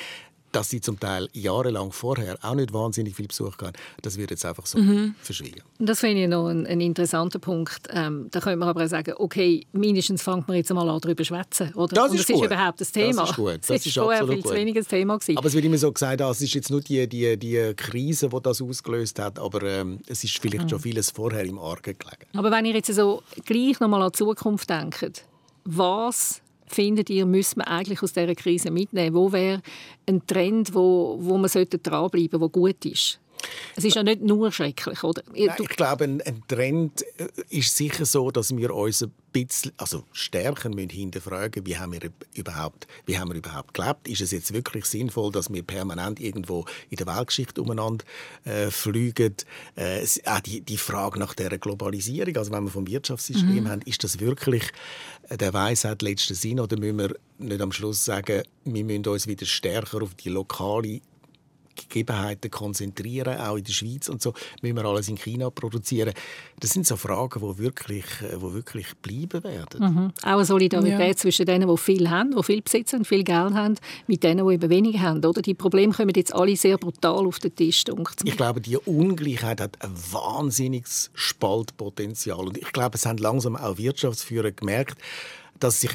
dass 0.54 0.70
sie 0.70 0.80
zum 0.80 1.00
Teil 1.00 1.28
jahrelang 1.34 1.92
vorher 1.92 2.38
auch 2.42 2.56
nicht 2.56 2.74
wahnsinnig 2.74 3.16
viel 3.16 3.28
Besuch 3.28 3.58
hatten, 3.58 3.74
das 4.02 4.18
wird 4.18 4.32
jetzt 4.32 4.46
einfach 4.46 4.66
so 4.66 4.78
mhm. 4.78 5.16
verschwiegen. 5.22 5.62
Das 5.80 6.00
finde 6.00 6.24
ich 6.24 6.30
noch 6.30 6.48
ein, 6.48 6.66
ein 6.68 6.80
interessanter 6.80 7.40
Punkt. 7.40 7.88
Ähm, 7.90 8.28
da 8.32 8.40
könnte 8.40 8.58
man 8.58 8.70
aber 8.70 8.84
auch 8.84 8.88
sagen, 8.88 9.14
okay, 9.18 9.66
mindestens 9.74 10.22
fangen 10.22 10.44
wir 10.48 10.56
jetzt 10.56 10.72
mal 10.72 10.88
an, 10.88 11.00
darüber 11.02 11.24
zu 11.24 11.26
schwätzen. 11.26 11.74
Oder? 11.74 11.96
Das, 11.96 12.14
ist, 12.14 12.30
das 12.30 12.38
ist 12.38 12.46
überhaupt 12.46 12.80
das 12.80 12.92
Thema. 12.92 13.22
Das 13.22 13.30
ist 13.32 13.36
gut. 13.36 13.58
Das, 13.60 13.68
das 13.68 13.86
ist, 13.86 13.98
vorher 13.98 14.28
viel 14.28 14.38
gut. 14.38 14.48
zu 14.48 14.54
wenig 14.54 14.78
ein 14.78 14.88
Thema 14.88 15.18
gewesen. 15.18 15.38
Aber 15.38 15.48
es 15.48 15.54
wird 15.54 15.66
immer 15.66 15.78
so 15.78 15.92
gesagt, 15.92 16.22
ah, 16.22 16.30
es 16.30 16.42
ist 16.42 16.54
jetzt 16.54 16.70
nur 16.70 16.82
die, 16.82 17.08
die, 17.08 17.38
die 17.38 17.74
Krise, 17.76 18.30
die 18.30 18.42
das 18.42 18.62
ausgelöst 18.62 19.20
hat, 19.20 19.40
aber 19.40 19.64
ähm, 19.64 20.00
es 20.08 20.24
ist 20.24 20.38
vielleicht 20.38 20.66
mhm. 20.66 20.70
schon 20.70 20.80
vieles 20.80 21.10
vorher 21.10 21.44
im 21.44 21.58
Argen 21.58 21.98
gelegen. 21.98 22.28
Aber 22.38 22.52
wenn 22.52 22.66
ihr 22.66 22.76
jetzt 22.76 22.94
so 22.94 23.24
gleich 23.46 23.80
noch 23.80 23.88
mal 23.88 24.02
an 24.02 24.12
die 24.12 24.18
Zukunft 24.18 24.70
denkt, 24.70 25.26
was 25.66 26.43
findet 26.66 27.10
ihr, 27.10 27.26
müssen 27.26 27.60
wir 27.60 27.68
eigentlich 27.68 28.02
aus 28.02 28.14
dieser 28.14 28.36
Krise 28.36 28.72
mitnehmen? 28.72 29.16
Wo 29.16 29.32
wäre 29.32 29.62
ein 30.08 30.26
Trend, 30.26 30.74
wo, 30.74 31.18
wo 31.20 31.38
man 31.38 31.50
dranbleiben 31.50 32.40
sollte, 32.40 32.40
der 32.40 32.50
gut 32.50 32.86
ist? 32.86 33.20
Es 33.76 33.84
ist 33.84 33.96
ja 33.96 34.04
nicht 34.04 34.22
nur 34.22 34.52
schrecklich, 34.52 35.04
oder? 35.04 35.24
Nein, 35.34 35.56
ich 35.60 35.70
glaube, 35.70 36.04
ein, 36.04 36.22
ein, 36.22 36.44
Trend 36.48 37.04
äh, 37.18 37.28
ist 37.50 37.76
sicher 37.76 38.06
so, 38.06 38.32
dass 38.32 38.56
wir 38.56 38.74
uns 38.74 39.04
ein 39.04 39.12
bisschen, 39.32 39.72
also 39.78 40.04
stärker 40.12 40.70
müssen 40.70 40.90
hinterfragen, 40.90 41.66
wie 41.66 41.78
haben 41.78 41.94
wir 41.94 42.12
überhaupt, 42.36 42.88
wie 43.06 43.18
haben 43.18 43.30
wir 43.30 43.36
überhaupt 43.36 43.74
gelebt? 43.74 44.08
Ist 44.08 44.22
es 44.22 44.32
jetzt 44.32 44.54
wirklich 44.54 44.86
sinnvoll, 44.86 45.32
dass 45.32 45.52
wir 45.52 45.64
permanent 45.64 46.20
irgendwo 46.20 46.66
in 46.90 46.98
der 46.98 47.08
Weltgeschichte 47.08 47.62
umeinander 47.62 48.06
äh, 48.46 48.70
fliegen? 48.70 49.36
Äh, 49.76 50.06
auch 50.26 50.40
die, 50.42 50.62
die 50.62 50.78
Frage 50.78 51.20
nach 51.20 51.34
der 51.34 51.58
Globalisierung, 51.58 52.38
also 52.38 52.52
wenn 52.52 52.64
wir 52.64 52.72
vom 52.72 52.88
Wirtschaftssystem 52.88 53.64
mhm. 53.64 53.70
haben, 53.70 53.82
ist 53.82 54.04
das 54.04 54.20
wirklich 54.20 54.64
der 55.30 55.54
Weisheit 55.54 56.02
letzter 56.02 56.36
Sinn 56.36 56.60
oder 56.60 56.78
müssen 56.78 57.00
wir 57.00 57.16
nicht 57.40 57.62
am 57.62 57.72
Schluss 57.72 58.04
sagen, 58.06 58.44
wir 58.66 58.84
müssen 58.84 59.08
uns 59.08 59.28
wieder 59.28 59.46
stärker 59.46 60.02
auf 60.04 60.14
die 60.16 60.30
lokale 60.30 61.02
Gegebenheiten 61.76 62.52
konzentrieren, 62.52 63.40
auch 63.40 63.58
in 63.58 63.64
der 63.64 63.74
Schweiz 63.74 64.10
und 64.10 64.22
so, 64.22 64.34
müssen 64.62 64.76
wir 64.76 64.86
alles 64.86 65.08
in 65.08 65.18
China 65.18 65.50
produzieren. 65.50 66.14
Das 66.60 66.72
sind 66.72 66.88
so 66.88 66.96
Fragen, 66.96 67.40
die 67.40 67.58
wirklich, 67.58 68.06
äh, 68.22 68.38
die 68.38 68.54
wirklich 68.54 68.88
bleiben 69.02 69.44
werden. 69.44 69.80
Mhm. 69.80 70.14
Auch 70.24 70.28
eine 70.28 70.46
Solidarität 70.46 71.00
ja. 71.00 71.16
zwischen 71.16 71.46
denen, 71.46 71.70
die 71.70 71.78
viel 71.78 72.10
haben, 72.10 72.36
die 72.36 72.44
viel 72.44 72.62
besitzen, 72.62 73.06
viel 73.06 73.24
Geld 73.24 73.54
haben, 73.54 73.76
mit 74.08 74.24
denen, 74.24 74.48
die 74.48 74.54
eben 74.54 74.70
weniger 74.70 75.02
haben. 75.02 75.24
Oder? 75.24 75.42
Die 75.42 75.54
Probleme 75.54 75.94
kommen 75.94 76.14
jetzt 76.16 76.34
alle 76.34 76.56
sehr 76.56 76.78
brutal 76.78 77.26
auf 77.26 77.40
den 77.40 77.56
Tisch. 77.56 77.84
Ich 78.24 78.38
glaube, 78.38 78.62
die 78.62 78.78
Ungleichheit 78.78 79.62
hat 79.62 79.84
ein 79.84 79.94
wahnsinniges 80.12 81.12
Spaltpotenzial. 81.14 82.48
Und 82.48 82.58
ich 82.58 82.72
glaube, 82.72 82.96
es 82.96 83.06
haben 83.06 83.18
langsam 83.18 83.56
auch 83.56 83.78
Wirtschaftsführer 83.78 84.52
gemerkt, 84.52 84.98
dass 85.60 85.82
sich 85.82 85.92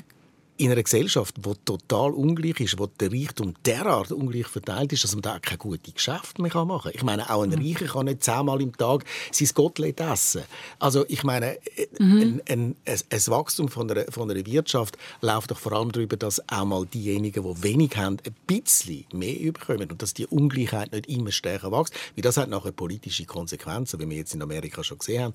in 0.59 0.73
einer 0.73 0.83
Gesellschaft, 0.83 1.37
die 1.39 1.53
total 1.65 2.11
ungleich 2.11 2.59
ist, 2.61 2.79
wo 2.79 2.87
der 2.87 3.13
Reichtum 3.13 3.55
derart 3.65 4.11
ungleich 4.11 4.49
verteilt 4.49 4.93
ist, 4.93 5.05
dass 5.05 5.15
man 5.15 5.23
da 5.23 5.39
keine 5.39 5.59
guten 5.59 5.95
Geschäfte 5.95 6.43
mehr 6.43 6.53
machen 6.65 6.91
kann. 6.91 6.93
Ich 6.95 7.05
meine, 7.05 7.31
auch 7.31 7.43
ein 7.43 7.51
mhm. 7.51 7.65
Reicher 7.65 7.87
kann 7.87 8.07
nicht 8.07 8.25
zehnmal 8.25 8.61
im 8.61 8.77
Tag 8.77 9.05
sein 9.31 9.49
Gottlet 9.55 10.01
essen. 10.01 10.43
Also 10.81 11.05
ich 11.09 11.23
meine, 11.23 11.59
äh, 11.77 11.87
mhm. 12.01 12.41
ein, 12.49 12.77
ein, 12.85 13.03
ein, 13.11 13.27
Wachstum 13.29 13.69
von 13.69 13.89
einer, 13.89 14.11
von 14.11 14.29
einer 14.31 14.45
Wirtschaft 14.45 14.99
läuft 15.21 15.53
doch 15.53 15.59
vor 15.59 15.73
allem 15.73 15.93
darüber, 15.93 16.17
dass 16.17 16.43
auch 16.49 16.65
mal 16.65 16.87
diejenigen, 16.87 17.45
die 17.45 17.63
wenig 17.63 17.97
haben, 17.97 18.17
ein 18.27 18.35
bisschen 18.47 19.05
mehr 19.13 19.39
überkommen 19.39 19.89
und 19.91 20.03
dass 20.03 20.13
die 20.13 20.27
Ungleichheit 20.27 20.91
nicht 20.91 21.07
immer 21.07 21.31
stärker 21.31 21.71
wächst. 21.71 21.95
Weil 22.17 22.23
das 22.23 22.37
hat 22.37 22.51
nachher 22.51 22.73
politische 22.73 23.27
Konsequenzen, 23.27 24.01
wie 24.01 24.11
wir 24.11 24.17
jetzt 24.17 24.35
in 24.35 24.43
Amerika 24.43 24.83
schon 24.83 24.99
gesehen 24.99 25.23
haben. 25.23 25.33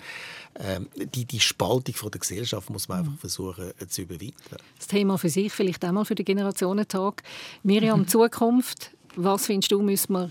Ähm, 0.60 0.88
die, 1.16 1.24
die 1.24 1.40
Spaltung 1.40 1.96
von 1.96 2.12
der 2.12 2.20
Gesellschaft 2.20 2.70
muss 2.70 2.90
man 2.90 3.00
einfach 3.00 3.18
versuchen 3.20 3.72
äh, 3.80 3.88
zu 3.88 4.02
überwinden. 4.02 4.36
Das 4.78 4.88
Thema 4.88 5.13
Thema 5.14 5.18
für 5.18 5.30
sich, 5.30 5.52
vielleicht 5.52 5.84
einmal 5.86 6.06
für 6.06 6.16
den 6.16 6.26
Generationentag. 6.26 7.24
Miriam, 7.64 8.02
mhm. 8.02 8.08
Zukunft, 8.08 8.92
was 9.16 9.46
findest 9.46 9.72
du, 9.72 9.82
müssen 9.82 10.14
wir 10.14 10.30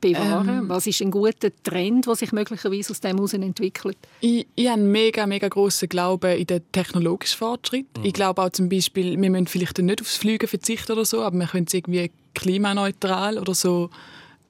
bewahren? 0.00 0.48
Ähm, 0.48 0.68
was 0.68 0.86
ist 0.86 1.00
ein 1.00 1.10
guter 1.10 1.48
Trend, 1.62 2.06
der 2.06 2.14
sich 2.14 2.32
möglicherweise 2.32 2.90
aus 2.90 3.00
dem 3.00 3.16
heraus 3.16 3.32
entwickelt? 3.32 3.96
Ich, 4.20 4.46
ich 4.54 4.66
habe 4.66 4.80
einen 4.80 4.92
mega, 4.92 5.26
mega 5.26 5.48
grossen 5.48 5.88
Glauben 5.88 6.36
in 6.36 6.46
den 6.46 6.62
technologischen 6.72 7.38
Fortschritt. 7.38 7.86
Mhm. 7.98 8.04
Ich 8.04 8.12
glaube 8.12 8.42
auch 8.42 8.50
zum 8.50 8.68
Beispiel, 8.68 9.20
wir 9.20 9.30
müssen 9.30 9.46
vielleicht 9.46 9.78
nicht 9.78 10.00
aufs 10.00 10.16
Fliegen 10.16 10.48
verzichten 10.48 10.92
oder 10.92 11.04
so, 11.04 11.22
aber 11.22 11.38
wir 11.38 11.46
können 11.46 11.66
es 11.66 11.74
irgendwie 11.74 12.10
klimaneutral 12.34 13.38
oder 13.38 13.54
so 13.54 13.90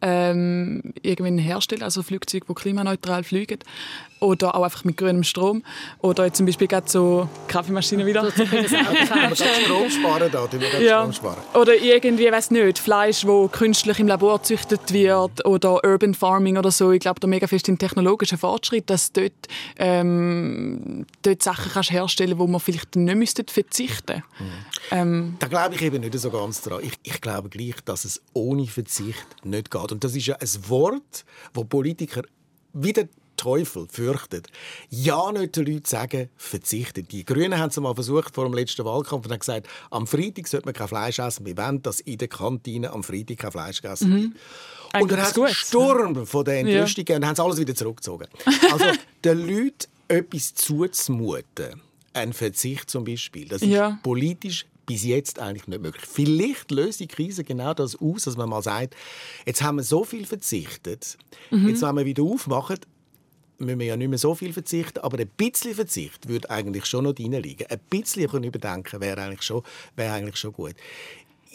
ähm, 0.02 0.82
irgendwie 1.02 1.40
herstellen, 1.40 1.82
also 1.82 2.02
Flugzeuge, 2.02 2.46
die 2.48 2.54
klimaneutral 2.54 3.24
fliegen. 3.24 3.59
Oder 4.20 4.55
auch 4.55 4.62
einfach 4.62 4.85
mit 4.85 4.96
grünem 4.96 5.24
Strom. 5.24 5.62
Oder 6.00 6.26
jetzt 6.26 6.38
zum 6.38 6.46
Beispiel 6.46 6.68
gerade 6.68 6.88
so 6.88 7.29
Kaffeemaschine 7.48 8.07
wieder. 8.07 8.31
Strom 8.31 9.90
sparen 9.90 10.31
da, 10.31 10.48
ja. 10.81 11.00
Strom 11.00 11.12
sparen. 11.12 11.42
Oder 11.55 11.76
irgendwie, 11.76 12.31
weiß 12.31 12.50
nicht, 12.50 12.79
Fleisch, 12.79 13.26
wo 13.26 13.48
künstlich 13.48 13.98
im 13.98 14.09
Labor 14.09 14.38
gezüchtet 14.38 14.92
wird 14.92 15.44
oder 15.44 15.85
Urban 15.85 16.14
Farming 16.14 16.57
oder 16.57 16.70
so. 16.70 16.92
Ich 16.92 17.00
glaube, 17.00 17.20
da 17.20 17.26
mega 17.26 17.46
fest 17.46 17.68
im 17.68 17.79
technologischen 17.79 18.38
Fortschritt, 18.38 18.88
dass 18.90 19.12
dort, 19.12 19.33
ähm, 19.79 21.07
dort 21.22 21.42
Sachen 21.42 21.72
kannst 21.72 21.90
herstellen, 21.90 22.38
wo 22.38 22.46
man 22.46 22.61
vielleicht 22.61 22.96
nicht 22.96 23.16
müsste 23.16 23.44
verzichten. 23.46 24.22
Mhm. 24.38 24.44
Ähm, 24.90 25.37
da 25.38 25.48
glaube 25.48 25.74
ich 25.74 25.83
eben 25.83 26.00
nicht 26.00 26.18
so 26.18 26.31
ganz 26.31 26.62
dran. 26.62 26.81
Ich, 26.83 26.94
ich 27.02 27.20
glaube 27.20 27.48
gleich, 27.48 27.76
dass 27.85 28.05
es 28.05 28.22
ohne 28.33 28.66
Verzicht 28.66 29.26
nicht 29.44 29.70
geht. 29.70 29.92
Und 29.92 30.05
das 30.05 30.14
ist 30.14 30.26
ja 30.26 30.37
ein 30.37 30.68
Wort, 30.68 31.24
wo 31.52 31.64
Politiker 31.64 32.22
wieder 32.72 33.05
Teufel 33.37 33.87
fürchtet. 33.90 34.49
Ja, 34.88 35.31
nicht 35.33 35.57
den 35.57 35.66
Leuten 35.66 35.85
sagen, 35.85 36.29
verzichtet. 36.37 37.12
Die 37.12 37.25
Grünen 37.25 37.59
haben 37.59 37.70
es 37.70 37.77
mal 37.79 37.94
versucht 37.94 38.35
vor 38.35 38.44
dem 38.44 38.55
letzten 38.55 38.85
Wahlkampf 38.85 39.27
und 39.27 39.33
haben 39.33 39.38
gesagt, 39.38 39.68
am 39.90 40.07
Freitag 40.07 40.49
sollte 40.49 40.66
man 40.66 40.75
kein 40.75 40.88
Fleisch 40.88 41.18
essen. 41.18 41.46
Wir 41.46 41.57
wollen, 41.57 41.83
dass 41.83 42.01
in 42.01 42.18
der 42.18 42.29
Kantine 42.29 42.92
am 42.92 43.03
Freitag 43.03 43.38
kein 43.38 43.53
Fleisch 43.53 43.83
gegessen 43.83 44.12
wird. 44.12 44.22
Mhm. 44.25 45.01
Und 45.01 45.12
dann 45.12 45.20
hat 45.20 45.33
es 45.33 45.38
einen 45.38 45.55
Sturm 45.55 46.27
von 46.27 46.44
der 46.44 46.61
Entrüstung 46.61 47.05
ja. 47.09 47.16
und 47.16 47.27
haben 47.27 47.37
sie 47.37 47.42
alles 47.42 47.59
wieder 47.59 47.75
zurückgezogen. 47.75 48.29
Also 48.72 48.85
den 49.25 49.46
Leuten 49.46 49.88
etwas 50.09 50.55
zuzumuten, 50.55 51.83
ein 52.12 52.33
Verzicht 52.33 52.88
zum 52.88 53.05
Beispiel, 53.05 53.49
das 53.49 53.62
ist 53.62 53.68
ja. 53.68 53.99
politisch 54.03 54.66
bis 54.87 55.05
jetzt 55.05 55.40
eigentlich 55.40 55.66
nicht 55.66 55.83
möglich. 55.83 56.05
Vielleicht 56.07 56.70
löst 56.70 57.01
die 57.01 57.09
Krise 57.09 57.44
genau 57.44 57.75
das 57.75 57.96
aus, 57.96 58.22
dass 58.22 58.37
man 58.37 58.49
mal 58.49 58.62
sagt, 58.62 58.94
jetzt 59.44 59.62
haben 59.62 59.77
wir 59.77 59.83
so 59.83 60.05
viel 60.05 60.25
verzichtet, 60.25 61.18
mhm. 61.51 61.68
jetzt 61.68 61.83
wenn 61.83 61.96
wir 61.96 62.07
wieder 62.07 62.22
aufmachen, 62.22 62.79
müssen 63.59 63.79
wir 63.79 63.87
ja 63.87 63.97
nicht 63.97 64.09
mehr 64.09 64.19
so 64.19 64.35
viel 64.35 64.53
verzichten, 64.53 65.01
aber 65.01 65.19
ein 65.19 65.29
bisschen 65.37 65.75
Verzicht 65.75 66.29
würde 66.29 66.51
eigentlich 66.51 66.87
schon 66.87 67.05
noch 67.05 67.12
drin 67.12 67.33
liegen. 67.33 67.66
Ein 67.66 67.81
bisschen 67.90 68.45
überdenken 68.45 69.01
wäre 69.01 69.23
eigentlich 69.23 69.42
schon, 69.42 69.62
wäre 69.97 70.12
eigentlich 70.12 70.37
schon 70.37 70.53
gut 70.53 70.75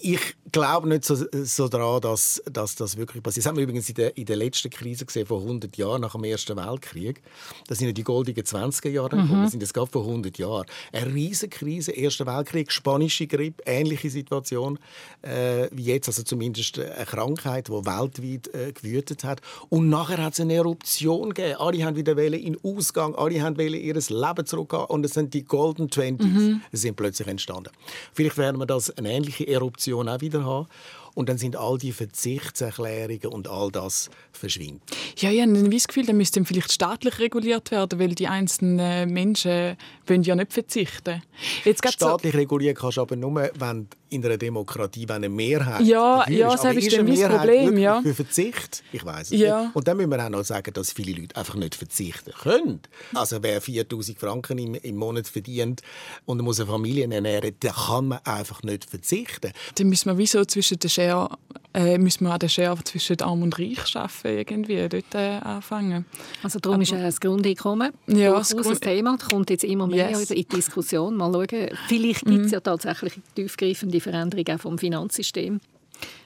ich 0.01 0.35
glaube 0.51 0.89
nicht 0.89 1.05
so, 1.05 1.15
so 1.31 1.67
daran, 1.67 2.01
dass, 2.01 2.41
dass, 2.51 2.75
das 2.75 2.97
wirklich 2.97 3.23
passiert. 3.23 3.45
Das 3.45 3.49
haben 3.49 3.57
wir 3.57 3.63
übrigens 3.63 3.87
in 3.89 3.95
der, 3.95 4.17
in 4.17 4.25
der 4.25 4.35
letzten 4.35 4.69
Krise 4.69 5.05
gesehen, 5.05 5.25
vor 5.25 5.39
100 5.41 5.77
Jahren, 5.77 6.01
nach 6.01 6.13
dem 6.13 6.23
Ersten 6.23 6.57
Weltkrieg. 6.57 7.21
Das 7.67 7.77
sind 7.77 7.87
ja 7.87 7.93
die 7.93 8.03
goldenen 8.03 8.43
20er 8.43 8.89
Jahre 8.89 9.15
mhm. 9.15 9.43
Das 9.43 9.51
sind 9.51 9.61
jetzt 9.61 9.73
gerade 9.73 9.91
vor 9.91 10.05
100 10.05 10.37
Jahren. 10.37 10.65
Eine 10.91 11.13
riesige 11.13 11.57
Krise, 11.57 11.91
Erster 11.91 12.25
Weltkrieg, 12.25 12.71
spanische 12.71 13.27
Grippe, 13.27 13.63
ähnliche 13.65 14.09
Situation 14.09 14.79
äh, 15.21 15.67
wie 15.71 15.83
jetzt, 15.83 16.07
also 16.07 16.23
zumindest 16.23 16.79
eine 16.79 17.05
Krankheit, 17.05 17.67
die 17.67 17.71
weltweit 17.71 18.53
äh, 18.53 18.73
gewütet 18.73 19.23
hat. 19.23 19.41
Und 19.69 19.89
nachher 19.89 20.23
hat 20.23 20.33
es 20.33 20.39
eine 20.39 20.55
Eruption 20.55 21.33
gegeben. 21.33 21.55
Alle 21.59 21.83
haben 21.85 21.95
wieder 21.95 22.17
in 22.21 22.57
Ausgang, 22.63 23.15
alle 23.15 23.41
haben 23.41 23.59
ihr 23.59 23.93
Leben 23.93 24.45
zurückgehen 24.45 24.83
und 24.85 25.05
es 25.05 25.13
sind 25.13 25.33
die 25.33 25.43
Golden 25.43 25.89
Twenties 25.89 26.27
mhm. 26.27 26.61
sind 26.71 26.95
plötzlich 26.95 27.27
entstanden. 27.27 27.69
Vielleicht 28.13 28.37
werden 28.37 28.59
wir 28.59 28.65
das 28.65 28.89
eine 28.97 29.11
ähnliche 29.11 29.47
Eruption 29.47 29.90
Diskussion 29.91 30.09
auch 30.09 30.21
wieder 30.21 30.45
haben. 30.45 30.67
Und 31.13 31.29
dann 31.29 31.37
sind 31.37 31.55
all 31.55 31.77
die 31.77 31.91
Verzichtserklärungen 31.91 33.25
und 33.27 33.47
all 33.47 33.71
das 33.71 34.09
verschwindet. 34.31 34.81
Ja, 35.17 35.29
ich 35.29 35.41
habe 35.41 35.69
das 35.69 35.87
Gefühl, 35.87 36.05
dann 36.05 36.17
müsste 36.17 36.43
vielleicht 36.45 36.71
staatlich 36.71 37.19
reguliert 37.19 37.71
werden, 37.71 37.99
weil 37.99 38.15
die 38.15 38.27
einzelnen 38.27 39.11
Menschen 39.11 39.77
wollen 40.07 40.23
ja 40.23 40.35
nicht 40.35 40.53
verzichten. 40.53 41.21
Jetzt 41.63 41.87
staatlich 41.87 42.33
so 42.33 42.37
regulieren 42.37 42.75
kannst 42.75 42.97
du 42.97 43.01
aber 43.01 43.15
nur, 43.15 43.49
wenn 43.55 43.87
in 44.11 44.25
einer 44.25 44.37
Demokratie, 44.37 45.07
wenn 45.07 45.17
eine 45.17 45.29
Mehrheit 45.29 45.85
Ja, 45.85 46.27
ja 46.29 46.49
das 46.49 46.75
ist 46.75 46.97
dann 46.97 47.07
mein 47.07 47.29
Problem. 47.29 47.77
Ja. 47.77 48.01
Für 48.01 48.13
Verzicht? 48.13 48.83
Ich 48.91 49.05
weiß 49.05 49.31
es 49.31 49.39
ja. 49.39 49.63
nicht. 49.63 49.75
Und 49.75 49.87
dann 49.87 49.97
müssen 49.97 50.11
wir 50.11 50.25
auch 50.25 50.29
noch 50.29 50.43
sagen, 50.43 50.73
dass 50.73 50.91
viele 50.91 51.19
Leute 51.19 51.35
einfach 51.37 51.55
nicht 51.55 51.75
verzichten 51.75 52.31
können. 52.33 52.81
Also 53.13 53.41
wer 53.41 53.61
4000 53.61 54.19
Franken 54.19 54.57
im, 54.57 54.75
im 54.75 54.97
Monat 54.97 55.27
verdient 55.27 55.81
und 56.25 56.41
muss 56.41 56.59
eine 56.59 56.69
Familie 56.69 57.09
ernähren, 57.09 57.55
da 57.61 57.71
kann 57.71 58.09
man 58.09 58.19
einfach 58.25 58.63
nicht 58.63 58.89
verzichten. 58.89 59.53
Dann 59.75 59.87
müssen 59.87 60.09
wir 60.09 60.17
wieso 60.17 60.43
zwischen 60.43 60.77
der 60.79 60.89
Schere, 61.01 61.29
äh, 61.73 61.97
müssen 61.97 62.25
wir 62.25 62.33
an 62.33 62.39
der 62.39 62.49
Schere 62.49 62.83
zwischen 62.83 63.21
Arm 63.21 63.43
und 63.43 63.57
Reich 63.57 63.85
schaffen, 63.87 64.37
irgendwie 64.37 64.87
dort 64.89 65.15
äh, 65.15 65.39
anfangen. 65.39 66.05
Also 66.43 66.59
darum 66.59 66.75
Aber, 66.75 66.83
ist 66.83 66.91
äh, 66.91 67.01
das 67.01 67.19
Grundeinkommen 67.19 67.91
ja, 68.07 68.33
das 68.33 68.55
Grund 68.55 68.81
Thema. 68.81 69.17
Das 69.17 69.29
kommt 69.29 69.49
jetzt 69.49 69.63
immer 69.63 69.87
mehr 69.87 70.09
yes. 70.09 70.29
in 70.29 70.35
die 70.35 70.45
Diskussion. 70.45 71.15
Mal 71.15 71.31
schauen. 71.31 71.69
Vielleicht 71.87 72.25
gibt 72.25 72.41
es 72.41 72.47
mhm. 72.47 72.53
ja 72.53 72.59
tatsächlich 72.59 73.13
tiefgreifende 73.35 73.99
Veränderung 73.99 74.45
auch 74.55 74.59
vom 74.59 74.77
Finanzsystem. 74.77 75.59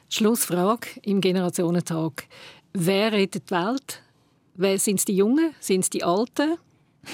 Schlussfrage 0.10 0.88
im 1.04 1.22
Generationentag. 1.22 2.26
Wer 2.74 3.12
rettet 3.12 3.50
die 3.50 3.54
Welt? 3.54 4.02
Wer 4.56 4.80
sind 4.80 5.00
es 5.00 5.06
die 5.06 5.16
Jungen? 5.16 5.54
Sind 5.60 5.82
es 5.82 5.90
die 5.90 6.04
Alten? 6.04 6.58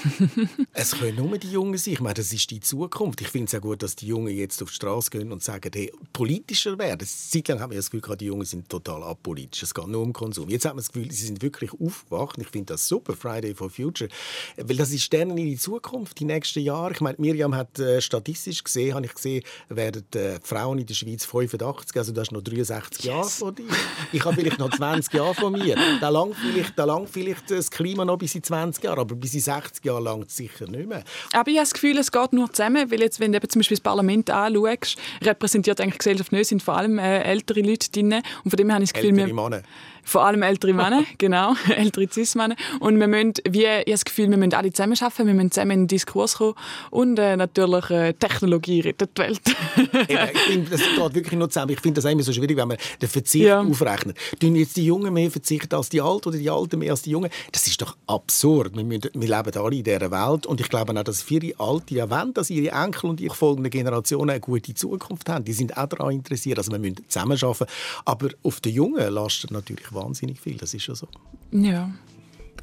es 0.72 0.92
können 0.92 1.16
nur 1.16 1.38
die 1.38 1.50
Jungen 1.50 1.78
sein. 1.78 1.94
Ich 1.94 2.00
meine, 2.00 2.14
das 2.14 2.32
ist 2.32 2.50
die 2.50 2.60
Zukunft. 2.60 3.20
Ich 3.20 3.28
finde 3.28 3.46
es 3.46 3.54
auch 3.54 3.62
gut, 3.62 3.82
dass 3.82 3.96
die 3.96 4.06
Jungen 4.06 4.34
jetzt 4.34 4.62
auf 4.62 4.70
die 4.70 4.74
Straße 4.76 5.10
gehen 5.10 5.32
und 5.32 5.42
sagen, 5.42 5.70
hey, 5.74 5.92
politischer 6.12 6.78
werden. 6.78 7.06
Seit 7.06 7.48
lang 7.48 7.60
haben 7.60 7.70
wir 7.70 7.78
das 7.78 7.90
Gefühl, 7.90 8.16
die 8.16 8.26
Jungen 8.26 8.44
sind 8.44 8.68
total 8.68 9.02
apolitisch. 9.02 9.62
Es 9.62 9.74
geht 9.74 9.86
nur 9.86 10.02
um 10.02 10.12
Konsum. 10.12 10.48
Jetzt 10.48 10.64
hat 10.64 10.72
man 10.72 10.78
das 10.78 10.92
Gefühl, 10.92 11.10
sie 11.10 11.26
sind 11.26 11.42
wirklich 11.42 11.72
aufgewacht. 11.72 12.38
Ich 12.38 12.48
finde 12.48 12.74
das 12.74 12.86
super, 12.86 13.14
Friday 13.14 13.54
for 13.54 13.70
Future. 13.70 14.10
Weil 14.56 14.76
das 14.76 14.90
ist 14.92 15.12
denen 15.12 15.36
in 15.38 15.46
die 15.46 15.56
Zukunft, 15.56 16.18
die 16.20 16.24
nächsten 16.24 16.60
Jahre. 16.60 16.92
Ich 16.92 17.00
meine, 17.00 17.16
Miriam 17.18 17.54
hat 17.54 17.78
äh, 17.78 18.00
statistisch 18.00 18.62
gesehen, 18.62 18.94
habe 18.94 19.06
ich 19.06 19.14
gesehen, 19.14 19.42
werden 19.68 20.04
äh, 20.14 20.38
Frauen 20.42 20.78
in 20.78 20.86
der 20.86 20.94
Schweiz 20.94 21.24
85, 21.24 21.96
also 21.96 22.12
du 22.12 22.20
hast 22.20 22.32
noch 22.32 22.42
63 22.42 23.04
yes. 23.04 23.12
Jahre 23.12 23.28
von 23.28 23.54
dir. 23.54 23.64
Ich 24.12 24.24
habe 24.24 24.36
vielleicht 24.36 24.58
noch 24.58 24.70
20 24.70 25.14
Jahre 25.14 25.34
von 25.34 25.52
mir. 25.52 25.76
Da 26.00 26.08
lang 26.08 26.34
vielleicht, 26.34 26.78
da 26.78 26.84
lang 26.84 27.06
vielleicht 27.06 27.50
das 27.50 27.70
Klima 27.70 28.04
noch 28.04 28.18
bis 28.18 28.34
in 28.34 28.42
20 28.42 28.84
Jahre, 28.84 29.00
aber 29.00 29.14
bis 29.14 29.34
in 29.34 29.40
60 29.40 29.81
50 29.82 29.84
Jahre 29.84 30.02
lang 30.02 30.24
sicher 30.28 30.66
nicht 30.68 30.88
mehr. 30.88 31.02
Aber 31.32 31.50
ich 31.50 31.56
habe 31.56 31.64
das 31.64 31.74
Gefühl, 31.74 31.98
es 31.98 32.10
geht 32.10 32.32
nur 32.32 32.52
zusammen, 32.52 32.90
weil 32.90 33.00
jetzt, 33.00 33.20
wenn 33.20 33.32
du 33.32 33.40
zum 33.40 33.60
Beispiel 33.60 33.76
das 33.76 33.82
Parlament 33.82 34.30
anschaust, 34.30 34.96
repräsentiert 35.22 35.80
eigentlich 35.80 35.94
die 35.94 35.98
Gesellschaft 35.98 36.32
nicht, 36.32 36.48
sind 36.48 36.62
vor 36.62 36.76
allem 36.76 36.98
äh, 36.98 37.22
ältere 37.22 37.60
Leute 37.60 37.90
drin. 37.90 38.14
Und 38.44 38.50
von 38.50 38.56
dem 38.56 38.72
habe 38.72 38.84
ich 38.84 38.92
das 38.92 39.00
Gefühl, 39.00 39.18
ältere 39.18 39.34
Männer. 39.34 39.62
Vor 40.04 40.24
allem 40.24 40.42
ältere 40.42 40.72
Männer, 40.72 41.04
genau, 41.18 41.54
ältere 41.74 42.08
Cis-Männer. 42.10 42.56
Und 42.80 42.98
wir 42.98 43.08
müssen, 43.08 43.34
wie, 43.48 43.62
ich 43.62 43.68
habe 43.68 43.84
das 43.90 44.04
Gefühl, 44.04 44.30
wir 44.30 44.36
müssen 44.36 44.54
alle 44.54 44.72
zusammen 44.72 44.96
arbeiten, 45.00 45.26
wir 45.26 45.34
müssen 45.34 45.50
zusammen 45.52 45.70
in 45.72 45.80
den 45.82 45.88
Diskurs 45.88 46.36
kommen 46.36 46.54
und 46.90 47.18
äh, 47.18 47.36
natürlich 47.36 47.90
äh, 47.90 48.12
Technologie 48.14 48.80
rettet 48.80 49.16
die 49.16 49.22
Welt. 49.22 49.40
Eben, 49.76 50.30
ich 50.34 50.40
finde, 50.40 50.70
das 50.70 50.80
geht 50.80 51.14
wirklich 51.14 51.38
nur 51.38 51.48
zusammen. 51.48 51.72
Ich 51.72 51.80
finde 51.80 52.00
das 52.00 52.10
immer 52.10 52.22
so 52.22 52.32
schwierig, 52.32 52.56
wenn 52.56 52.68
man 52.68 52.76
den 53.00 53.08
Verzicht 53.08 53.44
ja. 53.44 53.60
aufrechnet. 53.60 54.16
Tun 54.40 54.56
jetzt 54.56 54.76
die 54.76 54.86
Jungen 54.86 55.12
mehr 55.12 55.30
verzichten 55.30 55.74
als 55.74 55.88
die 55.88 56.00
Alten 56.00 56.28
oder 56.28 56.38
die 56.38 56.50
Alten 56.50 56.78
mehr 56.78 56.90
als 56.90 57.02
die 57.02 57.10
Jungen? 57.10 57.30
Das 57.52 57.66
ist 57.66 57.80
doch 57.80 57.96
absurd. 58.06 58.76
Wir, 58.76 58.84
müssen, 58.84 59.10
wir 59.14 59.28
leben 59.28 59.56
alle 59.56 59.76
in 59.76 59.84
dieser 59.84 60.10
Welt 60.10 60.46
und 60.46 60.60
ich 60.60 60.68
glaube 60.68 60.98
auch, 60.98 61.04
dass 61.04 61.22
viele 61.22 61.58
Alte 61.58 61.94
ja 61.94 62.10
wollen, 62.10 62.34
dass 62.34 62.50
ihre 62.50 62.74
Enkel 62.74 63.10
und 63.10 63.20
ihre 63.20 63.34
folgenden 63.34 63.70
Generationen 63.70 64.30
eine 64.30 64.40
gute 64.40 64.74
Zukunft 64.74 65.28
haben. 65.28 65.44
Die 65.44 65.52
sind 65.52 65.76
auch 65.76 65.86
daran 65.86 66.12
interessiert. 66.12 66.58
Also 66.58 66.72
wir 66.72 66.78
müssen 66.78 67.04
zusammen 67.08 67.38
arbeiten. 67.42 67.66
Aber 68.04 68.28
auf 68.42 68.60
den 68.60 68.74
Jungen 68.74 69.12
lastet 69.12 69.50
natürlich 69.50 69.91
wahnsinnig 69.94 70.40
viel, 70.40 70.56
das 70.56 70.74
ist 70.74 70.82
schon 70.82 70.94
so. 70.94 71.08
Ja. 71.50 71.90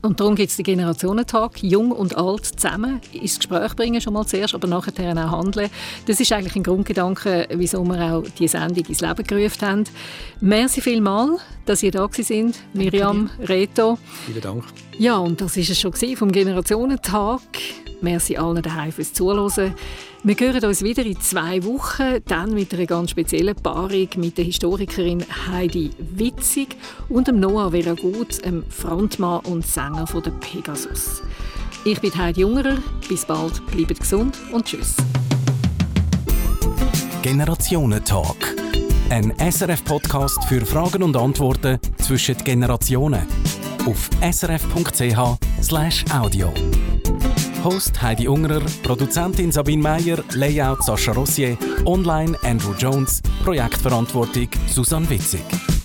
Und 0.01 0.19
darum 0.21 0.35
gibt 0.35 0.49
es 0.49 0.55
den 0.55 0.63
Generationentag, 0.63 1.61
jung 1.61 1.91
und 1.91 2.15
alt 2.15 2.45
zusammen 2.45 3.01
ins 3.11 3.37
Gespräch 3.37 3.75
bringen 3.75 3.99
schon 3.99 4.13
mal 4.13 4.25
zuerst, 4.25 4.55
aber 4.55 4.67
nachher 4.67 4.93
auch 4.93 5.31
handeln. 5.31 5.69
Das 6.05 6.21
ist 6.21 6.31
eigentlich 6.31 6.55
ein 6.55 6.63
Grundgedanke, 6.63 7.47
wieso 7.53 7.83
wir 7.83 8.15
auch 8.15 8.23
diese 8.37 8.57
Sendung 8.57 8.85
ins 8.85 9.01
Leben 9.01 9.23
gerufen 9.23 9.67
haben. 9.67 9.83
Merci 10.39 10.79
vielmals, 10.79 11.41
dass 11.65 11.83
ihr 11.83 11.91
da 11.91 12.07
sind, 12.11 12.55
Miriam, 12.73 13.29
Reto. 13.41 13.97
Vielen 14.25 14.41
Dank. 14.41 14.63
Ja, 14.97 15.17
und 15.17 15.41
das 15.41 15.57
war 15.57 15.63
es 15.63 15.79
schon 15.79 15.93
vom 16.15 16.31
Generationentag. 16.31 17.41
Merci 18.01 18.37
allen 18.37 18.61
daheim 18.61 18.91
fürs 18.91 19.13
Zuhören. 19.13 19.73
Wir 20.23 20.35
hören 20.35 20.65
uns 20.65 20.83
wieder 20.83 21.05
in 21.05 21.19
zwei 21.19 21.63
Wochen, 21.63 22.19
dann 22.27 22.53
mit 22.53 22.73
einer 22.73 22.85
ganz 22.85 23.11
speziellen 23.11 23.55
Paarung 23.55 24.07
mit 24.17 24.37
der 24.37 24.45
Historikerin 24.45 25.25
Heidi 25.47 25.91
Witzig 25.97 26.75
und 27.09 27.27
dem 27.27 27.39
Noah 27.39 27.71
Veragut, 27.71 28.43
dem 28.45 28.63
Frontmann 28.69 29.39
und 29.41 29.65
Sänger 29.65 30.07
von 30.07 30.23
der 30.23 30.31
Pegasus. 30.31 31.21
Ich 31.85 32.01
bin 32.01 32.13
Heidi 32.15 32.41
Jungerer. 32.41 32.77
Bis 33.07 33.25
bald, 33.25 33.65
bleibt 33.67 33.99
gesund 33.99 34.37
und 34.51 34.65
tschüss. 34.65 34.97
Generationentalk. 37.21 38.55
Ein 39.09 39.33
SRF-Podcast 39.39 40.43
für 40.45 40.65
Fragen 40.65 41.03
und 41.03 41.17
Antworten 41.17 41.79
zwischen 41.97 42.37
Generationen. 42.43 43.25
Auf 43.85 44.09
srf.ch/audio. 44.21 45.39
Host 47.63 48.01
Heidi 48.01 48.27
Ungerer, 48.27 48.61
Produzentin 48.83 49.51
Sabine 49.51 49.81
Meyer, 49.81 50.23
Layout 50.35 50.81
Sascha 50.83 51.13
Rossier, 51.13 51.57
Online 51.85 52.37
Andrew 52.43 52.73
Jones, 52.77 53.21
Projektverantwortung 53.43 54.49
Susanne 54.67 55.09
Witzig. 55.09 55.78